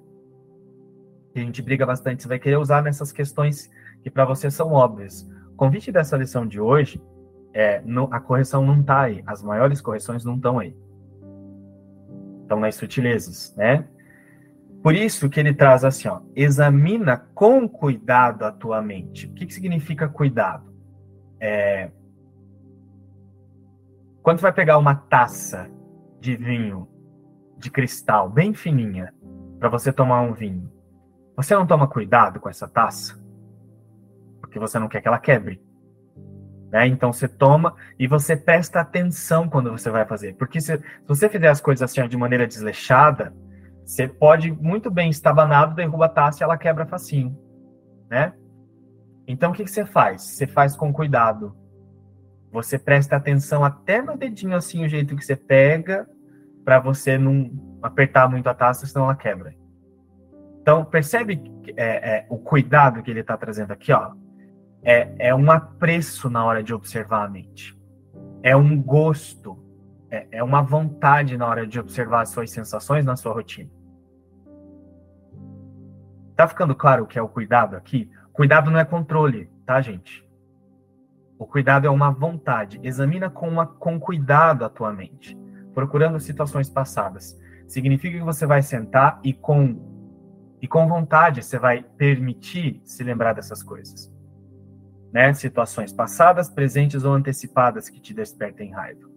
que 1.34 1.40
a 1.40 1.44
gente 1.44 1.62
briga 1.62 1.86
bastante, 1.86 2.24
você 2.24 2.28
vai 2.28 2.40
querer 2.40 2.58
usar 2.58 2.82
nessas 2.82 3.12
questões 3.12 3.70
que 4.02 4.10
para 4.10 4.26
você 4.26 4.50
são 4.50 4.72
óbvias. 4.72 5.30
O 5.52 5.56
convite 5.56 5.92
dessa 5.92 6.18
lição 6.18 6.46
de 6.46 6.60
hoje 6.60 7.02
é, 7.54 7.82
no, 7.82 8.08
a 8.12 8.20
correção 8.20 8.66
não 8.66 8.82
está 8.82 9.02
aí, 9.02 9.24
as 9.26 9.44
maiores 9.44 9.82
correções 9.82 10.24
não 10.24 10.36
estão 10.36 10.60
aí. 10.60 10.76
Estão 12.42 12.60
nas 12.60 12.76
sutilezas, 12.76 13.54
né? 13.56 13.86
Por 14.82 14.96
isso 14.96 15.30
que 15.30 15.40
ele 15.40 15.54
traz 15.54 15.84
assim, 15.84 16.08
ó, 16.08 16.22
examina 16.36 17.18
com 17.36 17.68
cuidado 17.68 18.46
a 18.46 18.52
tua 18.52 18.82
mente. 18.82 19.28
O 19.28 19.34
que, 19.34 19.46
que 19.46 19.54
significa 19.54 20.08
cuidado? 20.08 20.74
É, 21.40 21.92
quando 24.22 24.40
vai 24.40 24.54
pegar 24.54 24.78
uma 24.78 24.96
taça 24.96 25.70
de 26.20 26.36
vinho 26.36 26.88
de 27.58 27.70
cristal 27.70 28.30
bem 28.30 28.54
fininha 28.54 29.14
para 29.60 29.68
você 29.68 29.92
tomar 29.92 30.22
um 30.22 30.34
vinho, 30.34 30.72
você 31.44 31.56
não 31.56 31.66
toma 31.66 31.88
cuidado 31.88 32.38
com 32.40 32.50
essa 32.50 32.68
taça? 32.68 33.18
Porque 34.42 34.60
você 34.60 34.78
não 34.78 34.90
quer 34.90 35.02
que 35.02 35.08
ela 35.08 35.20
quebre. 35.20 35.62
Né? 36.70 36.88
Então 36.88 37.14
você 37.14 37.30
toma 37.30 37.76
e 37.98 38.08
você 38.08 38.36
presta 38.36 38.82
atenção 38.82 39.48
quando 39.48 39.72
você 39.72 39.90
vai 39.90 40.06
fazer. 40.06 40.36
Porque 40.36 40.60
se, 40.60 40.78
se 40.78 40.84
você 41.08 41.30
fizer 41.30 41.48
as 41.48 41.62
coisas 41.62 41.82
assim 41.82 42.06
de 42.10 42.18
maneira 42.18 42.46
desleixada, 42.46 43.34
você 43.86 44.06
pode 44.06 44.52
muito 44.52 44.92
bem 44.92 45.10
estabanado, 45.10 45.76
derruba 45.76 46.08
a 46.08 46.10
taça 46.10 46.42
e 46.42 46.44
ela 46.44 46.58
quebra 46.58 46.86
facinho. 46.86 47.38
Né? 48.10 48.34
Então 49.26 49.52
o 49.52 49.54
que, 49.54 49.64
que 49.64 49.72
você 49.72 49.86
faz? 49.86 50.22
Você 50.22 50.46
faz 50.46 50.76
com 50.76 50.92
cuidado. 50.92 51.56
Você 52.52 52.78
presta 52.78 53.16
atenção 53.16 53.64
até 53.64 54.02
no 54.02 54.18
dedinho 54.18 54.56
assim, 54.56 54.84
o 54.84 54.90
jeito 54.90 55.16
que 55.16 55.24
você 55.24 55.36
pega, 55.36 56.06
para 56.66 56.80
você 56.80 57.18
não 57.18 57.78
apertar 57.82 58.28
muito 58.30 58.48
a 58.48 58.54
taça, 58.54 58.86
senão 58.86 59.06
ela 59.06 59.16
quebra. 59.16 59.59
Então 60.62 60.86
percebe 60.86 61.42
é, 61.76 62.18
é, 62.18 62.26
o 62.30 62.38
cuidado 62.38 63.02
que 63.02 63.10
ele 63.10 63.22
está 63.22 63.38
trazendo 63.38 63.72
aqui, 63.72 63.92
ó 63.92 64.12
é, 64.84 65.30
é 65.30 65.36
um 65.36 65.52
apreço 65.52 66.30
na 66.30 66.44
hora 66.44 66.64
de 66.64 66.74
observar 66.74 67.26
a 67.26 67.30
mente. 67.30 67.78
É 68.42 68.56
um 68.56 68.82
gosto, 68.82 69.58
é, 70.10 70.28
é 70.32 70.44
uma 70.44 70.62
vontade 70.62 71.38
na 71.38 71.46
hora 71.46 71.68
de 71.68 71.80
observar 71.80 72.22
as 72.22 72.30
suas 72.30 72.52
sensações 72.52 73.06
na 73.06 73.16
sua 73.16 73.34
rotina. 73.34 73.70
Tá 76.36 76.48
ficando 76.48 76.74
claro 76.74 77.04
o 77.04 77.08
que 77.08 77.20
é 77.20 77.22
o 77.22 77.28
cuidado 77.28 77.76
aqui? 77.76 78.10
Cuidado 78.32 78.72
não 78.72 78.80
é 78.80 78.86
controle, 78.86 79.50
tá, 79.66 79.82
gente? 79.82 80.26
O 81.38 81.46
cuidado 81.46 81.86
é 81.86 81.90
uma 81.90 82.12
vontade. 82.12 82.80
Examina 82.82 83.30
com, 83.30 83.50
uma, 83.50 83.66
com 83.66 84.00
cuidado 84.00 84.64
a 84.64 84.70
tua 84.70 84.94
mente, 84.94 85.38
procurando 85.74 86.20
situações 86.20 86.70
passadas. 86.70 87.38
Significa 87.68 88.18
que 88.18 88.24
você 88.24 88.46
vai 88.46 88.62
sentar 88.62 89.20
e 89.24 89.34
com 89.34 89.89
e 90.62 90.68
com 90.68 90.88
vontade 90.88 91.44
você 91.44 91.58
vai 91.58 91.84
permitir 91.98 92.82
se 92.84 93.04
lembrar 93.04 93.34
dessas 93.34 93.64
coisas 93.64 94.12
né? 95.12 95.34
Situações 95.34 95.92
passadas, 95.92 96.50
presentes 96.50 97.04
ou 97.04 97.14
antecipadas 97.14 97.90
que 97.90 98.00
te 98.00 98.14
despertem 98.14 98.72
raiva. 98.72 99.08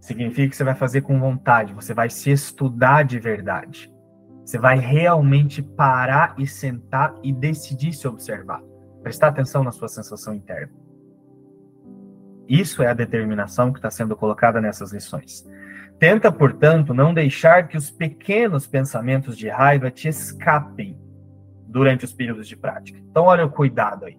Significa 0.00 0.48
que 0.48 0.56
você 0.56 0.64
vai 0.64 0.74
fazer 0.74 1.02
com 1.02 1.18
vontade, 1.18 1.74
você 1.74 1.92
vai 1.92 2.08
se 2.08 2.30
estudar 2.30 3.04
de 3.04 3.18
verdade. 3.18 3.92
Você 4.44 4.58
vai 4.58 4.78
realmente 4.78 5.62
parar 5.62 6.34
e 6.38 6.46
sentar 6.46 7.14
e 7.22 7.32
decidir 7.32 7.92
se 7.92 8.08
observar. 8.08 8.62
Prestar 9.02 9.28
atenção 9.28 9.62
na 9.62 9.70
sua 9.70 9.88
sensação 9.88 10.34
interna. 10.34 10.72
Isso 12.48 12.82
é 12.82 12.86
a 12.86 12.94
determinação 12.94 13.70
que 13.70 13.78
está 13.78 13.90
sendo 13.90 14.16
colocada 14.16 14.58
nessas 14.58 14.90
lições. 14.90 15.46
Tenta, 15.98 16.30
portanto, 16.30 16.94
não 16.94 17.12
deixar 17.12 17.66
que 17.66 17.76
os 17.76 17.90
pequenos 17.90 18.66
pensamentos 18.66 19.36
de 19.36 19.48
raiva 19.48 19.90
te 19.90 20.06
escapem 20.06 20.96
durante 21.66 22.04
os 22.04 22.12
períodos 22.12 22.46
de 22.46 22.56
prática. 22.56 22.98
Então, 23.10 23.24
olha 23.24 23.44
o 23.44 23.50
cuidado 23.50 24.04
aí. 24.04 24.16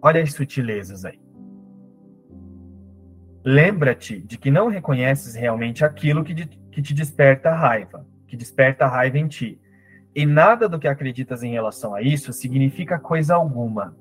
Olha 0.00 0.22
as 0.22 0.32
sutilezas 0.32 1.04
aí. 1.04 1.20
Lembra-te 3.44 4.20
de 4.20 4.38
que 4.38 4.50
não 4.50 4.68
reconheces 4.68 5.34
realmente 5.34 5.84
aquilo 5.84 6.22
que, 6.22 6.32
de, 6.32 6.46
que 6.46 6.80
te 6.80 6.94
desperta 6.94 7.52
raiva, 7.54 8.06
que 8.28 8.36
desperta 8.36 8.86
raiva 8.86 9.18
em 9.18 9.26
ti. 9.26 9.60
E 10.14 10.24
nada 10.24 10.68
do 10.68 10.78
que 10.78 10.86
acreditas 10.86 11.42
em 11.42 11.52
relação 11.52 11.94
a 11.94 12.02
isso 12.02 12.32
significa 12.32 12.98
coisa 12.98 13.34
alguma. 13.34 13.96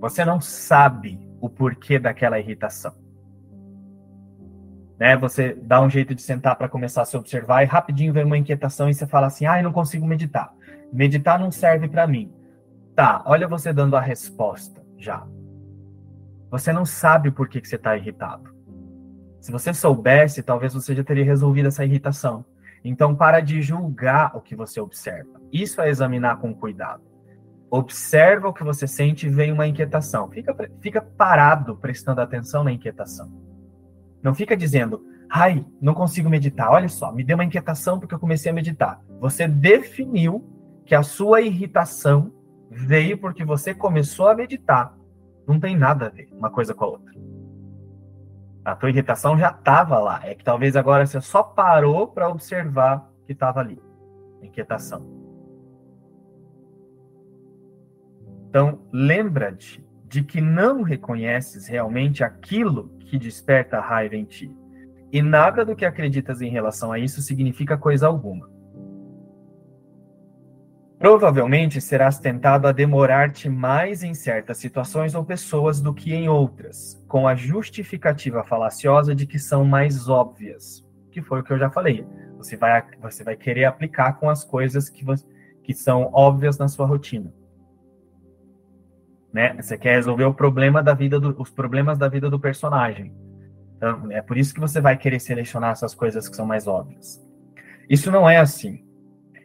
Você 0.00 0.24
não 0.24 0.40
sabe 0.40 1.20
o 1.40 1.48
porquê 1.48 1.98
daquela 1.98 2.38
irritação. 2.38 2.94
Né? 5.00 5.16
Você 5.16 5.54
dá 5.54 5.80
um 5.80 5.88
jeito 5.88 6.14
de 6.14 6.20
sentar 6.20 6.54
para 6.56 6.68
começar 6.68 7.00
a 7.00 7.06
se 7.06 7.16
observar 7.16 7.62
e 7.62 7.66
rapidinho 7.66 8.12
vem 8.12 8.24
uma 8.24 8.36
inquietação 8.36 8.90
e 8.90 8.94
você 8.94 9.06
fala 9.06 9.28
assim: 9.28 9.46
"Ah, 9.46 9.58
eu 9.58 9.64
não 9.64 9.72
consigo 9.72 10.06
meditar". 10.06 10.52
Meditar 10.92 11.38
não 11.38 11.50
serve 11.50 11.88
para 11.88 12.06
mim. 12.06 12.30
Tá, 12.94 13.22
olha 13.24 13.48
você 13.48 13.72
dando 13.72 13.96
a 13.96 14.00
resposta 14.00 14.82
já. 14.98 15.26
Você 16.50 16.70
não 16.72 16.84
sabe 16.84 17.30
por 17.30 17.48
que, 17.48 17.60
que 17.60 17.68
você 17.68 17.76
está 17.76 17.96
irritado. 17.96 18.54
Se 19.40 19.50
você 19.50 19.72
soubesse, 19.72 20.42
talvez 20.42 20.74
você 20.74 20.94
já 20.94 21.02
teria 21.02 21.24
resolvido 21.24 21.68
essa 21.68 21.84
irritação. 21.84 22.44
Então, 22.84 23.14
para 23.14 23.40
de 23.40 23.62
julgar 23.62 24.36
o 24.36 24.40
que 24.40 24.56
você 24.56 24.80
observa. 24.80 25.40
Isso 25.52 25.80
é 25.80 25.88
examinar 25.88 26.38
com 26.38 26.52
cuidado. 26.52 27.02
Observa 27.70 28.48
o 28.48 28.52
que 28.52 28.64
você 28.64 28.86
sente 28.86 29.26
e 29.26 29.30
vem 29.30 29.52
uma 29.52 29.66
inquietação. 29.66 30.28
Fica, 30.28 30.54
fica 30.80 31.00
parado 31.00 31.76
prestando 31.76 32.20
atenção 32.20 32.64
na 32.64 32.72
inquietação. 32.72 33.49
Não 34.22 34.34
fica 34.34 34.56
dizendo, 34.56 35.02
ai, 35.30 35.64
não 35.80 35.94
consigo 35.94 36.28
meditar. 36.28 36.70
Olha 36.70 36.88
só, 36.88 37.12
me 37.12 37.24
deu 37.24 37.36
uma 37.36 37.44
inquietação 37.44 37.98
porque 37.98 38.14
eu 38.14 38.18
comecei 38.18 38.50
a 38.50 38.54
meditar. 38.54 39.00
Você 39.20 39.46
definiu 39.48 40.44
que 40.84 40.94
a 40.94 41.02
sua 41.02 41.40
irritação 41.40 42.32
veio 42.70 43.18
porque 43.18 43.44
você 43.44 43.74
começou 43.74 44.28
a 44.28 44.34
meditar. 44.34 44.96
Não 45.46 45.58
tem 45.58 45.76
nada 45.76 46.06
a 46.06 46.08
ver 46.10 46.28
uma 46.32 46.50
coisa 46.50 46.74
com 46.74 46.84
a 46.84 46.88
outra. 46.88 47.14
A 48.64 48.76
tua 48.76 48.90
irritação 48.90 49.38
já 49.38 49.50
estava 49.50 49.98
lá. 49.98 50.20
É 50.24 50.34
que 50.34 50.44
talvez 50.44 50.76
agora 50.76 51.06
você 51.06 51.20
só 51.20 51.42
parou 51.42 52.08
para 52.08 52.28
observar 52.28 53.10
que 53.26 53.32
estava 53.32 53.60
ali. 53.60 53.80
Inquietação. 54.42 55.20
Então, 58.48 58.80
lembra-te 58.92 59.84
de 60.06 60.24
que 60.24 60.40
não 60.40 60.82
reconheces 60.82 61.68
realmente 61.68 62.24
aquilo 62.24 62.90
que 63.10 63.18
desperta 63.18 63.78
a 63.78 63.80
raiva 63.80 64.14
em 64.14 64.24
ti. 64.24 64.54
E 65.12 65.20
nada 65.20 65.64
do 65.64 65.74
que 65.74 65.84
acreditas 65.84 66.40
em 66.40 66.48
relação 66.48 66.92
a 66.92 66.98
isso 66.98 67.20
significa 67.20 67.76
coisa 67.76 68.06
alguma. 68.06 68.48
Provavelmente 70.96 71.80
serás 71.80 72.20
tentado 72.20 72.68
a 72.68 72.72
demorar-te 72.72 73.48
mais 73.48 74.04
em 74.04 74.14
certas 74.14 74.58
situações 74.58 75.14
ou 75.14 75.24
pessoas 75.24 75.80
do 75.80 75.92
que 75.92 76.14
em 76.14 76.28
outras, 76.28 77.02
com 77.08 77.26
a 77.26 77.34
justificativa 77.34 78.44
falaciosa 78.44 79.12
de 79.12 79.26
que 79.26 79.38
são 79.38 79.64
mais 79.64 80.08
óbvias, 80.08 80.86
que 81.10 81.20
foi 81.20 81.40
o 81.40 81.42
que 81.42 81.52
eu 81.52 81.58
já 81.58 81.70
falei. 81.70 82.06
Você 82.36 82.56
vai, 82.56 82.84
você 83.00 83.24
vai 83.24 83.34
querer 83.34 83.64
aplicar 83.64 84.20
com 84.20 84.30
as 84.30 84.44
coisas 84.44 84.88
que, 84.88 85.04
que 85.64 85.74
são 85.74 86.10
óbvias 86.12 86.58
na 86.58 86.68
sua 86.68 86.86
rotina. 86.86 87.32
Né? 89.32 89.54
Você 89.54 89.78
quer 89.78 89.94
resolver 89.94 90.24
o 90.24 90.34
problema 90.34 90.82
da 90.82 90.94
vida 90.94 91.20
do, 91.20 91.34
os 91.40 91.50
problemas 91.50 91.98
da 91.98 92.08
vida 92.08 92.28
do 92.28 92.38
personagem. 92.38 93.12
Então, 93.76 94.10
é 94.10 94.20
por 94.20 94.36
isso 94.36 94.52
que 94.52 94.60
você 94.60 94.80
vai 94.80 94.96
querer 94.96 95.20
selecionar 95.20 95.72
essas 95.72 95.94
coisas 95.94 96.28
que 96.28 96.36
são 96.36 96.44
mais 96.44 96.66
óbvias. 96.66 97.24
Isso 97.88 98.10
não 98.10 98.28
é 98.28 98.36
assim. 98.36 98.84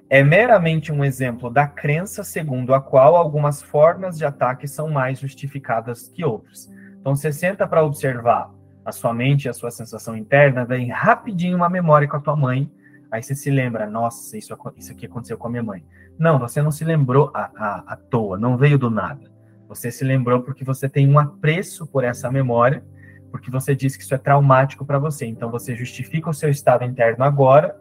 É 0.10 0.24
meramente 0.24 0.92
um 0.92 1.04
exemplo 1.04 1.50
da 1.50 1.68
crença 1.68 2.24
segundo 2.24 2.74
a 2.74 2.82
qual 2.82 3.16
algumas 3.16 3.62
formas 3.62 4.18
de 4.18 4.26
ataque 4.26 4.68
são 4.68 4.90
mais 4.90 5.20
justificadas 5.20 6.10
que 6.10 6.24
outras. 6.24 6.70
Então, 7.00 7.16
você 7.16 7.32
senta 7.32 7.68
para 7.68 7.84
observar 7.84 8.52
a 8.86 8.92
sua 8.92 9.14
mente 9.14 9.50
a 9.50 9.54
sua 9.54 9.72
sensação 9.72 10.16
interna, 10.16 10.64
vem 10.64 10.90
rapidinho 10.90 11.58
uma 11.58 11.68
memória 11.68 12.08
com 12.08 12.18
a 12.18 12.22
tua 12.22 12.36
mãe, 12.36 12.72
aí 13.12 13.24
você 13.24 13.34
se 13.34 13.50
lembra, 13.50 13.90
nossa, 13.90 14.38
isso, 14.38 14.56
isso 14.78 14.92
aqui 14.92 15.08
aconteceu 15.08 15.38
com 15.38 15.48
a 15.48 15.50
minha 15.50 15.64
mãe. 15.64 15.84
Não, 16.20 16.38
você 16.38 16.62
não 16.62 16.72
se 16.72 16.86
lembrou 16.86 17.32
à, 17.34 17.50
à, 17.56 17.94
à 17.94 17.96
toa, 17.96 18.38
não 18.38 18.58
veio 18.58 18.78
do 18.78 18.92
nada. 18.92 19.35
Você 19.68 19.92
se 19.92 20.04
lembrou 20.04 20.42
porque 20.42 20.64
você 20.64 20.88
tem 20.88 21.10
um 21.10 21.18
apreço 21.18 21.88
por 21.88 22.04
essa 22.04 22.32
memória, 22.32 22.84
porque 23.32 23.50
você 23.52 23.76
diz 23.76 23.96
que 23.96 24.04
isso 24.04 24.14
é 24.14 24.18
traumático 24.18 24.86
para 24.86 25.00
você. 25.00 25.26
Então 25.26 25.50
você 25.52 25.76
justifica 25.76 26.30
o 26.30 26.34
seu 26.34 26.50
estado 26.50 26.84
interno 26.84 27.24
agora, 27.24 27.80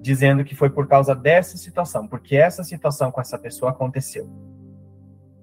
dizendo 0.00 0.44
que 0.44 0.54
foi 0.54 0.70
por 0.70 0.86
causa 0.86 1.14
dessa 1.14 1.56
situação, 1.56 2.06
porque 2.06 2.36
essa 2.36 2.64
situação 2.64 3.10
com 3.10 3.20
essa 3.20 3.38
pessoa 3.38 3.70
aconteceu. 3.70 4.28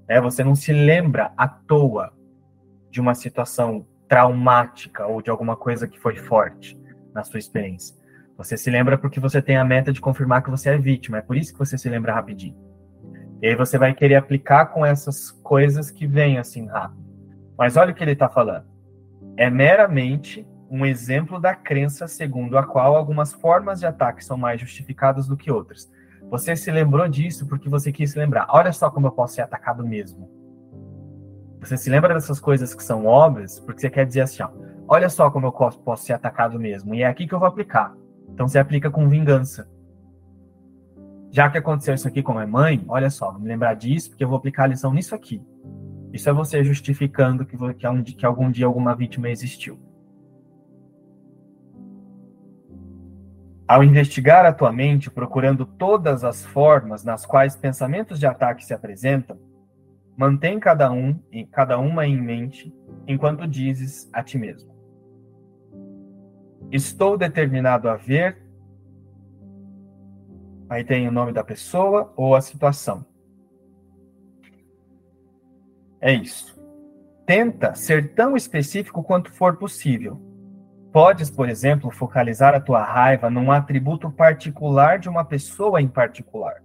É, 0.07 0.19
você 0.19 0.43
não 0.43 0.55
se 0.55 0.71
lembra 0.71 1.31
à 1.37 1.47
toa 1.47 2.13
de 2.89 3.01
uma 3.01 3.15
situação 3.15 3.85
traumática 4.07 5.05
ou 5.07 5.21
de 5.21 5.29
alguma 5.29 5.55
coisa 5.55 5.87
que 5.87 5.99
foi 5.99 6.15
forte 6.15 6.79
na 7.13 7.23
sua 7.23 7.39
experiência. 7.39 7.95
Você 8.37 8.57
se 8.57 8.69
lembra 8.69 8.97
porque 8.97 9.19
você 9.19 9.41
tem 9.41 9.57
a 9.57 9.63
meta 9.63 9.93
de 9.93 10.01
confirmar 10.01 10.43
que 10.43 10.49
você 10.49 10.69
é 10.69 10.77
vítima. 10.77 11.17
É 11.17 11.21
por 11.21 11.37
isso 11.37 11.53
que 11.53 11.59
você 11.59 11.77
se 11.77 11.89
lembra 11.89 12.13
rapidinho. 12.13 12.64
E 13.45 13.49
aí 13.49 13.55
você 13.55 13.77
vai 13.77 13.93
querer 13.93 14.15
aplicar 14.15 14.65
com 14.65 14.83
essas 14.83 15.29
coisas 15.29 15.91
que 15.91 16.07
vêm 16.07 16.39
assim 16.39 16.65
rápido. 16.65 17.05
Mas 17.55 17.77
olha 17.77 17.91
o 17.91 17.93
que 17.93 18.03
ele 18.03 18.13
está 18.13 18.27
falando. 18.27 18.65
É 19.37 19.51
meramente 19.51 20.47
um 20.67 20.83
exemplo 20.83 21.39
da 21.39 21.53
crença 21.53 22.07
segundo 22.07 22.57
a 22.57 22.63
qual 22.63 22.95
algumas 22.95 23.33
formas 23.33 23.79
de 23.79 23.85
ataque 23.85 24.25
são 24.25 24.35
mais 24.35 24.59
justificadas 24.59 25.27
do 25.27 25.37
que 25.37 25.51
outras. 25.51 25.91
Você 26.31 26.55
se 26.55 26.71
lembrou 26.71 27.07
disso 27.07 27.47
porque 27.47 27.69
você 27.69 27.91
quis 27.91 28.13
se 28.13 28.17
lembrar. 28.17 28.47
Olha 28.49 28.73
só 28.73 28.89
como 28.89 29.05
eu 29.05 29.11
posso 29.11 29.35
ser 29.35 29.41
atacado 29.41 29.85
mesmo. 29.85 30.27
Você 31.59 31.77
se 31.77 31.87
lembra 31.87 32.15
dessas 32.15 32.39
coisas 32.39 32.73
que 32.73 32.83
são 32.83 33.05
óbvias 33.05 33.59
porque 33.59 33.79
você 33.79 33.91
quer 33.91 34.07
dizer 34.07 34.21
assim, 34.21 34.41
ó, 34.41 34.49
olha 34.87 35.07
só 35.07 35.29
como 35.29 35.45
eu 35.45 35.51
posso 35.51 36.03
ser 36.03 36.13
atacado 36.13 36.59
mesmo. 36.59 36.95
E 36.95 37.03
é 37.03 37.05
aqui 37.05 37.27
que 37.27 37.35
eu 37.35 37.39
vou 37.39 37.47
aplicar. 37.47 37.93
Então 38.27 38.47
você 38.47 38.57
aplica 38.57 38.89
com 38.89 39.07
vingança. 39.07 39.69
Já 41.35 41.49
que 41.49 41.57
aconteceu 41.57 41.93
isso 41.93 42.07
aqui 42.07 42.23
com 42.23 42.31
a 42.31 42.35
minha 42.35 42.47
mãe, 42.47 42.81
olha 42.87 43.09
só, 43.09 43.29
vou 43.29 43.41
me 43.41 43.49
lembrar 43.49 43.73
disso, 43.73 44.09
porque 44.09 44.23
eu 44.23 44.27
vou 44.29 44.37
aplicar 44.37 44.63
a 44.63 44.67
lição 44.67 44.93
nisso 44.93 45.13
aqui. 45.13 45.45
Isso 46.13 46.29
é 46.29 46.31
você 46.31 46.63
justificando 46.63 47.45
que, 47.45 47.57
que, 47.57 47.85
é 47.85 48.03
que 48.17 48.25
algum 48.25 48.49
dia 48.49 48.65
alguma 48.65 48.95
vítima 48.95 49.29
existiu. 49.29 49.77
Ao 53.67 53.83
investigar 53.83 54.45
a 54.45 54.53
tua 54.53 54.71
mente, 54.71 55.11
procurando 55.11 55.65
todas 55.65 56.23
as 56.23 56.45
formas 56.45 57.03
nas 57.03 57.25
quais 57.25 57.53
pensamentos 57.53 58.17
de 58.17 58.25
ataque 58.25 58.63
se 58.63 58.73
apresentam, 58.73 59.37
mantém 60.15 60.57
cada 60.57 60.89
um, 60.89 61.19
cada 61.51 61.77
uma 61.77 62.07
em 62.07 62.15
mente, 62.15 62.73
enquanto 63.05 63.45
dizes 63.45 64.09
a 64.13 64.23
ti 64.23 64.37
mesmo: 64.37 64.73
Estou 66.71 67.17
determinado 67.17 67.89
a 67.89 67.97
ver. 67.97 68.44
Aí 70.69 70.83
tem 70.83 71.07
o 71.07 71.11
nome 71.11 71.31
da 71.31 71.43
pessoa 71.43 72.13
ou 72.15 72.35
a 72.35 72.41
situação. 72.41 73.05
É 76.01 76.13
isso. 76.13 76.55
Tenta 77.25 77.73
ser 77.75 78.13
tão 78.13 78.35
específico 78.35 79.03
quanto 79.03 79.31
for 79.31 79.57
possível 79.57 80.25
Podes, 80.95 81.29
por 81.29 81.49
exemplo, 81.49 81.91
focalizar 81.91 82.55
a 82.55 82.59
tua 82.61 82.81
raiva 82.81 83.29
num 83.29 83.51
atributo 83.51 84.09
particular 84.09 84.97
de 84.97 85.09
uma 85.09 85.25
pessoa 85.25 85.81
em 85.81 85.89
particular, 85.89 86.63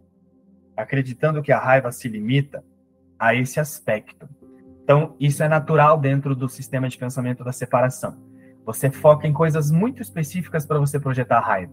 acreditando 0.77 1.43
que 1.43 1.51
a 1.51 1.59
raiva 1.59 1.91
se 1.91 2.07
limita 2.07 2.63
a 3.19 3.35
esse 3.35 3.59
aspecto. 3.59 4.29
Então, 4.85 5.17
isso 5.19 5.43
é 5.43 5.49
natural 5.49 5.99
dentro 5.99 6.37
do 6.37 6.49
sistema 6.49 6.89
de 6.89 6.97
pensamento 6.97 7.43
da 7.43 7.51
separação. 7.51 8.23
Você 8.65 8.89
foca 8.89 9.27
em 9.27 9.33
coisas 9.33 9.69
muito 9.69 10.01
específicas 10.01 10.65
para 10.65 10.79
você 10.79 11.01
projetar 11.01 11.41
raiva. 11.41 11.73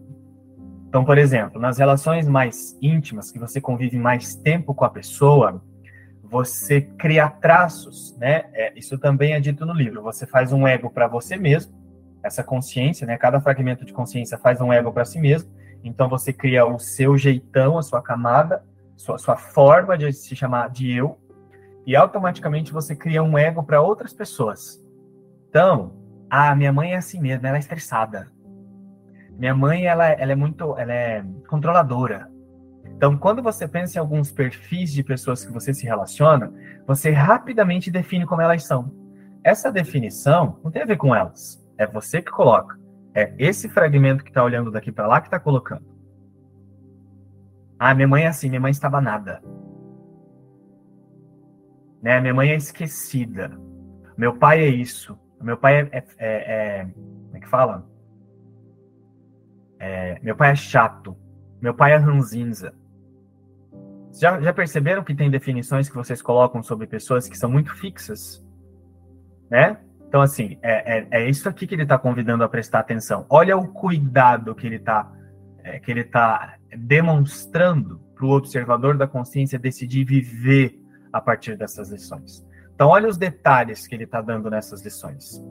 Então, 0.88 1.04
por 1.04 1.18
exemplo, 1.18 1.60
nas 1.60 1.78
relações 1.78 2.26
mais 2.26 2.76
íntimas, 2.80 3.30
que 3.30 3.38
você 3.38 3.60
convive 3.60 3.98
mais 3.98 4.34
tempo 4.34 4.74
com 4.74 4.84
a 4.84 4.90
pessoa, 4.90 5.62
você 6.22 6.80
cria 6.80 7.28
traços, 7.28 8.16
né? 8.18 8.44
É, 8.52 8.72
isso 8.76 8.98
também 8.98 9.34
é 9.34 9.40
dito 9.40 9.66
no 9.66 9.72
livro. 9.72 10.02
Você 10.02 10.26
faz 10.26 10.52
um 10.52 10.66
ego 10.66 10.90
para 10.90 11.06
você 11.06 11.36
mesmo 11.36 11.76
essa 12.22 12.42
consciência, 12.42 13.06
né? 13.06 13.16
Cada 13.16 13.40
fragmento 13.40 13.84
de 13.84 13.92
consciência 13.92 14.38
faz 14.38 14.60
um 14.60 14.72
ego 14.72 14.92
para 14.92 15.04
si 15.04 15.18
mesmo. 15.18 15.50
Então 15.84 16.08
você 16.08 16.32
cria 16.32 16.66
o 16.66 16.78
seu 16.78 17.16
jeitão, 17.16 17.78
a 17.78 17.82
sua 17.82 18.02
camada, 18.02 18.64
sua, 18.96 19.18
sua 19.18 19.36
forma 19.36 19.96
de 19.96 20.12
se 20.12 20.34
chamar 20.34 20.70
de 20.70 20.92
eu, 20.92 21.18
e 21.86 21.94
automaticamente 21.94 22.72
você 22.72 22.94
cria 22.94 23.22
um 23.22 23.38
ego 23.38 23.62
para 23.62 23.80
outras 23.80 24.12
pessoas. 24.12 24.82
Então, 25.48 25.92
ah, 26.28 26.54
minha 26.54 26.72
mãe 26.72 26.92
é 26.92 26.96
assim 26.96 27.20
mesmo, 27.20 27.46
ela 27.46 27.56
é 27.56 27.60
estressada. 27.60 28.28
Minha 29.38 29.54
mãe, 29.54 29.86
ela, 29.86 30.08
ela 30.08 30.32
é 30.32 30.34
muito, 30.34 30.76
ela 30.76 30.92
é 30.92 31.24
controladora. 31.48 32.28
Então, 32.84 33.16
quando 33.16 33.40
você 33.40 33.68
pensa 33.68 33.96
em 33.96 34.00
alguns 34.00 34.32
perfis 34.32 34.92
de 34.92 35.04
pessoas 35.04 35.44
que 35.44 35.52
você 35.52 35.72
se 35.72 35.84
relaciona, 35.86 36.52
você 36.84 37.10
rapidamente 37.10 37.90
define 37.90 38.26
como 38.26 38.42
elas 38.42 38.64
são. 38.64 38.92
Essa 39.44 39.70
definição 39.70 40.58
não 40.64 40.72
tem 40.72 40.82
a 40.82 40.86
ver 40.86 40.96
com 40.96 41.14
elas. 41.14 41.64
É 41.78 41.86
você 41.86 42.20
que 42.20 42.32
coloca. 42.32 42.76
É 43.14 43.32
esse 43.38 43.68
fragmento 43.68 44.24
que 44.24 44.30
está 44.30 44.42
olhando 44.42 44.72
daqui 44.72 44.90
para 44.90 45.06
lá 45.06 45.20
que 45.20 45.28
está 45.28 45.38
colocando. 45.38 45.86
Ah, 47.78 47.94
minha 47.94 48.08
mãe 48.08 48.24
é 48.24 48.26
assim, 48.26 48.48
minha 48.48 48.60
mãe 48.60 48.72
estava 48.72 49.00
nada. 49.00 49.40
Né? 52.02 52.20
Minha 52.20 52.34
mãe 52.34 52.50
é 52.50 52.56
esquecida. 52.56 53.56
Meu 54.16 54.36
pai 54.36 54.64
é 54.64 54.68
isso. 54.68 55.16
Meu 55.40 55.56
pai 55.56 55.82
é. 55.82 55.88
é, 55.92 56.04
é, 56.18 56.80
é 56.80 56.84
como 56.84 57.36
é 57.36 57.40
que 57.40 57.48
fala? 57.48 57.86
É, 59.78 60.18
meu 60.22 60.36
pai 60.36 60.52
é 60.52 60.56
chato. 60.56 61.16
Meu 61.60 61.74
pai 61.74 61.92
é 61.92 61.96
ranzinza. 61.96 62.74
Já, 64.12 64.40
já 64.40 64.52
perceberam 64.52 65.04
que 65.04 65.14
tem 65.14 65.30
definições 65.30 65.88
que 65.88 65.94
vocês 65.94 66.20
colocam 66.20 66.62
sobre 66.62 66.86
pessoas 66.86 67.28
que 67.28 67.36
são 67.36 67.50
muito 67.50 67.74
fixas? 67.76 68.44
Né? 69.50 69.78
Então, 70.08 70.20
assim, 70.20 70.58
é, 70.62 70.98
é, 70.98 71.08
é 71.10 71.28
isso 71.28 71.48
aqui 71.48 71.66
que 71.66 71.74
ele 71.74 71.82
está 71.82 71.98
convidando 71.98 72.42
a 72.42 72.48
prestar 72.48 72.80
atenção. 72.80 73.26
Olha 73.28 73.56
o 73.56 73.68
cuidado 73.68 74.54
que 74.54 74.66
ele 74.66 74.76
está 74.76 75.12
é, 75.62 75.78
que 75.78 75.90
ele 75.90 76.04
tá 76.04 76.56
demonstrando 76.76 78.00
para 78.14 78.24
o 78.24 78.30
observador 78.30 78.96
da 78.96 79.06
consciência 79.06 79.58
decidir 79.58 80.04
viver 80.04 80.80
a 81.12 81.20
partir 81.20 81.56
dessas 81.56 81.90
lições. 81.90 82.44
Então, 82.74 82.88
olha 82.88 83.08
os 83.08 83.18
detalhes 83.18 83.86
que 83.86 83.94
ele 83.94 84.04
está 84.04 84.20
dando 84.20 84.48
nessas 84.48 84.82
lições. 84.82 85.42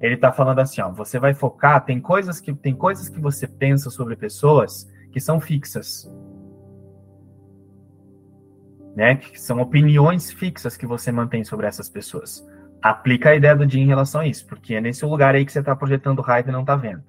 Ele 0.00 0.14
está 0.14 0.32
falando 0.32 0.60
assim, 0.60 0.80
ó, 0.80 0.90
você 0.90 1.18
vai 1.18 1.34
focar, 1.34 1.84
tem 1.84 2.00
coisas 2.00 2.40
que 2.40 2.54
tem 2.54 2.74
coisas 2.74 3.08
que 3.08 3.20
você 3.20 3.46
pensa 3.46 3.90
sobre 3.90 4.16
pessoas 4.16 4.90
que 5.12 5.20
são 5.20 5.40
fixas. 5.40 6.10
Né? 8.96 9.16
Que 9.16 9.40
são 9.40 9.60
opiniões 9.60 10.32
fixas 10.32 10.76
que 10.76 10.86
você 10.86 11.12
mantém 11.12 11.44
sobre 11.44 11.66
essas 11.66 11.88
pessoas 11.88 12.44
aplica 12.82 13.30
a 13.30 13.34
ideia 13.34 13.54
do 13.54 13.66
dia 13.66 13.82
em 13.82 13.86
relação 13.86 14.22
a 14.22 14.26
isso, 14.26 14.46
porque 14.46 14.74
é 14.74 14.80
nesse 14.80 15.04
lugar 15.04 15.34
aí 15.34 15.44
que 15.44 15.52
você 15.52 15.60
está 15.60 15.76
projetando 15.76 16.22
raiva 16.22 16.48
e 16.48 16.52
não 16.52 16.60
está 16.60 16.76
vendo. 16.76 17.02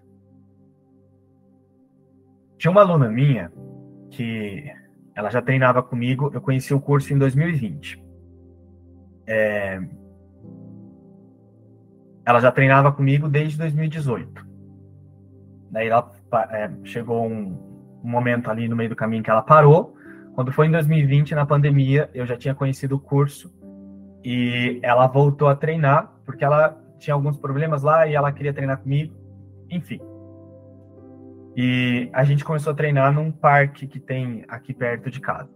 Tinha 2.58 2.72
uma 2.72 2.82
aluna 2.82 3.10
minha 3.10 3.52
que 4.12 4.72
ela 5.16 5.30
já 5.30 5.42
treinava 5.42 5.82
comigo, 5.82 6.30
eu 6.34 6.42
conheci 6.42 6.74
o 6.74 6.82
curso 6.82 7.14
em 7.14 7.18
2020. 7.18 8.04
É, 9.26 9.82
ela 12.26 12.40
já 12.40 12.52
treinava 12.52 12.92
comigo 12.92 13.28
desde 13.28 13.58
2018. 13.58 14.46
Daí 15.72 15.88
ela 15.88 16.12
é, 16.52 16.70
chegou 16.84 17.26
um, 17.26 17.58
um 18.04 18.10
momento 18.10 18.50
ali 18.50 18.68
no 18.68 18.76
meio 18.76 18.90
do 18.90 18.96
caminho 18.96 19.24
que 19.24 19.30
ela 19.30 19.42
parou. 19.42 19.96
Quando 20.36 20.52
foi 20.52 20.68
em 20.68 20.72
2020, 20.72 21.36
na 21.36 21.46
pandemia, 21.46 22.10
eu 22.14 22.26
já 22.26 22.38
tinha 22.38 22.56
conhecido 22.56 22.96
o 22.96 23.00
curso 23.00 23.54
e 24.24 24.80
ela 24.84 25.08
voltou 25.08 25.48
a 25.48 25.56
treinar, 25.56 26.12
porque 26.26 26.44
ela 26.44 26.78
tinha 27.00 27.14
alguns 27.14 27.38
problemas 27.38 27.82
lá 27.82 28.08
e 28.08 28.14
ela 28.14 28.32
queria 28.32 28.54
treinar 28.54 28.78
comigo. 28.78 29.14
Enfim. 29.70 30.00
E 31.56 32.10
a 32.14 32.24
gente 32.24 32.46
começou 32.46 32.72
a 32.72 32.76
treinar 32.76 33.12
num 33.12 33.32
parque 33.32 33.88
que 33.88 34.00
tem 34.00 34.46
aqui 34.48 34.74
perto 34.74 35.10
de 35.10 35.20
casa. 35.20 35.50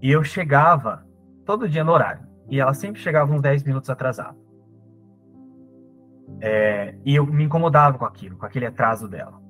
E 0.00 0.10
eu 0.10 0.24
chegava 0.24 1.06
todo 1.44 1.68
dia 1.68 1.84
no 1.84 1.92
horário. 1.92 2.22
E 2.48 2.60
ela 2.60 2.74
sempre 2.74 3.00
chegava 3.00 3.32
uns 3.32 3.40
10 3.40 3.62
minutos 3.64 3.88
atrasada. 3.88 4.43
É, 6.40 6.94
e 7.04 7.14
eu 7.14 7.26
me 7.26 7.44
incomodava 7.44 7.98
com 7.98 8.04
aquilo, 8.04 8.36
com 8.36 8.46
aquele 8.46 8.66
atraso 8.66 9.08
dela. 9.08 9.40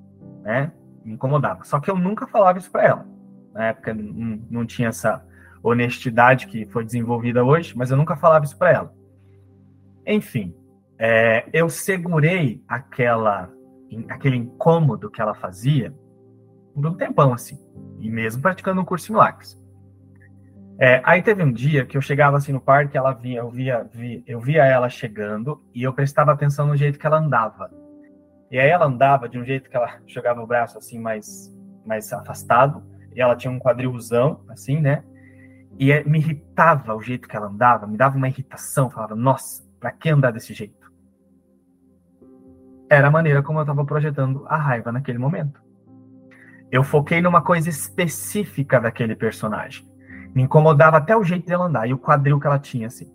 Né? 0.41 0.71
Me 1.03 1.13
incomodava. 1.13 1.63
Só 1.63 1.79
que 1.79 1.89
eu 1.89 1.97
nunca 1.97 2.27
falava 2.27 2.57
isso 2.57 2.71
para 2.71 2.83
ela. 2.83 3.07
Na 3.53 3.67
época 3.67 3.93
não, 3.93 4.65
tinha 4.65 4.89
essa 4.89 5.25
honestidade 5.63 6.47
que 6.47 6.65
foi 6.65 6.83
desenvolvida 6.83 7.43
hoje, 7.43 7.75
mas 7.75 7.89
eu 7.89 7.97
nunca 7.97 8.15
falava 8.15 8.45
isso 8.45 8.57
para 8.57 8.71
ela. 8.71 8.93
Enfim, 10.05 10.53
é, 10.99 11.47
eu 11.51 11.69
segurei 11.69 12.61
aquela, 12.67 13.49
aquele 14.09 14.35
incômodo 14.35 15.09
que 15.09 15.21
ela 15.21 15.33
fazia 15.33 15.93
por 16.73 16.85
um 16.85 16.93
tempão, 16.95 17.33
assim, 17.33 17.57
e 17.99 18.09
mesmo 18.09 18.41
praticando 18.41 18.81
um 18.81 18.85
curso 18.85 19.09
em 19.09 19.15
Milagres. 19.15 19.57
É, 20.77 21.01
aí 21.05 21.21
teve 21.21 21.41
um 21.41 21.51
dia 21.51 21.85
que 21.85 21.95
eu 21.97 22.01
chegava 22.01 22.35
assim 22.35 22.51
no 22.51 22.59
parque, 22.59 22.97
ela 22.97 23.13
vinha, 23.13 23.39
eu 23.39 23.49
via, 23.49 23.89
via, 23.93 24.21
eu 24.27 24.41
via 24.41 24.65
ela 24.65 24.89
chegando 24.89 25.61
e 25.73 25.83
eu 25.83 25.93
prestava 25.93 26.33
atenção 26.33 26.67
no 26.67 26.75
jeito 26.75 26.99
que 26.99 27.07
ela 27.07 27.17
andava. 27.17 27.71
E 28.51 28.59
aí 28.59 28.69
ela 28.69 28.85
andava 28.85 29.29
de 29.29 29.39
um 29.39 29.45
jeito 29.45 29.69
que 29.69 29.75
ela 29.75 29.99
jogava 30.05 30.41
o 30.41 30.47
braço 30.47 30.77
assim 30.77 30.99
mais, 30.99 31.53
mais 31.85 32.11
afastado, 32.11 32.83
e 33.15 33.21
ela 33.21 33.35
tinha 33.35 33.51
um 33.51 33.59
quadrilzão, 33.59 34.41
assim, 34.49 34.81
né? 34.81 35.03
E 35.79 35.91
é, 35.91 36.03
me 36.03 36.19
irritava 36.19 36.93
o 36.93 37.01
jeito 37.01 37.27
que 37.27 37.35
ela 37.35 37.47
andava, 37.47 37.87
me 37.87 37.97
dava 37.97 38.17
uma 38.17 38.27
irritação, 38.27 38.89
falava, 38.89 39.15
nossa, 39.15 39.63
pra 39.79 39.91
que 39.91 40.09
andar 40.09 40.31
desse 40.31 40.53
jeito? 40.53 40.91
Era 42.89 43.07
a 43.07 43.11
maneira 43.11 43.41
como 43.41 43.59
eu 43.59 43.63
estava 43.63 43.85
projetando 43.85 44.45
a 44.47 44.57
raiva 44.57 44.91
naquele 44.91 45.17
momento. 45.17 45.63
Eu 46.69 46.83
foquei 46.83 47.21
numa 47.21 47.41
coisa 47.41 47.69
específica 47.69 48.79
daquele 48.79 49.15
personagem. 49.15 49.94
Me 50.35 50.43
incomodava 50.43 50.97
até 50.97 51.15
o 51.15 51.23
jeito 51.23 51.47
dela 51.47 51.65
andar 51.65 51.87
e 51.87 51.93
o 51.93 51.97
quadril 51.97 52.37
que 52.39 52.45
ela 52.45 52.59
tinha, 52.59 52.87
assim. 52.87 53.09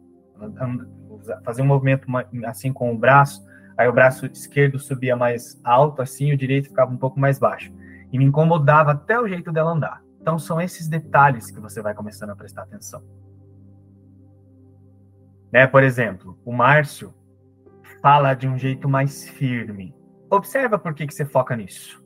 Fazia 1.45 1.63
um 1.63 1.67
movimento 1.67 2.07
assim 2.47 2.73
com 2.73 2.91
o 2.95 2.99
braço, 2.99 3.45
aí 3.77 3.87
o 3.87 3.93
braço 3.93 4.25
esquerdo 4.25 4.79
subia 4.79 5.15
mais 5.15 5.61
alto, 5.63 6.01
assim, 6.01 6.33
o 6.33 6.37
direito 6.37 6.69
ficava 6.69 6.91
um 6.91 6.97
pouco 6.97 7.21
mais 7.21 7.39
baixo. 7.39 7.71
E 8.11 8.19
me 8.19 8.25
incomodava 8.25 8.93
até 8.93 9.21
o 9.21 9.29
jeito 9.29 9.53
dela 9.53 9.73
andar. 9.73 10.03
Então 10.19 10.39
são 10.39 10.59
esses 10.61 10.89
detalhes 10.89 11.51
que 11.51 11.61
você 11.61 11.83
vai 11.83 11.95
começando 11.95 12.31
a 12.31 12.37
prestar 12.37 12.63
atenção. 12.63 13.03
Né? 15.53 15.67
Por 15.67 15.83
exemplo, 15.83 16.39
o 16.43 16.53
Márcio 16.53 17.15
fala 18.01 18.33
de 18.33 18.49
um 18.49 18.57
jeito 18.57 18.89
mais 18.89 19.29
firme. 19.29 19.95
Observa 20.31 20.79
por 20.79 20.95
que, 20.95 21.07
que 21.07 21.13
você 21.13 21.27
foca 21.27 21.55
nisso. 21.55 22.00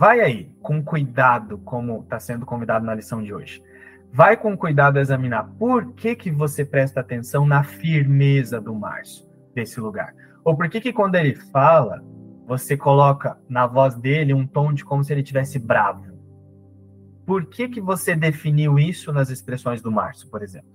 Vai 0.00 0.20
aí, 0.22 0.50
com 0.62 0.82
cuidado, 0.82 1.58
como 1.58 2.00
está 2.00 2.18
sendo 2.18 2.46
convidado 2.46 2.86
na 2.86 2.94
lição 2.94 3.22
de 3.22 3.34
hoje. 3.34 3.62
Vai 4.10 4.34
com 4.34 4.56
cuidado 4.56 4.98
examinar 4.98 5.44
por 5.58 5.92
que, 5.92 6.16
que 6.16 6.30
você 6.30 6.64
presta 6.64 7.00
atenção 7.00 7.44
na 7.44 7.62
firmeza 7.62 8.58
do 8.62 8.74
Márcio, 8.74 9.28
desse 9.54 9.78
lugar. 9.78 10.14
Ou 10.42 10.56
por 10.56 10.70
que, 10.70 10.80
que 10.80 10.90
quando 10.90 11.16
ele 11.16 11.34
fala, 11.34 12.02
você 12.46 12.78
coloca 12.78 13.38
na 13.46 13.66
voz 13.66 13.94
dele 13.94 14.32
um 14.32 14.46
tom 14.46 14.72
de 14.72 14.86
como 14.86 15.04
se 15.04 15.12
ele 15.12 15.22
tivesse 15.22 15.58
bravo. 15.58 16.18
Por 17.26 17.44
que, 17.44 17.68
que 17.68 17.80
você 17.82 18.16
definiu 18.16 18.78
isso 18.78 19.12
nas 19.12 19.28
expressões 19.28 19.82
do 19.82 19.92
Márcio, 19.92 20.30
por 20.30 20.42
exemplo? 20.42 20.70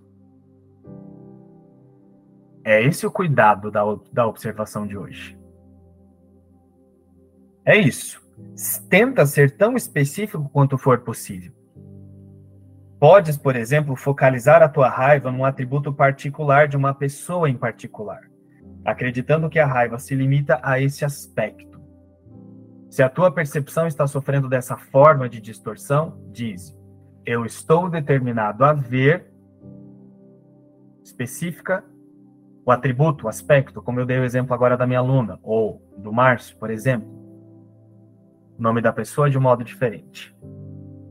É 2.64 2.84
esse 2.84 3.08
o 3.08 3.12
cuidado 3.12 3.72
da, 3.72 3.82
da 4.14 4.28
observação 4.28 4.86
de 4.86 4.96
hoje. 4.96 5.36
É 7.66 7.76
isso. 7.76 8.24
Tenta 8.90 9.26
ser 9.26 9.58
tão 9.58 9.76
específico 9.76 10.50
quanto 10.52 10.78
for 10.78 11.00
possível. 11.00 11.52
Podes, 13.00 13.38
por 13.38 13.56
exemplo, 13.56 13.96
focalizar 13.96 14.62
a 14.64 14.70
tua 14.70 14.90
raiva 14.90 15.32
num 15.32 15.46
atributo 15.46 15.94
particular 15.94 16.68
de 16.68 16.78
uma 16.78 16.94
pessoa 16.94 17.50
em 17.50 17.56
particular 17.56 18.22
acreditando 18.86 19.50
que 19.50 19.58
a 19.58 19.66
raiva 19.66 19.98
se 19.98 20.14
limita 20.14 20.60
a 20.62 20.80
esse 20.80 21.04
aspecto. 21.04 21.82
Se 22.90 23.02
a 23.02 23.10
tua 23.10 23.32
percepção 23.32 23.88
está 23.88 24.06
sofrendo 24.06 24.48
dessa 24.48 24.78
forma 24.78 25.28
de 25.28 25.42
distorção, 25.42 26.22
diz: 26.32 26.78
Eu 27.26 27.44
estou 27.44 27.90
determinado 27.90 28.64
a 28.64 28.72
ver 28.72 29.34
específica 31.04 31.84
o 32.64 32.72
atributo, 32.72 33.26
o 33.26 33.30
aspecto, 33.30 33.82
como 33.82 34.00
eu 34.00 34.06
dei 34.06 34.20
o 34.20 34.24
exemplo 34.24 34.54
agora 34.54 34.78
da 34.78 34.88
minha 34.88 35.00
aluna, 35.00 35.40
ou 35.44 35.82
do 35.98 36.14
Márcio, 36.14 36.56
por 36.58 36.70
exemplo. 36.70 37.15
O 38.58 38.62
nome 38.62 38.82
da 38.82 38.94
pessoa 38.94 39.30
de 39.30 39.38
um 39.38 39.42
modo 39.42 39.64
diferente. 39.64 40.36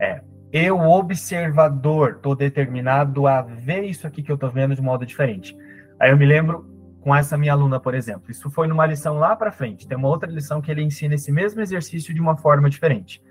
É, 0.01 0.23
eu, 0.53 0.81
observador, 0.81 2.13
estou 2.17 2.37
determinado 2.37 3.27
a 3.27 3.43
ver 3.43 3.83
isso 3.83 4.07
aqui 4.07 4.23
que 4.23 4.31
eu 4.31 4.37
estou 4.37 4.51
vendo 4.51 4.75
de 4.75 4.81
um 4.81 4.85
modo 4.85 5.05
diferente. 5.05 5.57
Aí 5.99 6.11
eu 6.11 6.17
me 6.17 6.25
lembro 6.25 6.65
com 7.01 7.15
essa 7.15 7.37
minha 7.37 7.53
aluna, 7.53 7.79
por 7.79 7.95
exemplo. 7.95 8.31
Isso 8.31 8.49
foi 8.51 8.67
numa 8.67 8.87
lição 8.87 9.19
lá 9.19 9.37
para 9.37 9.53
frente. 9.53 9.87
Tem 9.87 9.99
uma 9.99 10.09
outra 10.09 10.31
lição 10.31 10.63
que 10.63 10.71
ele 10.71 10.83
ensina 10.83 11.17
esse 11.17 11.31
mesmo 11.31 11.61
exercício 11.61 12.15
de 12.15 12.21
uma 12.21 12.37
forma 12.37 12.71
diferente. 12.71 13.23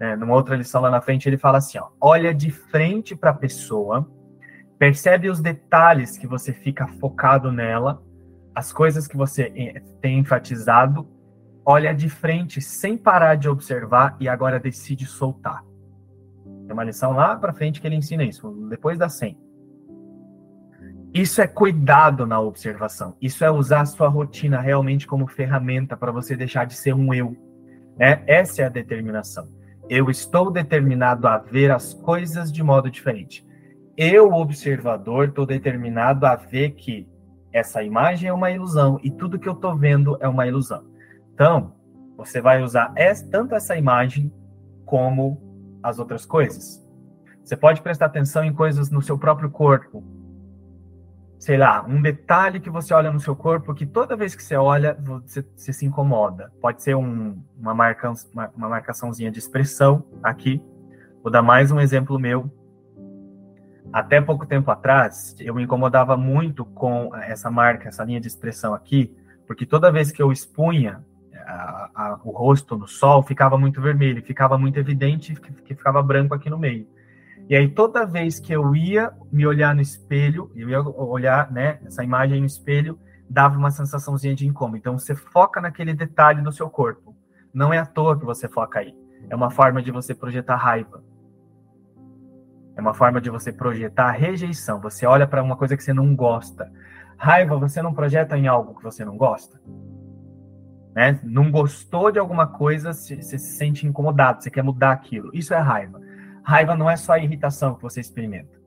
É, 0.00 0.16
numa 0.16 0.34
outra 0.34 0.56
lição 0.56 0.80
lá 0.80 0.90
na 0.90 1.02
frente, 1.02 1.28
ele 1.28 1.36
fala 1.36 1.58
assim: 1.58 1.76
ó, 1.76 1.88
olha 2.00 2.32
de 2.32 2.50
frente 2.50 3.14
para 3.14 3.30
a 3.30 3.34
pessoa, 3.34 4.10
percebe 4.78 5.28
os 5.28 5.40
detalhes 5.40 6.16
que 6.16 6.26
você 6.26 6.54
fica 6.54 6.86
focado 6.86 7.52
nela, 7.52 8.02
as 8.54 8.72
coisas 8.72 9.06
que 9.06 9.16
você 9.16 9.52
eh, 9.54 9.82
tem 10.00 10.18
enfatizado, 10.18 11.06
olha 11.70 11.94
de 11.94 12.08
frente 12.08 12.60
sem 12.60 12.96
parar 12.96 13.36
de 13.36 13.48
observar 13.48 14.16
e 14.18 14.28
agora 14.28 14.58
decide 14.58 15.06
soltar. 15.06 15.64
Tem 16.66 16.72
uma 16.72 16.82
lição 16.82 17.12
lá 17.12 17.36
para 17.36 17.52
frente 17.52 17.80
que 17.80 17.86
ele 17.86 17.94
ensina 17.94 18.24
isso, 18.24 18.50
depois 18.68 18.98
da 18.98 19.08
100. 19.08 19.38
Isso 21.14 21.40
é 21.40 21.46
cuidado 21.46 22.26
na 22.26 22.40
observação. 22.40 23.16
Isso 23.20 23.44
é 23.44 23.50
usar 23.50 23.82
a 23.82 23.86
sua 23.86 24.08
rotina 24.08 24.60
realmente 24.60 25.06
como 25.06 25.28
ferramenta 25.28 25.96
para 25.96 26.10
você 26.10 26.36
deixar 26.36 26.66
de 26.66 26.74
ser 26.74 26.92
um 26.92 27.14
eu. 27.14 27.36
Né? 27.96 28.22
Essa 28.26 28.62
é 28.62 28.66
a 28.66 28.68
determinação. 28.68 29.48
Eu 29.88 30.10
estou 30.10 30.50
determinado 30.50 31.28
a 31.28 31.38
ver 31.38 31.70
as 31.70 31.94
coisas 31.94 32.50
de 32.52 32.62
modo 32.64 32.90
diferente. 32.90 33.46
Eu, 33.96 34.32
observador, 34.32 35.28
estou 35.28 35.46
determinado 35.46 36.26
a 36.26 36.34
ver 36.34 36.70
que 36.70 37.08
essa 37.52 37.82
imagem 37.82 38.28
é 38.28 38.32
uma 38.32 38.50
ilusão 38.50 38.98
e 39.02 39.10
tudo 39.10 39.38
que 39.38 39.48
eu 39.48 39.52
estou 39.52 39.76
vendo 39.76 40.16
é 40.20 40.28
uma 40.28 40.46
ilusão. 40.46 40.89
Então, 41.40 41.72
você 42.18 42.38
vai 42.38 42.62
usar 42.62 42.92
tanto 43.30 43.54
essa 43.54 43.74
imagem 43.74 44.30
como 44.84 45.40
as 45.82 45.98
outras 45.98 46.26
coisas. 46.26 46.86
Você 47.42 47.56
pode 47.56 47.80
prestar 47.80 48.06
atenção 48.06 48.44
em 48.44 48.52
coisas 48.52 48.90
no 48.90 49.00
seu 49.00 49.16
próprio 49.16 49.48
corpo, 49.48 50.04
sei 51.38 51.56
lá, 51.56 51.82
um 51.82 52.02
detalhe 52.02 52.60
que 52.60 52.68
você 52.68 52.92
olha 52.92 53.10
no 53.10 53.18
seu 53.18 53.34
corpo 53.34 53.72
que 53.72 53.86
toda 53.86 54.14
vez 54.18 54.34
que 54.34 54.42
você 54.42 54.54
olha, 54.54 54.94
você, 55.00 55.42
você 55.56 55.72
se 55.72 55.86
incomoda. 55.86 56.52
Pode 56.60 56.82
ser 56.82 56.94
um, 56.94 57.42
uma, 57.58 57.72
marca, 57.72 58.12
uma, 58.34 58.50
uma 58.54 58.68
marcaçãozinha 58.68 59.30
de 59.30 59.38
expressão 59.38 60.04
aqui. 60.22 60.62
Vou 61.22 61.32
dar 61.32 61.40
mais 61.40 61.72
um 61.72 61.80
exemplo 61.80 62.18
meu. 62.18 62.52
Até 63.90 64.20
pouco 64.20 64.44
tempo 64.44 64.70
atrás, 64.70 65.34
eu 65.40 65.54
me 65.54 65.62
incomodava 65.62 66.18
muito 66.18 66.66
com 66.66 67.16
essa 67.16 67.50
marca, 67.50 67.88
essa 67.88 68.04
linha 68.04 68.20
de 68.20 68.28
expressão 68.28 68.74
aqui, 68.74 69.16
porque 69.46 69.64
toda 69.64 69.90
vez 69.90 70.12
que 70.12 70.22
eu 70.22 70.30
expunha 70.30 71.02
a, 71.50 72.20
o 72.24 72.30
rosto 72.30 72.76
no 72.76 72.86
sol, 72.86 73.22
ficava 73.22 73.58
muito 73.58 73.80
vermelho, 73.80 74.22
ficava 74.22 74.56
muito 74.56 74.78
evidente 74.78 75.34
que 75.34 75.74
ficava 75.74 76.02
branco 76.02 76.34
aqui 76.34 76.48
no 76.48 76.58
meio. 76.58 76.86
E 77.48 77.56
aí, 77.56 77.68
toda 77.68 78.06
vez 78.06 78.38
que 78.38 78.52
eu 78.52 78.76
ia 78.76 79.12
me 79.32 79.44
olhar 79.44 79.74
no 79.74 79.80
espelho, 79.80 80.52
eu 80.54 80.68
ia 80.68 80.80
olhar, 80.80 81.50
né, 81.50 81.80
essa 81.84 82.04
imagem 82.04 82.38
no 82.38 82.46
espelho, 82.46 82.96
dava 83.28 83.58
uma 83.58 83.72
sensaçãozinha 83.72 84.36
de 84.36 84.46
incômodo. 84.46 84.76
Então, 84.76 84.96
você 84.96 85.16
foca 85.16 85.60
naquele 85.60 85.92
detalhe 85.92 86.42
no 86.42 86.52
seu 86.52 86.70
corpo. 86.70 87.14
Não 87.52 87.72
é 87.72 87.78
à 87.78 87.86
toa 87.86 88.16
que 88.16 88.24
você 88.24 88.48
foca 88.48 88.78
aí. 88.78 88.94
É 89.28 89.34
uma 89.34 89.50
forma 89.50 89.82
de 89.82 89.90
você 89.90 90.14
projetar 90.14 90.54
raiva. 90.54 91.02
É 92.76 92.80
uma 92.80 92.94
forma 92.94 93.20
de 93.20 93.30
você 93.30 93.52
projetar 93.52 94.12
rejeição. 94.12 94.80
Você 94.80 95.04
olha 95.04 95.26
para 95.26 95.42
uma 95.42 95.56
coisa 95.56 95.76
que 95.76 95.82
você 95.82 95.92
não 95.92 96.14
gosta. 96.14 96.70
Raiva, 97.16 97.56
você 97.58 97.82
não 97.82 97.92
projeta 97.92 98.38
em 98.38 98.46
algo 98.46 98.76
que 98.76 98.84
você 98.84 99.04
não 99.04 99.16
gosta? 99.16 99.60
Né? 100.94 101.20
Não 101.22 101.50
gostou 101.50 102.10
de 102.10 102.18
alguma 102.18 102.46
coisa, 102.46 102.92
você 102.92 103.22
se 103.22 103.38
sente 103.38 103.86
incomodado, 103.86 104.42
você 104.42 104.50
quer 104.50 104.62
mudar 104.62 104.92
aquilo. 104.92 105.30
Isso 105.32 105.54
é 105.54 105.58
raiva. 105.58 106.00
Raiva 106.42 106.74
não 106.74 106.90
é 106.90 106.96
só 106.96 107.12
a 107.12 107.18
irritação 107.18 107.74
que 107.74 107.82
você 107.82 108.00
experimenta. 108.00 108.58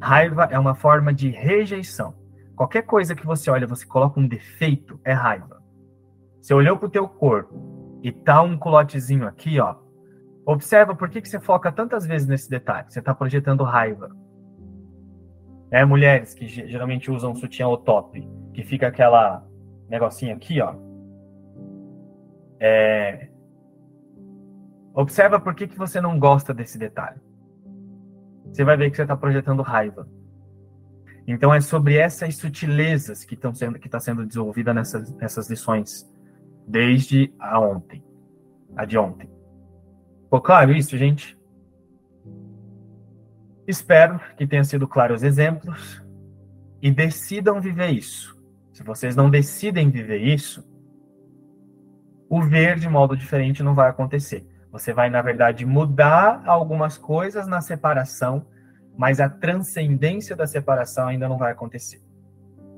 Raiva 0.00 0.48
é 0.50 0.58
uma 0.58 0.74
forma 0.74 1.12
de 1.12 1.30
rejeição. 1.30 2.14
Qualquer 2.56 2.82
coisa 2.82 3.14
que 3.14 3.26
você 3.26 3.50
olha, 3.50 3.66
você 3.66 3.86
coloca 3.86 4.18
um 4.18 4.26
defeito, 4.26 5.00
é 5.04 5.12
raiva. 5.12 5.62
Você 6.40 6.54
olhou 6.54 6.76
para 6.76 6.86
o 6.86 6.90
teu 6.90 7.08
corpo 7.08 7.98
e 8.02 8.10
tá 8.10 8.42
um 8.42 8.56
culotezinho 8.56 9.26
aqui, 9.26 9.60
ó. 9.60 9.76
Observa 10.46 10.94
por 10.94 11.10
que, 11.10 11.20
que 11.20 11.28
você 11.28 11.38
foca 11.38 11.70
tantas 11.70 12.06
vezes 12.06 12.26
nesse 12.26 12.48
detalhe. 12.48 12.86
Você 12.88 13.00
está 13.00 13.14
projetando 13.14 13.62
raiva. 13.64 14.10
É, 15.70 15.84
mulheres 15.84 16.32
que 16.32 16.48
geralmente 16.48 17.10
usam 17.10 17.34
sutiã 17.34 17.68
ou 17.68 17.76
top, 17.76 18.26
que 18.54 18.62
fica 18.62 18.88
aquela 18.88 19.46
negocinho 19.88 20.34
aqui, 20.34 20.60
ó. 20.60 20.74
É, 22.60 23.28
Observa 24.98 25.38
por 25.38 25.54
que, 25.54 25.68
que 25.68 25.78
você 25.78 26.00
não 26.00 26.18
gosta 26.18 26.52
desse 26.52 26.76
detalhe. 26.76 27.20
Você 28.46 28.64
vai 28.64 28.76
ver 28.76 28.90
que 28.90 28.96
você 28.96 29.02
está 29.02 29.16
projetando 29.16 29.62
raiva. 29.62 30.08
Então 31.24 31.54
é 31.54 31.60
sobre 31.60 31.96
essas 31.96 32.34
sutilezas 32.34 33.24
que 33.24 33.34
estão 33.34 33.54
sendo 33.54 33.78
que 33.78 33.86
está 33.86 34.00
sendo 34.00 34.26
desenvolvida 34.26 34.74
nessas, 34.74 35.14
nessas 35.14 35.48
lições 35.48 36.04
desde 36.66 37.32
a 37.38 37.60
ontem, 37.60 38.02
a 38.76 38.84
de 38.84 38.98
ontem. 38.98 39.30
Ficou 40.24 40.40
claro 40.40 40.72
isso, 40.72 40.98
gente? 40.98 41.38
Espero 43.68 44.18
que 44.36 44.48
tenha 44.48 44.64
sido 44.64 44.88
claro 44.88 45.14
os 45.14 45.22
exemplos. 45.22 46.02
e 46.82 46.90
decidam 46.90 47.60
viver 47.60 47.90
isso. 47.90 48.37
Se 48.78 48.84
vocês 48.84 49.16
não 49.16 49.28
decidem 49.28 49.90
viver 49.90 50.18
isso, 50.18 50.64
o 52.30 52.40
ver 52.40 52.78
de 52.78 52.88
modo 52.88 53.16
diferente 53.16 53.60
não 53.60 53.74
vai 53.74 53.90
acontecer. 53.90 54.46
Você 54.70 54.92
vai, 54.92 55.10
na 55.10 55.20
verdade, 55.20 55.66
mudar 55.66 56.44
algumas 56.46 56.96
coisas 56.96 57.48
na 57.48 57.60
separação, 57.60 58.46
mas 58.96 59.18
a 59.18 59.28
transcendência 59.28 60.36
da 60.36 60.46
separação 60.46 61.08
ainda 61.08 61.28
não 61.28 61.36
vai 61.36 61.50
acontecer. 61.50 62.00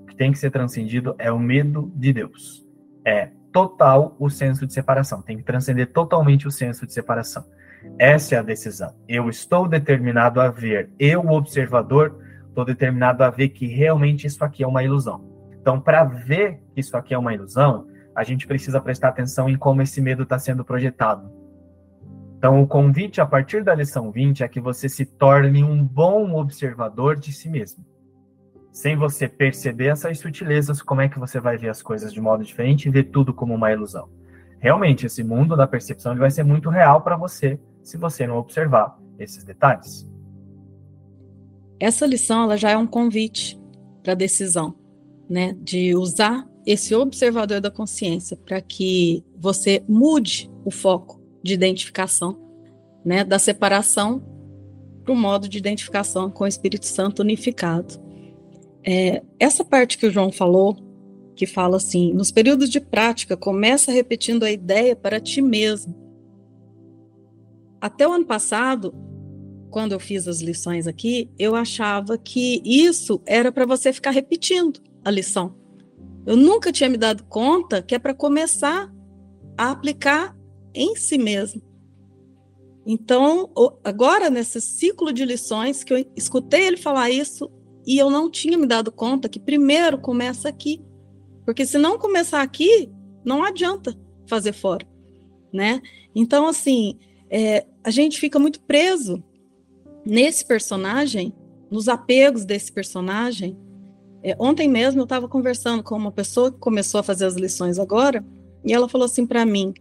O 0.03 0.07
que 0.07 0.17
tem 0.17 0.33
que 0.33 0.39
ser 0.39 0.51
transcendido 0.51 1.15
é 1.19 1.31
o 1.31 1.39
medo 1.39 1.93
de 1.95 2.15
Deus. 2.15 2.67
É 3.05 3.29
total 3.53 4.17
o 4.19 4.31
senso 4.31 4.67
de 4.67 4.73
separação. 4.73 5.21
Tem 5.21 5.37
que 5.37 5.43
transcender 5.43 5.93
totalmente 5.93 6.49
o 6.49 6.51
senso 6.51 6.87
de 6.87 6.95
separação. 6.95 7.45
Essa 7.99 8.37
é 8.37 8.39
a 8.39 8.43
decisão. 8.43 8.97
Eu 9.07 9.29
estou 9.29 9.69
determinado 9.69 10.41
a 10.41 10.49
ver, 10.49 10.89
eu, 10.99 11.27
observador, 11.27 12.25
estou 12.49 12.65
determinado 12.65 13.23
a 13.23 13.29
ver 13.29 13.51
que 13.51 13.67
realmente 13.67 14.27
isso 14.27 14.43
aqui 14.43 14.65
é 14.65 14.67
uma 14.67 14.83
ilusão. 14.83 15.29
Então, 15.61 15.81
para 15.81 16.05
ver 16.05 16.61
que 16.75 16.81
isso 16.81 16.97
aqui 16.97 17.13
é 17.13 17.19
uma 17.19 17.35
ilusão, 17.35 17.87
a 18.15 18.25
gente 18.25 18.47
precisa 18.47 18.81
prestar 18.81 19.09
atenção 19.09 19.49
em 19.49 19.57
como 19.57 19.83
esse 19.83 20.01
medo 20.01 20.23
está 20.23 20.39
sendo 20.39 20.65
projetado. 20.65 21.31
Então, 22.39 22.63
o 22.63 22.67
convite 22.67 23.21
a 23.21 23.27
partir 23.27 23.63
da 23.63 23.75
lição 23.75 24.11
20 24.11 24.43
é 24.43 24.49
que 24.49 24.61
você 24.61 24.89
se 24.89 25.05
torne 25.05 25.63
um 25.63 25.85
bom 25.85 26.35
observador 26.35 27.17
de 27.17 27.33
si 27.33 27.51
mesmo. 27.51 27.85
Sem 28.73 28.97
você 28.97 29.29
perceber 29.29 29.89
essas 29.89 30.19
sutilezas, 30.19 30.81
como 30.81 31.03
é 31.03 31.09
que 31.09 31.19
você 31.19 31.39
vai 31.39 31.59
ver 31.59 31.69
as 31.69 31.83
coisas 31.83 32.13
de 32.13 32.21
modo 32.21 32.43
diferente 32.43 32.87
e 32.87 32.91
ver 32.91 33.05
tudo 33.05 33.35
como 33.35 33.55
uma 33.55 33.71
ilusão? 33.71 34.09
Realmente, 34.59 35.05
esse 35.05 35.23
mundo 35.23 35.57
da 35.57 35.67
percepção 35.67 36.17
vai 36.17 36.31
ser 36.31 36.45
muito 36.45 36.71
real 36.71 37.03
para 37.03 37.17
você 37.17 37.61
se 37.83 37.99
você 37.99 38.27
não 38.27 38.37
observar 38.37 38.99
esses 39.19 39.45
detalhes. 39.45 40.09
Essa 41.79 42.07
lição 42.07 42.45
ela 42.45 42.57
já 42.57 42.71
é 42.71 42.77
um 42.77 42.87
convite 42.87 43.61
para 44.03 44.15
decisão, 44.15 44.75
né, 45.31 45.57
de 45.63 45.95
usar 45.95 46.45
esse 46.67 46.93
observador 46.93 47.61
da 47.61 47.71
consciência 47.71 48.37
para 48.37 48.61
que 48.61 49.25
você 49.39 49.83
mude 49.89 50.51
o 50.65 50.73
foco 50.73 51.23
de 51.41 51.55
identificação, 51.55 52.37
né, 53.05 53.23
da 53.23 53.39
separação 53.39 54.23
para 55.05 55.13
o 55.13 55.17
modo 55.17 55.49
de 55.49 55.57
identificação 55.57 56.29
com 56.31 56.43
o 56.43 56.49
Espírito 56.49 56.85
Santo 56.85 57.21
unificado. 57.21 57.95
É, 58.85 59.23
essa 59.39 59.65
parte 59.65 59.97
que 59.97 60.07
o 60.07 60.11
João 60.11 60.33
falou, 60.33 60.77
que 61.37 61.47
fala 61.47 61.77
assim, 61.77 62.13
nos 62.13 62.33
períodos 62.33 62.69
de 62.69 62.81
prática, 62.81 63.37
começa 63.37 63.93
repetindo 63.93 64.43
a 64.43 64.51
ideia 64.51 64.97
para 64.97 65.21
ti 65.21 65.41
mesmo. 65.41 65.95
Até 67.81 68.07
o 68.07 68.13
ano 68.13 68.27
passado, 68.27 68.93
quando 69.71 69.93
eu 69.93 70.01
fiz 70.01 70.27
as 70.27 70.41
lições 70.41 70.87
aqui, 70.87 71.31
eu 71.39 71.55
achava 71.55 72.19
que 72.19 72.61
isso 72.65 73.23
era 73.25 73.51
para 73.53 73.65
você 73.65 73.93
ficar 73.93 74.11
repetindo 74.11 74.90
a 75.05 75.11
lição. 75.11 75.55
Eu 76.27 76.37
nunca 76.37 76.73
tinha 76.73 76.89
me 76.89 76.97
dado 76.97 77.25
conta 77.25 77.83
que 77.83 77.95
é 77.95 77.99
para 77.99 78.15
começar 78.15 78.93
a 79.57 79.71
aplicar 79.71 80.37
em 80.75 80.95
si 80.97 81.19
mesmo. 81.19 81.63
Então, 82.87 83.51
agora 83.85 84.31
nesse 84.31 84.61
ciclo 84.61 85.13
de 85.13 85.25
lições 85.25 85.85
que 85.85 85.93
eu 85.93 86.07
escutei 86.17 86.67
ele 86.67 86.77
falar 86.77 87.11
isso 87.11 87.51
e 87.87 87.99
eu 87.99 88.11
não 88.11 88.31
tinha 88.31 88.57
me 88.57 88.67
dado 88.67 88.93
conta 88.93 89.29
que 89.29 89.39
primeiro 89.39 89.99
começa 89.99 90.49
aqui. 90.49 90.83
Porque 91.45 91.67
se 91.67 91.79
não 91.79 91.99
começar 91.99 92.43
aqui, 92.43 92.91
não 93.25 93.43
adianta 93.43 93.99
fazer 94.27 94.53
fora, 94.53 94.87
né? 95.53 95.81
Então, 96.15 96.47
assim, 96.47 96.99
é, 97.29 97.67
a 97.83 97.91
gente 97.91 98.19
fica 98.19 98.39
muito 98.39 98.61
preso 98.61 99.23
nesse 100.05 100.45
personagem, 100.45 101.35
nos 101.71 101.89
apegos 101.89 102.45
desse 102.45 102.73
personagem. 102.73 103.57
É, 104.23 104.37
ontem 104.39 104.69
mesmo 104.69 105.01
eu 105.01 105.05
estava 105.05 105.29
conversando 105.29 105.83
com 105.83 105.97
uma 105.97 106.13
pessoa 106.13 106.53
que 106.53 106.59
começou 106.59 107.01
a 107.01 107.03
fazer 107.03 107.25
as 107.25 107.35
lições 107.35 107.79
agora, 107.79 108.25
e 108.65 108.73
ela 108.73 108.89
falou 108.89 109.07
assim 109.07 109.27
para 109.27 109.47
mim: 109.47 109.73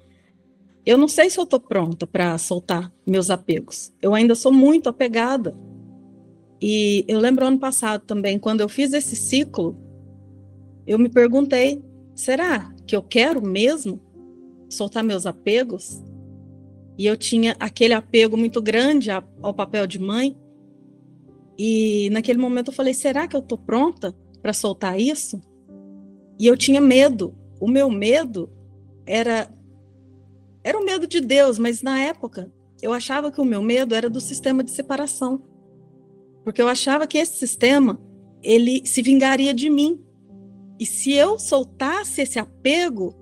Eu 0.86 0.98
não 0.98 1.08
sei 1.08 1.30
se 1.30 1.38
eu 1.40 1.44
estou 1.44 1.60
pronta 1.60 2.08
para 2.08 2.38
soltar 2.38 2.92
meus 3.06 3.30
apegos. 3.30 3.94
Eu 4.02 4.14
ainda 4.16 4.36
sou 4.36 4.52
muito 4.52 4.88
apegada. 4.88 5.56
E 6.62 7.06
eu 7.08 7.20
lembro 7.20 7.46
ano 7.46 7.60
passado 7.60 8.04
também, 8.06 8.38
quando 8.38 8.62
eu 8.62 8.70
fiz 8.70 8.94
esse 8.94 9.16
ciclo, 9.16 9.78
eu 10.88 10.98
me 10.98 11.10
perguntei: 11.10 11.84
será 12.16 12.74
que 12.88 12.96
eu 12.96 13.04
quero 13.04 13.42
mesmo 13.42 14.02
soltar 14.70 15.04
meus 15.04 15.26
apegos? 15.26 16.02
E 16.98 17.06
eu 17.06 17.16
tinha 17.16 17.56
aquele 17.60 17.94
apego 17.94 18.36
muito 18.38 18.62
grande 18.62 19.10
ao 19.12 19.54
papel 19.54 19.86
de 19.86 20.00
mãe. 20.00 20.38
E 21.58 22.10
naquele 22.12 22.40
momento 22.40 22.70
eu 22.70 22.74
falei: 22.74 22.94
será 22.94 23.28
que 23.28 23.36
eu 23.36 23.42
estou 23.42 23.58
pronta 23.58 24.16
para 24.42 24.54
soltar 24.54 25.00
isso? 25.00 25.42
E 26.40 26.48
eu 26.48 26.56
tinha 26.56 26.80
medo. 26.80 27.36
O 27.60 27.68
meu 27.68 27.90
medo 27.90 28.50
era 29.06 29.50
era 30.64 30.78
o 30.78 30.86
medo 30.86 31.08
de 31.08 31.22
Deus, 31.22 31.58
mas 31.58 31.82
na 31.82 32.00
época 32.00 32.52
eu 32.82 32.94
achava 32.94 33.32
que 33.32 33.42
o 33.42 33.46
meu 33.46 33.62
medo 33.62 33.96
era 33.96 34.10
do 34.10 34.22
sistema 34.22 34.64
de 34.64 34.72
separação. 34.72 35.42
Porque 36.44 36.62
eu 36.62 36.68
achava 36.68 37.08
que 37.08 37.18
esse 37.18 37.38
sistema 37.38 38.00
ele 38.42 38.86
se 38.86 39.02
vingaria 39.02 39.54
de 39.54 39.70
mim. 39.70 40.04
E 40.80 40.86
se 40.86 41.12
eu 41.12 41.38
soltasse 41.38 42.22
esse 42.22 42.40
apego, 42.40 43.14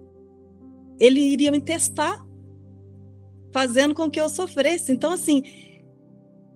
ele 1.00 1.20
iria 1.20 1.52
me 1.52 1.60
testar 1.60 2.26
fazendo 3.52 3.96
com 3.96 4.10
que 4.10 4.20
eu 4.20 4.30
sofresse. 4.30 4.92
Então, 4.92 5.12
assim, 5.12 5.44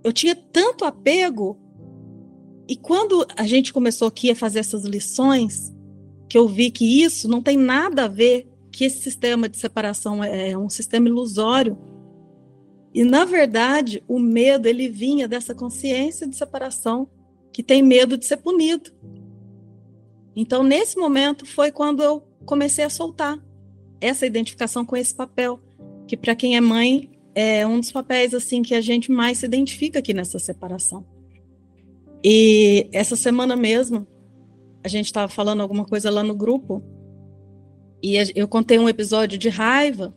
eu 0.03 0.13
tinha 0.13 0.35
tanto 0.35 0.85
apego. 0.85 1.59
E 2.71 2.75
quando 2.77 3.27
a 3.35 3.45
gente 3.45 3.73
começou 3.73 4.07
aqui 4.07 4.31
a 4.31 4.35
fazer 4.35 4.59
essas 4.59 4.85
lições, 4.85 5.75
que 6.29 6.37
eu 6.37 6.47
vi 6.47 6.71
que 6.71 7.03
isso 7.03 7.27
não 7.27 7.41
tem 7.41 7.57
nada 7.57 8.05
a 8.05 8.07
ver, 8.07 8.47
que 8.71 8.85
esse 8.85 9.01
sistema 9.01 9.49
de 9.49 9.57
separação 9.57 10.23
é, 10.23 10.51
é 10.51 10.57
um 10.57 10.69
sistema 10.69 11.09
ilusório. 11.09 11.77
E, 12.93 13.03
na 13.03 13.25
verdade, 13.25 14.01
o 14.07 14.17
medo, 14.17 14.69
ele 14.69 14.87
vinha 14.87 15.27
dessa 15.27 15.53
consciência 15.53 16.25
de 16.25 16.33
separação, 16.33 17.09
que 17.51 17.61
tem 17.61 17.83
medo 17.83 18.17
de 18.17 18.25
ser 18.25 18.37
punido. 18.37 18.89
Então, 20.33 20.63
nesse 20.63 20.97
momento, 20.97 21.45
foi 21.45 21.73
quando 21.73 22.01
eu 22.01 22.23
comecei 22.45 22.85
a 22.85 22.89
soltar 22.89 23.37
essa 23.99 24.25
identificação 24.25 24.85
com 24.85 24.95
esse 24.95 25.13
papel 25.13 25.59
que 26.07 26.15
para 26.15 26.35
quem 26.35 26.55
é 26.55 26.61
mãe 26.61 27.11
é 27.35 27.67
um 27.67 27.81
dos 27.81 27.91
papéis 27.91 28.33
assim 28.33 28.61
que 28.61 28.73
a 28.73 28.79
gente 28.79 29.11
mais 29.11 29.39
se 29.39 29.45
identifica 29.45 29.99
aqui 29.99 30.13
nessa 30.13 30.39
separação. 30.39 31.10
E 32.23 32.87
essa 32.91 33.15
semana 33.15 33.55
mesmo 33.55 34.07
a 34.83 34.87
gente 34.87 35.05
estava 35.05 35.27
falando 35.27 35.61
alguma 35.61 35.85
coisa 35.85 36.09
lá 36.09 36.23
no 36.23 36.35
grupo 36.35 36.83
e 38.01 38.15
eu 38.35 38.47
contei 38.47 38.79
um 38.79 38.89
episódio 38.89 39.37
de 39.37 39.49
raiva 39.49 40.13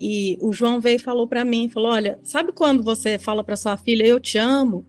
e 0.00 0.38
o 0.40 0.52
João 0.52 0.80
veio 0.80 0.96
e 0.96 1.00
falou 1.00 1.26
para 1.26 1.44
mim, 1.44 1.68
falou: 1.68 1.90
"Olha, 1.90 2.18
sabe 2.22 2.52
quando 2.52 2.82
você 2.82 3.18
fala 3.18 3.42
para 3.42 3.56
sua 3.56 3.76
filha 3.76 4.06
eu 4.06 4.20
te 4.20 4.38
amo? 4.38 4.86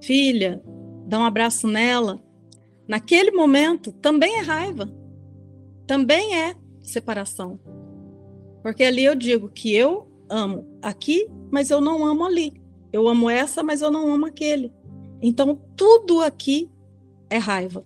Filha, 0.00 0.62
dá 1.06 1.18
um 1.18 1.24
abraço 1.24 1.66
nela. 1.66 2.22
Naquele 2.86 3.30
momento 3.30 3.92
também 3.92 4.38
é 4.38 4.40
raiva. 4.40 4.90
Também 5.86 6.36
é 6.36 6.54
separação. 6.80 7.58
Porque 8.62 8.84
ali 8.84 9.04
eu 9.04 9.14
digo 9.14 9.48
que 9.48 9.74
eu 9.74 10.08
amo 10.28 10.66
aqui, 10.82 11.28
mas 11.50 11.70
eu 11.70 11.80
não 11.80 12.04
amo 12.04 12.24
ali. 12.24 12.54
Eu 12.92 13.08
amo 13.08 13.28
essa, 13.28 13.62
mas 13.62 13.82
eu 13.82 13.90
não 13.90 14.12
amo 14.12 14.26
aquele. 14.26 14.72
Então, 15.20 15.60
tudo 15.76 16.20
aqui 16.20 16.70
é 17.28 17.38
raiva. 17.38 17.84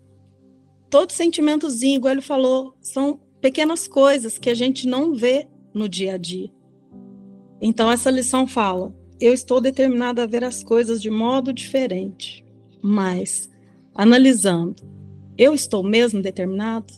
Todo 0.90 1.10
sentimentozinho, 1.10 1.96
igual 1.96 2.12
ele 2.12 2.20
falou, 2.20 2.74
são 2.80 3.20
pequenas 3.40 3.88
coisas 3.88 4.38
que 4.38 4.50
a 4.50 4.54
gente 4.54 4.86
não 4.86 5.14
vê 5.14 5.48
no 5.72 5.88
dia 5.88 6.14
a 6.14 6.18
dia. 6.18 6.50
Então, 7.60 7.90
essa 7.90 8.10
lição 8.10 8.46
fala: 8.46 8.94
eu 9.20 9.32
estou 9.32 9.60
determinada 9.60 10.22
a 10.22 10.26
ver 10.26 10.44
as 10.44 10.62
coisas 10.62 11.00
de 11.00 11.10
modo 11.10 11.52
diferente, 11.52 12.44
mas 12.82 13.50
analisando, 13.94 14.82
eu 15.38 15.54
estou 15.54 15.82
mesmo 15.82 16.20
determinado? 16.20 16.92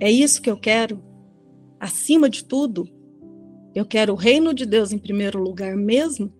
É 0.00 0.10
isso 0.10 0.42
que 0.42 0.50
eu 0.50 0.56
quero? 0.56 1.02
Acima 1.78 2.28
de 2.28 2.44
tudo, 2.44 2.88
eu 3.74 3.84
quero 3.84 4.12
o 4.12 4.16
reino 4.16 4.52
de 4.52 4.66
Deus 4.66 4.92
em 4.92 4.98
primeiro 4.98 5.40
lugar 5.40 5.76
mesmo? 5.76 6.32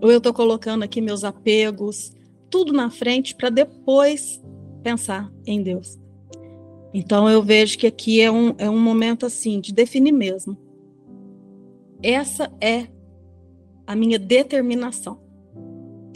Ou 0.00 0.10
eu 0.10 0.18
estou 0.18 0.32
colocando 0.32 0.82
aqui 0.82 1.00
meus 1.00 1.24
apegos, 1.24 2.12
tudo 2.50 2.72
na 2.72 2.90
frente 2.90 3.34
para 3.34 3.50
depois 3.50 4.42
pensar 4.82 5.32
em 5.46 5.62
Deus? 5.62 5.98
Então 6.92 7.28
eu 7.28 7.42
vejo 7.42 7.78
que 7.78 7.86
aqui 7.86 8.20
é 8.20 8.30
um, 8.30 8.54
é 8.58 8.68
um 8.68 8.80
momento 8.80 9.26
assim 9.26 9.60
de 9.60 9.72
definir 9.72 10.12
mesmo. 10.12 10.56
Essa 12.02 12.50
é 12.60 12.88
a 13.86 13.94
minha 13.94 14.18
determinação, 14.18 15.20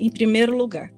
em 0.01 0.11
primeiro 0.11 0.57
lugar. 0.57 0.93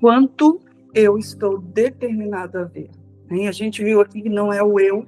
Quanto 0.00 0.60
eu 0.96 1.18
estou 1.18 1.58
determinado 1.58 2.58
a 2.58 2.64
ver. 2.64 2.90
A 3.28 3.52
gente 3.52 3.84
viu 3.84 4.00
aqui 4.00 4.22
que 4.22 4.30
não 4.30 4.50
é 4.50 4.62
o 4.62 4.80
eu, 4.80 5.06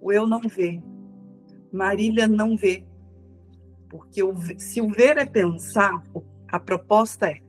o 0.00 0.10
eu 0.10 0.26
não 0.26 0.40
vê, 0.40 0.82
Marília 1.72 2.26
não 2.26 2.56
vê. 2.56 2.84
Porque 3.88 4.22
o, 4.22 4.34
se 4.58 4.80
o 4.80 4.88
ver 4.88 5.16
é 5.18 5.24
pensar, 5.24 6.02
a 6.48 6.58
proposta 6.58 7.30
é 7.30 7.40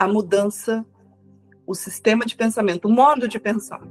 a 0.00 0.08
mudança, 0.08 0.82
o 1.66 1.74
sistema 1.74 2.24
de 2.24 2.34
pensamento, 2.34 2.88
o 2.88 2.90
modo 2.90 3.28
de 3.28 3.38
pensar. 3.38 3.86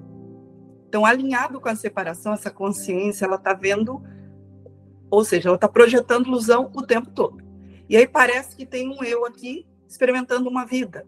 Então, 0.87 1.05
alinhado 1.05 1.61
com 1.61 1.69
a 1.69 1.75
separação, 1.75 2.33
essa 2.33 2.49
consciência, 2.49 3.25
ela 3.25 3.35
está 3.35 3.53
vendo, 3.53 4.01
ou 5.11 5.23
seja, 5.23 5.49
ela 5.49 5.55
está 5.55 5.67
projetando 5.67 6.25
ilusão 6.25 6.71
o 6.73 6.81
tempo 6.81 7.11
todo. 7.11 7.43
E 7.87 7.95
aí 7.95 8.07
parece 8.07 8.55
que 8.55 8.65
tem 8.65 8.89
um 8.89 9.03
eu 9.03 9.23
aqui 9.23 9.67
experimentando 9.87 10.49
uma 10.49 10.65
vida, 10.65 11.05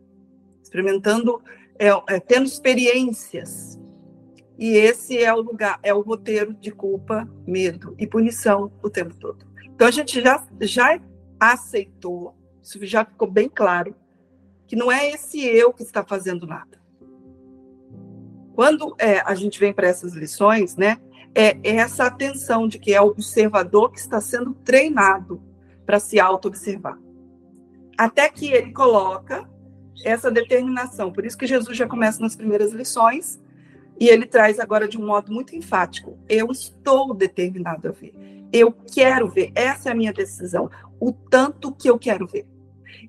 experimentando, 0.62 1.41
é, 1.80 1.88
é, 2.08 2.20
tendo 2.20 2.45
experiências. 2.45 3.80
E 4.56 4.74
esse 4.74 5.18
é 5.18 5.34
o 5.34 5.41
lugar, 5.41 5.80
é 5.82 5.91
o 5.91 6.02
roteiro 6.02 6.54
de 6.54 6.70
culpa, 6.70 7.28
medo 7.47 7.95
e 7.97 8.06
punição 8.06 8.72
o 8.84 8.89
tempo 8.89 9.16
todo. 9.16 9.47
Então 9.66 9.88
a 9.88 9.91
gente 9.91 10.22
já, 10.22 10.47
já 10.62 11.02
aceitou, 11.39 12.36
isso 12.62 12.86
já 12.86 13.04
ficou 13.04 13.28
bem 13.28 13.49
claro, 13.49 13.95
que 14.72 14.76
não 14.78 14.89
é 14.89 15.09
esse 15.09 15.45
eu 15.45 15.74
que 15.74 15.84
está 15.84 16.01
fazendo 16.01 16.47
nada. 16.47 16.82
Quando 18.55 18.95
é, 18.97 19.19
a 19.19 19.36
gente 19.36 19.59
vem 19.59 19.74
para 19.74 19.89
essas 19.89 20.13
lições, 20.13 20.78
né, 20.78 20.97
é, 21.36 21.57
é 21.61 21.76
essa 21.76 22.05
atenção 22.05 22.69
de 22.69 22.80
que 22.80 22.93
é 22.93 23.01
o 23.01 23.07
observador 23.07 23.91
que 23.91 23.99
está 23.99 24.22
sendo 24.22 24.53
treinado 24.53 25.43
para 25.86 25.99
se 25.99 26.22
auto-observar. 26.22 26.97
Até 27.97 28.30
que 28.30 28.49
ele 28.49 28.72
coloca 28.72 29.45
essa 30.05 30.32
determinação. 30.32 31.11
Por 31.11 31.26
isso 31.26 31.38
que 31.38 31.47
Jesus 31.47 31.76
já 31.76 31.86
começa 31.86 32.22
nas 32.22 32.38
primeiras 32.38 32.72
lições 32.72 33.41
e 33.99 34.07
ele 34.07 34.26
traz 34.26 34.57
agora 34.57 34.88
de 34.88 34.97
um 34.97 35.05
modo 35.05 35.34
muito 35.34 35.53
enfático: 35.53 36.17
eu 36.30 36.49
estou 36.49 37.13
determinado 37.13 37.89
a 37.89 37.91
ver. 37.91 38.13
Eu 38.53 38.72
quero 38.72 39.28
ver. 39.28 39.51
Essa 39.53 39.89
é 39.89 39.91
a 39.91 39.95
minha 39.95 40.13
decisão. 40.13 40.72
O 40.97 41.11
tanto 41.11 41.74
que 41.74 41.89
eu 41.89 41.99
quero 41.99 42.26
ver. 42.26 42.47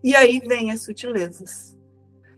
E 0.03 0.17
aí 0.17 0.41
vem 0.41 0.71
as 0.71 0.83
sutilezas. 0.83 1.79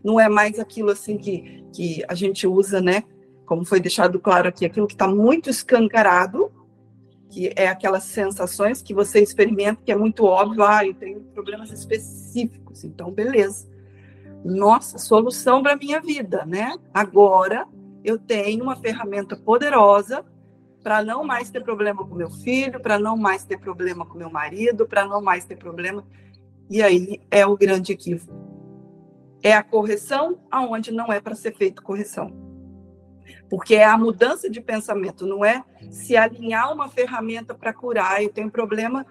Não 0.03 0.19
é 0.19 0.29
mais 0.29 0.59
aquilo 0.59 0.91
assim 0.91 1.17
que, 1.17 1.63
que 1.73 2.03
a 2.07 2.13
gente 2.13 2.45
usa, 2.45 2.79
né? 2.79 3.03
Como 3.45 3.65
foi 3.65 3.79
deixado 3.79 4.19
claro 4.19 4.47
aqui, 4.47 4.65
aquilo 4.65 4.87
que 4.87 4.93
está 4.93 5.07
muito 5.07 5.49
escancarado, 5.49 6.51
que 7.29 7.51
é 7.55 7.67
aquelas 7.67 8.03
sensações 8.03 8.81
que 8.81 8.93
você 8.93 9.19
experimenta, 9.19 9.81
que 9.83 9.91
é 9.91 9.95
muito 9.95 10.23
óbvio, 10.25 10.63
ah, 10.63 10.85
eu 10.85 10.93
tenho 10.93 11.21
problemas 11.33 11.71
específicos, 11.71 12.83
então 12.83 13.11
beleza. 13.11 13.67
Nossa, 14.43 14.99
solução 14.99 15.63
para 15.63 15.73
a 15.73 15.77
minha 15.77 15.99
vida, 15.99 16.45
né? 16.45 16.77
Agora 16.93 17.67
eu 18.03 18.19
tenho 18.19 18.63
uma 18.63 18.75
ferramenta 18.75 19.35
poderosa 19.35 20.23
para 20.83 21.03
não 21.03 21.23
mais 21.23 21.49
ter 21.49 21.63
problema 21.63 22.05
com 22.05 22.13
meu 22.13 22.29
filho, 22.29 22.79
para 22.79 22.99
não 22.99 23.17
mais 23.17 23.43
ter 23.43 23.57
problema 23.57 24.05
com 24.05 24.15
meu 24.15 24.29
marido, 24.29 24.85
para 24.85 25.03
não 25.03 25.19
mais 25.19 25.43
ter 25.43 25.57
problema. 25.57 26.05
E 26.69 26.81
aí 26.81 27.21
é 27.29 27.45
o 27.45 27.55
grande 27.55 27.91
equívoco. 27.91 28.33
É 29.43 29.53
a 29.53 29.63
correção 29.63 30.39
aonde 30.49 30.91
não 30.91 31.11
é 31.11 31.19
para 31.19 31.35
ser 31.35 31.55
feito 31.55 31.83
correção. 31.83 32.31
Porque 33.49 33.75
é 33.75 33.85
a 33.85 33.97
mudança 33.97 34.49
de 34.49 34.59
pensamento, 34.59 35.25
não 35.25 35.45
é 35.45 35.63
se 35.89 36.17
alinhar 36.17 36.73
uma 36.73 36.89
ferramenta 36.89 37.53
para 37.53 37.73
curar. 37.73 38.23
Eu 38.23 38.29
tenho 38.29 38.49
problema 38.49 39.05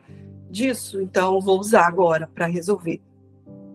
disso, 0.50 1.00
então 1.00 1.40
vou 1.40 1.58
usar 1.58 1.86
agora 1.86 2.28
para 2.32 2.46
resolver. 2.46 3.00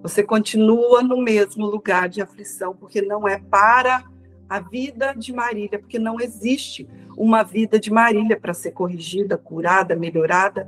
Você 0.01 0.23
continua 0.23 1.01
no 1.01 1.21
mesmo 1.21 1.65
lugar 1.65 2.07
de 2.07 2.21
aflição, 2.21 2.75
porque 2.75 3.01
não 3.01 3.27
é 3.27 3.37
para 3.37 4.03
a 4.49 4.59
vida 4.59 5.13
de 5.13 5.31
Marília, 5.33 5.77
porque 5.77 5.99
não 5.99 6.19
existe 6.19 6.87
uma 7.17 7.43
vida 7.43 7.79
de 7.79 7.91
Marília 7.91 8.39
para 8.39 8.53
ser 8.53 8.71
corrigida, 8.71 9.37
curada, 9.37 9.95
melhorada 9.95 10.67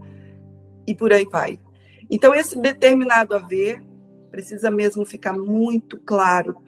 e 0.85 0.93
por 0.93 1.13
aí 1.13 1.25
vai. 1.25 1.59
Então, 2.11 2.35
esse 2.35 2.59
determinado 2.59 3.33
haver 3.33 3.81
precisa 4.29 4.69
mesmo 4.69 5.05
ficar 5.05 5.31
muito 5.31 5.97
claro, 5.97 6.61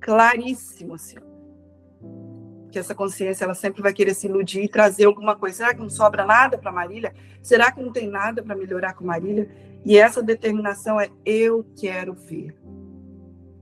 claríssimo, 0.00 0.94
assim. 0.94 1.16
Que 2.70 2.78
essa 2.78 2.94
consciência 2.94 3.44
ela 3.44 3.54
sempre 3.54 3.82
vai 3.82 3.92
querer 3.92 4.14
se 4.14 4.28
iludir 4.28 4.62
e 4.62 4.68
trazer 4.68 5.06
alguma 5.06 5.34
coisa. 5.34 5.56
Será 5.56 5.74
que 5.74 5.80
não 5.80 5.90
sobra 5.90 6.24
nada 6.24 6.56
para 6.56 6.70
Marília? 6.70 7.12
Será 7.42 7.72
que 7.72 7.82
não 7.82 7.92
tem 7.92 8.08
nada 8.08 8.40
para 8.40 8.54
melhorar 8.54 8.94
com 8.94 9.04
Marília? 9.04 9.50
E 9.84 9.98
essa 9.98 10.22
determinação 10.22 11.00
é 11.00 11.10
eu 11.24 11.66
quero 11.76 12.14
ver. 12.14 12.56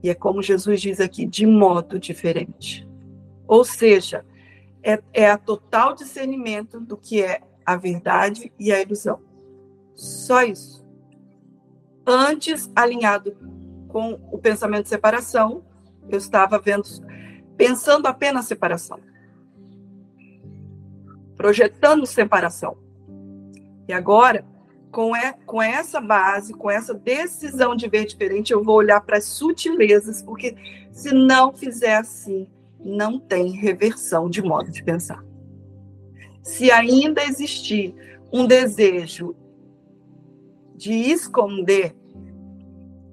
E 0.03 0.09
é 0.09 0.13
como 0.13 0.43
Jesus 0.43 0.79
diz 0.79 0.99
aqui, 0.99 1.25
de 1.25 1.47
modo 1.47 1.97
diferente. 1.97 2.87
Ou 3.47 3.65
seja, 3.65 4.23
é, 4.83 5.01
é 5.11 5.31
a 5.31 5.37
total 5.37 5.95
discernimento 5.95 6.79
do 6.79 6.95
que 6.95 7.23
é 7.23 7.41
a 7.65 7.75
verdade 7.75 8.53
e 8.59 8.71
a 8.71 8.79
ilusão. 8.79 9.28
Só 9.99 10.43
isso. 10.43 10.87
Antes, 12.07 12.71
alinhado 12.73 13.35
com 13.89 14.13
o 14.31 14.37
pensamento 14.37 14.83
de 14.83 14.89
separação, 14.89 15.61
eu 16.07 16.17
estava 16.17 16.57
vendo, 16.57 16.85
pensando 17.57 18.07
apenas 18.07 18.45
separação, 18.45 18.97
projetando 21.35 22.05
separação. 22.05 22.77
E 23.89 23.91
agora 23.91 24.45
com, 24.89 25.13
é, 25.13 25.33
com 25.45 25.61
essa 25.61 25.99
base, 25.99 26.53
com 26.53 26.71
essa 26.71 26.93
decisão 26.93 27.75
de 27.75 27.89
ver 27.89 28.05
diferente, 28.05 28.53
eu 28.53 28.63
vou 28.63 28.75
olhar 28.75 29.01
para 29.01 29.17
as 29.17 29.25
sutilezas, 29.25 30.21
porque 30.21 30.55
se 30.93 31.13
não 31.13 31.51
fizer 31.51 31.97
assim, 31.97 32.47
não 32.79 33.19
tem 33.19 33.51
reversão 33.51 34.29
de 34.29 34.41
modo 34.41 34.71
de 34.71 34.81
pensar. 34.81 35.21
Se 36.41 36.71
ainda 36.71 37.21
existir 37.21 37.93
um 38.31 38.47
desejo 38.47 39.35
de 40.79 40.93
esconder, 40.93 41.93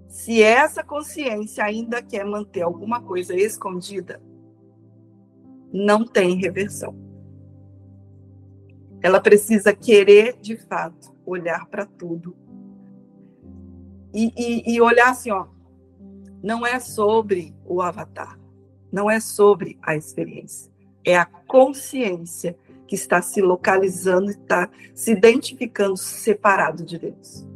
se 0.09 0.41
essa 0.41 0.85
consciência 0.85 1.65
ainda 1.65 2.01
quer 2.01 2.25
manter 2.25 2.63
alguma 2.63 3.03
coisa 3.03 3.35
escondida, 3.35 4.23
não 5.73 6.07
tem 6.07 6.37
reversão. 6.37 6.97
Ela 9.03 9.21
precisa 9.21 9.75
querer 9.75 10.37
de 10.41 10.57
fato 10.57 11.13
olhar 11.27 11.67
para 11.67 11.85
tudo. 11.85 12.37
E, 14.15 14.33
e, 14.37 14.75
e, 14.75 14.81
olhar 14.81 15.11
assim, 15.11 15.33
ó, 15.33 15.47
não 16.41 16.65
é 16.65 16.79
sobre 16.79 17.53
o 17.65 17.83
avatar, 17.83 18.39
não 18.93 19.11
é 19.11 19.19
sobre 19.19 19.77
a 19.83 19.97
experiência, 19.97 20.73
é 21.05 21.17
a 21.17 21.27
consciência 21.27 22.57
que 22.87 22.95
está 22.95 23.21
se 23.21 23.43
localizando, 23.43 24.31
está 24.31 24.71
se 24.95 25.11
identificando 25.11 25.97
separado 25.97 26.85
de 26.85 26.99
Deus. 26.99 27.56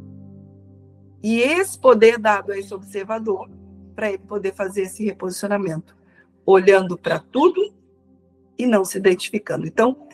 E 1.23 1.39
esse 1.39 1.77
poder 1.77 2.17
dado 2.17 2.51
a 2.51 2.57
esse 2.57 2.73
observador, 2.73 3.49
para 3.95 4.09
ele 4.09 4.19
poder 4.19 4.53
fazer 4.53 4.83
esse 4.83 5.03
reposicionamento, 5.05 5.95
olhando 6.45 6.97
para 6.97 7.19
tudo 7.19 7.73
e 8.57 8.65
não 8.65 8.83
se 8.83 8.97
identificando. 8.97 9.67
Então, 9.67 10.07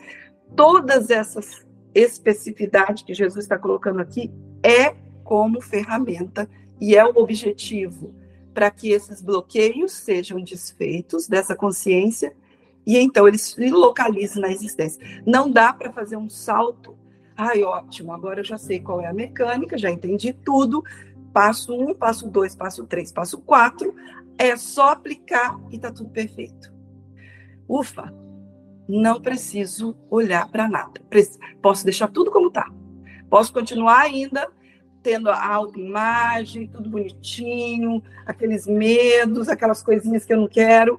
todas 0.54 1.10
essas 1.10 1.66
especificidade 1.94 3.04
que 3.04 3.14
Jesus 3.14 3.44
está 3.44 3.58
colocando 3.58 4.00
aqui 4.00 4.30
é 4.62 4.94
como 5.24 5.60
ferramenta 5.60 6.48
e 6.80 6.96
é 6.96 7.04
o 7.04 7.16
objetivo 7.16 8.14
para 8.54 8.70
que 8.70 8.90
esses 8.90 9.22
bloqueios 9.22 9.92
sejam 9.92 10.42
desfeitos 10.42 11.28
dessa 11.28 11.54
consciência 11.54 12.34
e 12.86 12.96
então 12.96 13.28
ele 13.28 13.38
se 13.38 13.70
localize 13.70 14.40
na 14.40 14.50
existência. 14.50 15.22
Não 15.26 15.50
dá 15.50 15.72
para 15.72 15.92
fazer 15.92 16.16
um 16.16 16.28
salto. 16.28 16.96
Ai, 17.40 17.62
ótimo, 17.62 18.12
agora 18.12 18.40
eu 18.40 18.44
já 18.44 18.58
sei 18.58 18.80
qual 18.80 19.00
é 19.00 19.06
a 19.06 19.12
mecânica, 19.12 19.78
já 19.78 19.88
entendi 19.88 20.32
tudo. 20.32 20.82
Passo 21.32 21.72
um, 21.72 21.94
passo 21.94 22.28
dois, 22.28 22.56
passo 22.56 22.84
três, 22.84 23.12
passo 23.12 23.38
quatro. 23.38 23.94
É 24.36 24.56
só 24.56 24.88
aplicar 24.88 25.56
e 25.70 25.76
está 25.76 25.92
tudo 25.92 26.10
perfeito. 26.10 26.72
Ufa, 27.68 28.12
não 28.88 29.20
preciso 29.22 29.96
olhar 30.10 30.50
para 30.50 30.68
nada. 30.68 31.00
Posso 31.62 31.84
deixar 31.84 32.08
tudo 32.08 32.32
como 32.32 32.48
está. 32.48 32.68
Posso 33.30 33.52
continuar 33.52 34.00
ainda 34.00 34.50
tendo 35.00 35.30
a 35.30 35.46
autoimagem, 35.54 36.66
tudo 36.66 36.90
bonitinho, 36.90 38.02
aqueles 38.26 38.66
medos, 38.66 39.48
aquelas 39.48 39.80
coisinhas 39.80 40.24
que 40.24 40.32
eu 40.32 40.40
não 40.40 40.48
quero. 40.48 40.98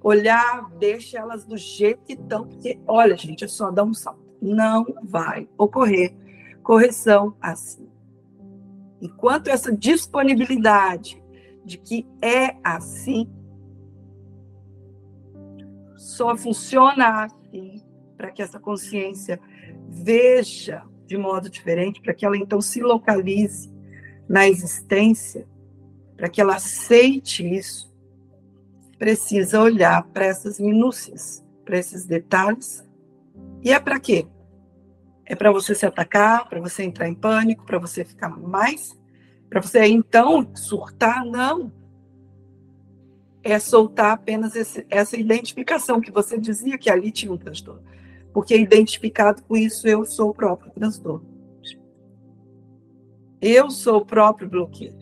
Olhar, 0.00 0.70
deixa 0.78 1.18
elas 1.18 1.44
do 1.44 1.56
jeito 1.56 2.04
que 2.04 2.12
estão, 2.12 2.46
porque, 2.46 2.78
olha, 2.86 3.16
gente, 3.16 3.44
é 3.44 3.48
só 3.48 3.72
dar 3.72 3.82
um 3.82 3.92
salto. 3.92 4.19
Não 4.40 4.86
vai 5.02 5.48
ocorrer 5.58 6.14
correção 6.62 7.34
assim. 7.40 7.88
Enquanto 9.00 9.48
essa 9.48 9.74
disponibilidade 9.74 11.22
de 11.64 11.78
que 11.78 12.06
é 12.22 12.56
assim 12.62 13.28
só 15.96 16.36
funciona 16.36 17.24
assim 17.24 17.82
para 18.16 18.30
que 18.30 18.42
essa 18.42 18.58
consciência 18.58 19.40
veja 19.88 20.82
de 21.06 21.16
modo 21.16 21.50
diferente, 21.50 22.00
para 22.00 22.14
que 22.14 22.24
ela 22.24 22.36
então 22.36 22.60
se 22.60 22.80
localize 22.80 23.68
na 24.28 24.46
existência, 24.48 25.46
para 26.16 26.28
que 26.28 26.40
ela 26.40 26.54
aceite 26.54 27.42
isso, 27.42 27.92
precisa 28.96 29.60
olhar 29.60 30.04
para 30.08 30.26
essas 30.26 30.60
minúcias, 30.60 31.44
para 31.64 31.78
esses 31.78 32.06
detalhes. 32.06 32.86
E 33.62 33.72
é 33.72 33.78
para 33.78 34.00
quê? 34.00 34.26
É 35.26 35.36
para 35.36 35.52
você 35.52 35.74
se 35.74 35.86
atacar, 35.86 36.48
para 36.48 36.60
você 36.60 36.82
entrar 36.82 37.08
em 37.08 37.14
pânico, 37.14 37.64
para 37.64 37.78
você 37.78 38.04
ficar 38.04 38.28
mais, 38.28 38.98
para 39.48 39.60
você 39.60 39.84
então 39.86 40.48
surtar? 40.54 41.24
Não. 41.24 41.72
é 43.42 43.58
soltar 43.58 44.12
apenas 44.12 44.54
esse, 44.54 44.86
essa 44.90 45.16
identificação 45.16 46.00
que 46.00 46.10
você 46.10 46.38
dizia 46.38 46.76
que 46.76 46.90
ali 46.90 47.10
tinha 47.10 47.32
um 47.32 47.38
transtorno. 47.38 47.82
Porque 48.32 48.56
identificado 48.56 49.42
com 49.42 49.56
isso, 49.56 49.88
eu 49.88 50.04
sou 50.04 50.30
o 50.30 50.34
próprio 50.34 50.70
transtorno. 50.72 51.26
Eu 53.40 53.70
sou 53.70 53.98
o 53.98 54.06
próprio 54.06 54.48
bloqueio. 54.48 54.94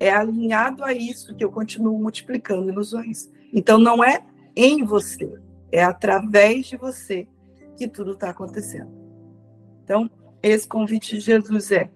É 0.00 0.10
alinhado 0.10 0.84
a 0.84 0.92
isso 0.92 1.34
que 1.34 1.44
eu 1.44 1.50
continuo 1.52 1.98
multiplicando 1.98 2.70
ilusões. 2.70 3.30
Então, 3.52 3.78
não 3.78 4.02
é 4.02 4.24
em 4.54 4.82
você, 4.82 5.38
é 5.76 5.84
através 5.84 6.66
de 6.66 6.76
você 6.78 7.28
que 7.76 7.86
tudo 7.86 8.12
está 8.12 8.30
acontecendo. 8.30 8.90
Então, 9.84 10.10
esse 10.42 10.66
convite 10.66 11.16
de 11.16 11.20
Jesus 11.20 11.70
é 11.70 11.90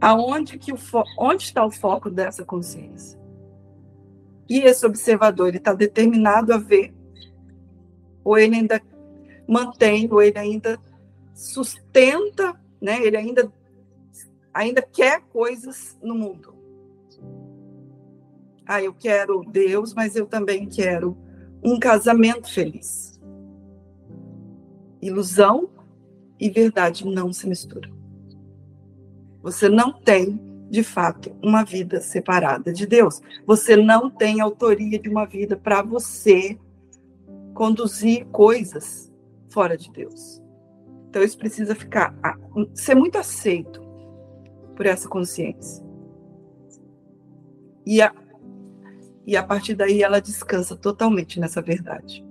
aonde 0.00 0.58
que 0.58 0.72
o 0.72 0.78
onde 1.18 1.42
está 1.42 1.66
o 1.66 1.72
foco 1.72 2.08
dessa 2.08 2.44
consciência? 2.44 3.18
E 4.48 4.60
esse 4.60 4.86
observador 4.86 5.56
está 5.56 5.74
determinado 5.74 6.52
a 6.52 6.56
ver, 6.56 6.94
ou 8.22 8.38
ele 8.38 8.54
ainda 8.54 8.80
mantém, 9.48 10.08
ou 10.12 10.22
ele 10.22 10.38
ainda 10.38 10.78
sustenta, 11.34 12.54
né? 12.80 13.04
Ele 13.04 13.16
ainda 13.16 13.52
ainda 14.52 14.80
quer 14.80 15.20
coisas 15.32 15.98
no 16.00 16.14
mundo. 16.14 16.54
Ah, 18.64 18.80
eu 18.80 18.94
quero 18.94 19.42
Deus, 19.50 19.92
mas 19.92 20.14
eu 20.14 20.26
também 20.26 20.68
quero 20.68 21.23
um 21.64 21.78
casamento 21.78 22.52
feliz. 22.52 23.18
Ilusão 25.00 25.70
e 26.38 26.50
verdade 26.50 27.06
não 27.06 27.32
se 27.32 27.48
misturam. 27.48 27.90
Você 29.42 29.68
não 29.68 29.92
tem, 29.92 30.40
de 30.70 30.82
fato, 30.82 31.34
uma 31.42 31.64
vida 31.64 32.00
separada 32.00 32.72
de 32.72 32.86
Deus. 32.86 33.20
Você 33.46 33.76
não 33.76 34.10
tem 34.10 34.40
autoria 34.40 34.98
de 34.98 35.08
uma 35.08 35.26
vida 35.26 35.56
para 35.56 35.82
você 35.82 36.58
conduzir 37.54 38.26
coisas 38.26 39.12
fora 39.48 39.76
de 39.76 39.90
Deus. 39.90 40.42
Então 41.08 41.22
isso 41.22 41.38
precisa 41.38 41.74
ficar 41.74 42.14
ser 42.74 42.94
muito 42.94 43.16
aceito 43.16 43.80
por 44.74 44.84
essa 44.84 45.08
consciência. 45.08 45.84
E 47.86 48.02
a, 48.02 48.12
e 49.26 49.36
a 49.36 49.42
partir 49.42 49.74
daí 49.74 50.02
ela 50.02 50.20
descansa 50.20 50.76
totalmente 50.76 51.40
nessa 51.40 51.62
verdade. 51.62 52.24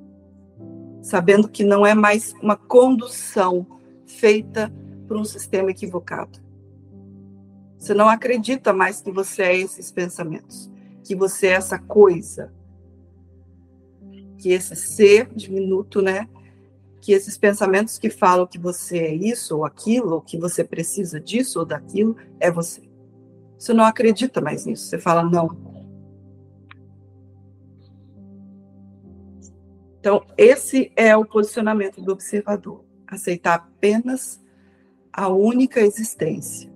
Sabendo 1.01 1.49
que 1.49 1.63
não 1.63 1.85
é 1.85 1.93
mais 1.93 2.33
uma 2.41 2.55
condução 2.55 3.65
feita 4.05 4.71
por 5.07 5.17
um 5.17 5.25
sistema 5.25 5.71
equivocado. 5.71 6.39
Você 7.77 7.93
não 7.93 8.07
acredita 8.07 8.71
mais 8.71 9.01
que 9.01 9.11
você 9.11 9.43
é 9.43 9.57
esses 9.57 9.91
pensamentos, 9.91 10.71
que 11.03 11.15
você 11.15 11.47
é 11.47 11.51
essa 11.51 11.77
coisa, 11.77 12.53
que 14.37 14.49
esse 14.49 14.75
ser 14.75 15.29
diminuto, 15.33 16.01
né? 16.01 16.29
Que 17.01 17.11
esses 17.11 17.37
pensamentos 17.37 17.97
que 17.97 18.09
falam 18.09 18.47
que 18.47 18.57
você 18.57 18.99
é 18.99 19.13
isso 19.13 19.57
ou 19.57 19.65
aquilo, 19.65 20.13
ou 20.13 20.21
que 20.21 20.37
você 20.37 20.63
precisa 20.63 21.19
disso 21.19 21.59
ou 21.59 21.65
daquilo, 21.65 22.15
é 22.39 22.49
você. 22.49 22.81
Você 23.57 23.73
não 23.73 23.83
acredita 23.83 24.39
mais 24.39 24.65
nisso. 24.65 24.85
Você 24.85 24.97
fala, 24.97 25.23
não, 25.23 25.49
Então, 30.03 30.21
esse 30.37 30.91
é 30.97 31.15
o 31.15 31.23
posicionamento 31.23 32.01
do 32.01 32.11
observador 32.11 32.83
aceitar 33.07 33.53
apenas 33.53 34.43
a 35.13 35.29
única 35.29 35.79
existência 35.79 36.69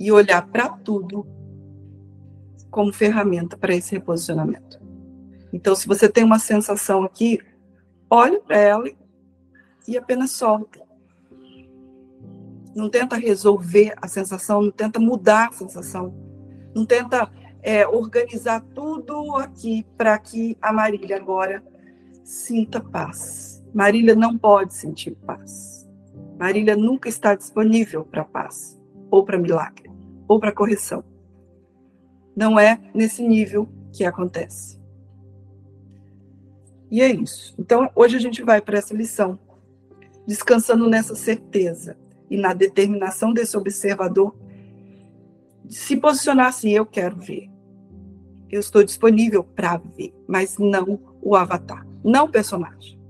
e 0.00 0.10
olhar 0.10 0.46
para 0.48 0.70
tudo 0.70 1.26
como 2.70 2.90
ferramenta 2.90 3.54
para 3.54 3.74
esse 3.74 3.92
reposicionamento. 3.92 4.80
Então, 5.52 5.74
se 5.74 5.86
você 5.86 6.08
tem 6.08 6.24
uma 6.24 6.38
sensação 6.38 7.04
aqui, 7.04 7.38
olhe 8.08 8.40
para 8.40 8.56
ela 8.56 8.90
e 9.86 9.98
apenas 9.98 10.30
solta. 10.30 10.80
Não 12.74 12.88
tenta 12.88 13.14
resolver 13.14 13.92
a 14.00 14.08
sensação, 14.08 14.62
não 14.62 14.70
tenta 14.70 14.98
mudar 14.98 15.50
a 15.50 15.52
sensação, 15.52 16.14
não 16.74 16.86
tenta 16.86 17.30
é, 17.62 17.86
organizar 17.86 18.60
tudo 18.74 19.36
aqui 19.36 19.86
para 19.96 20.18
que 20.18 20.56
a 20.60 20.72
Marília 20.72 21.16
agora 21.16 21.62
sinta 22.24 22.80
paz. 22.80 23.62
Marília 23.72 24.14
não 24.14 24.36
pode 24.36 24.74
sentir 24.74 25.12
paz. 25.26 25.88
Marília 26.38 26.76
nunca 26.76 27.08
está 27.08 27.34
disponível 27.34 28.04
para 28.04 28.24
paz, 28.24 28.78
ou 29.10 29.24
para 29.24 29.38
milagre, 29.38 29.90
ou 30.26 30.40
para 30.40 30.52
correção. 30.52 31.04
Não 32.34 32.58
é 32.58 32.80
nesse 32.92 33.22
nível 33.22 33.68
que 33.92 34.04
acontece. 34.04 34.80
E 36.90 37.00
é 37.00 37.10
isso. 37.10 37.54
Então, 37.58 37.88
hoje 37.94 38.16
a 38.16 38.20
gente 38.20 38.42
vai 38.42 38.60
para 38.60 38.78
essa 38.78 38.92
lição, 38.92 39.38
descansando 40.26 40.90
nessa 40.90 41.14
certeza 41.14 41.96
e 42.28 42.36
na 42.36 42.52
determinação 42.52 43.32
desse 43.32 43.56
observador 43.56 44.34
de 45.64 45.74
se 45.74 45.96
posicionar 45.96 46.48
assim: 46.48 46.70
eu 46.70 46.84
quero 46.84 47.16
ver. 47.16 47.51
Eu 48.52 48.60
estou 48.60 48.84
disponível 48.84 49.42
para 49.42 49.78
ver, 49.78 50.14
mas 50.28 50.58
não 50.58 51.00
o 51.22 51.34
avatar, 51.34 51.86
não 52.04 52.26
o 52.26 52.28
personagem. 52.28 53.00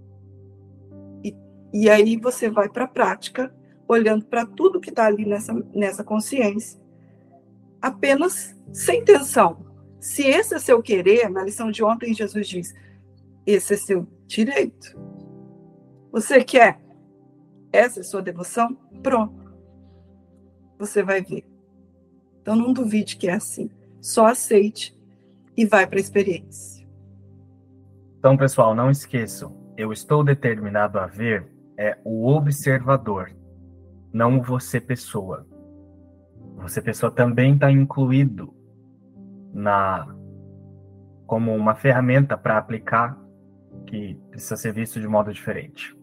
E 1.72 1.90
aí 1.90 2.16
você 2.16 2.48
vai 2.48 2.68
para 2.68 2.84
a 2.84 2.88
prática, 2.88 3.52
olhando 3.88 4.24
para 4.24 4.46
tudo 4.46 4.80
que 4.80 4.90
está 4.90 5.06
ali 5.06 5.26
nessa, 5.26 5.52
nessa 5.74 6.04
consciência, 6.04 6.80
apenas 7.80 8.56
sem 8.72 9.04
tensão. 9.04 9.66
Se 9.98 10.22
esse 10.22 10.54
é 10.54 10.58
seu 10.60 10.80
querer, 10.80 11.28
na 11.28 11.42
lição 11.42 11.72
de 11.72 11.82
ontem 11.82 12.14
Jesus 12.14 12.46
diz: 12.46 12.74
esse 13.44 13.74
é 13.74 13.76
seu 13.76 14.06
direito. 14.26 14.96
Você 16.12 16.44
quer? 16.44 16.80
Essa 17.72 18.00
é 18.00 18.02
sua 18.02 18.22
devoção? 18.22 18.76
Pronto. 19.02 19.52
Você 20.78 21.02
vai 21.02 21.22
ver. 21.22 21.44
Então 22.40 22.54
não 22.54 22.72
duvide 22.72 23.16
que 23.16 23.28
é 23.28 23.32
assim. 23.32 23.70
Só 24.00 24.26
aceite 24.26 24.94
e 25.56 25.66
vai 25.66 25.86
para 25.86 25.98
a 25.98 26.00
experiência. 26.00 26.86
Então, 28.18 28.36
pessoal, 28.36 28.74
não 28.74 28.90
esqueçam. 28.90 29.56
Eu 29.76 29.92
estou 29.92 30.22
determinado 30.22 30.98
a 30.98 31.06
ver 31.06 31.50
é 31.76 31.98
o 32.04 32.28
observador, 32.28 33.32
não 34.12 34.40
você 34.40 34.80
pessoa. 34.80 35.46
Você 36.56 36.80
pessoa 36.80 37.10
também 37.10 37.54
está 37.54 37.70
incluído 37.70 38.54
na 39.52 40.06
como 41.26 41.54
uma 41.54 41.74
ferramenta 41.74 42.36
para 42.36 42.58
aplicar 42.58 43.18
que 43.86 44.14
precisa 44.30 44.56
ser 44.56 44.72
visto 44.72 45.00
de 45.00 45.08
modo 45.08 45.32
diferente. 45.32 45.96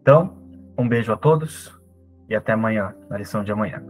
Então, 0.00 0.38
um 0.78 0.88
beijo 0.88 1.12
a 1.12 1.16
todos 1.16 1.76
e 2.28 2.34
até 2.34 2.52
amanhã, 2.52 2.94
na 3.10 3.18
lição 3.18 3.42
de 3.42 3.52
amanhã. 3.52 3.82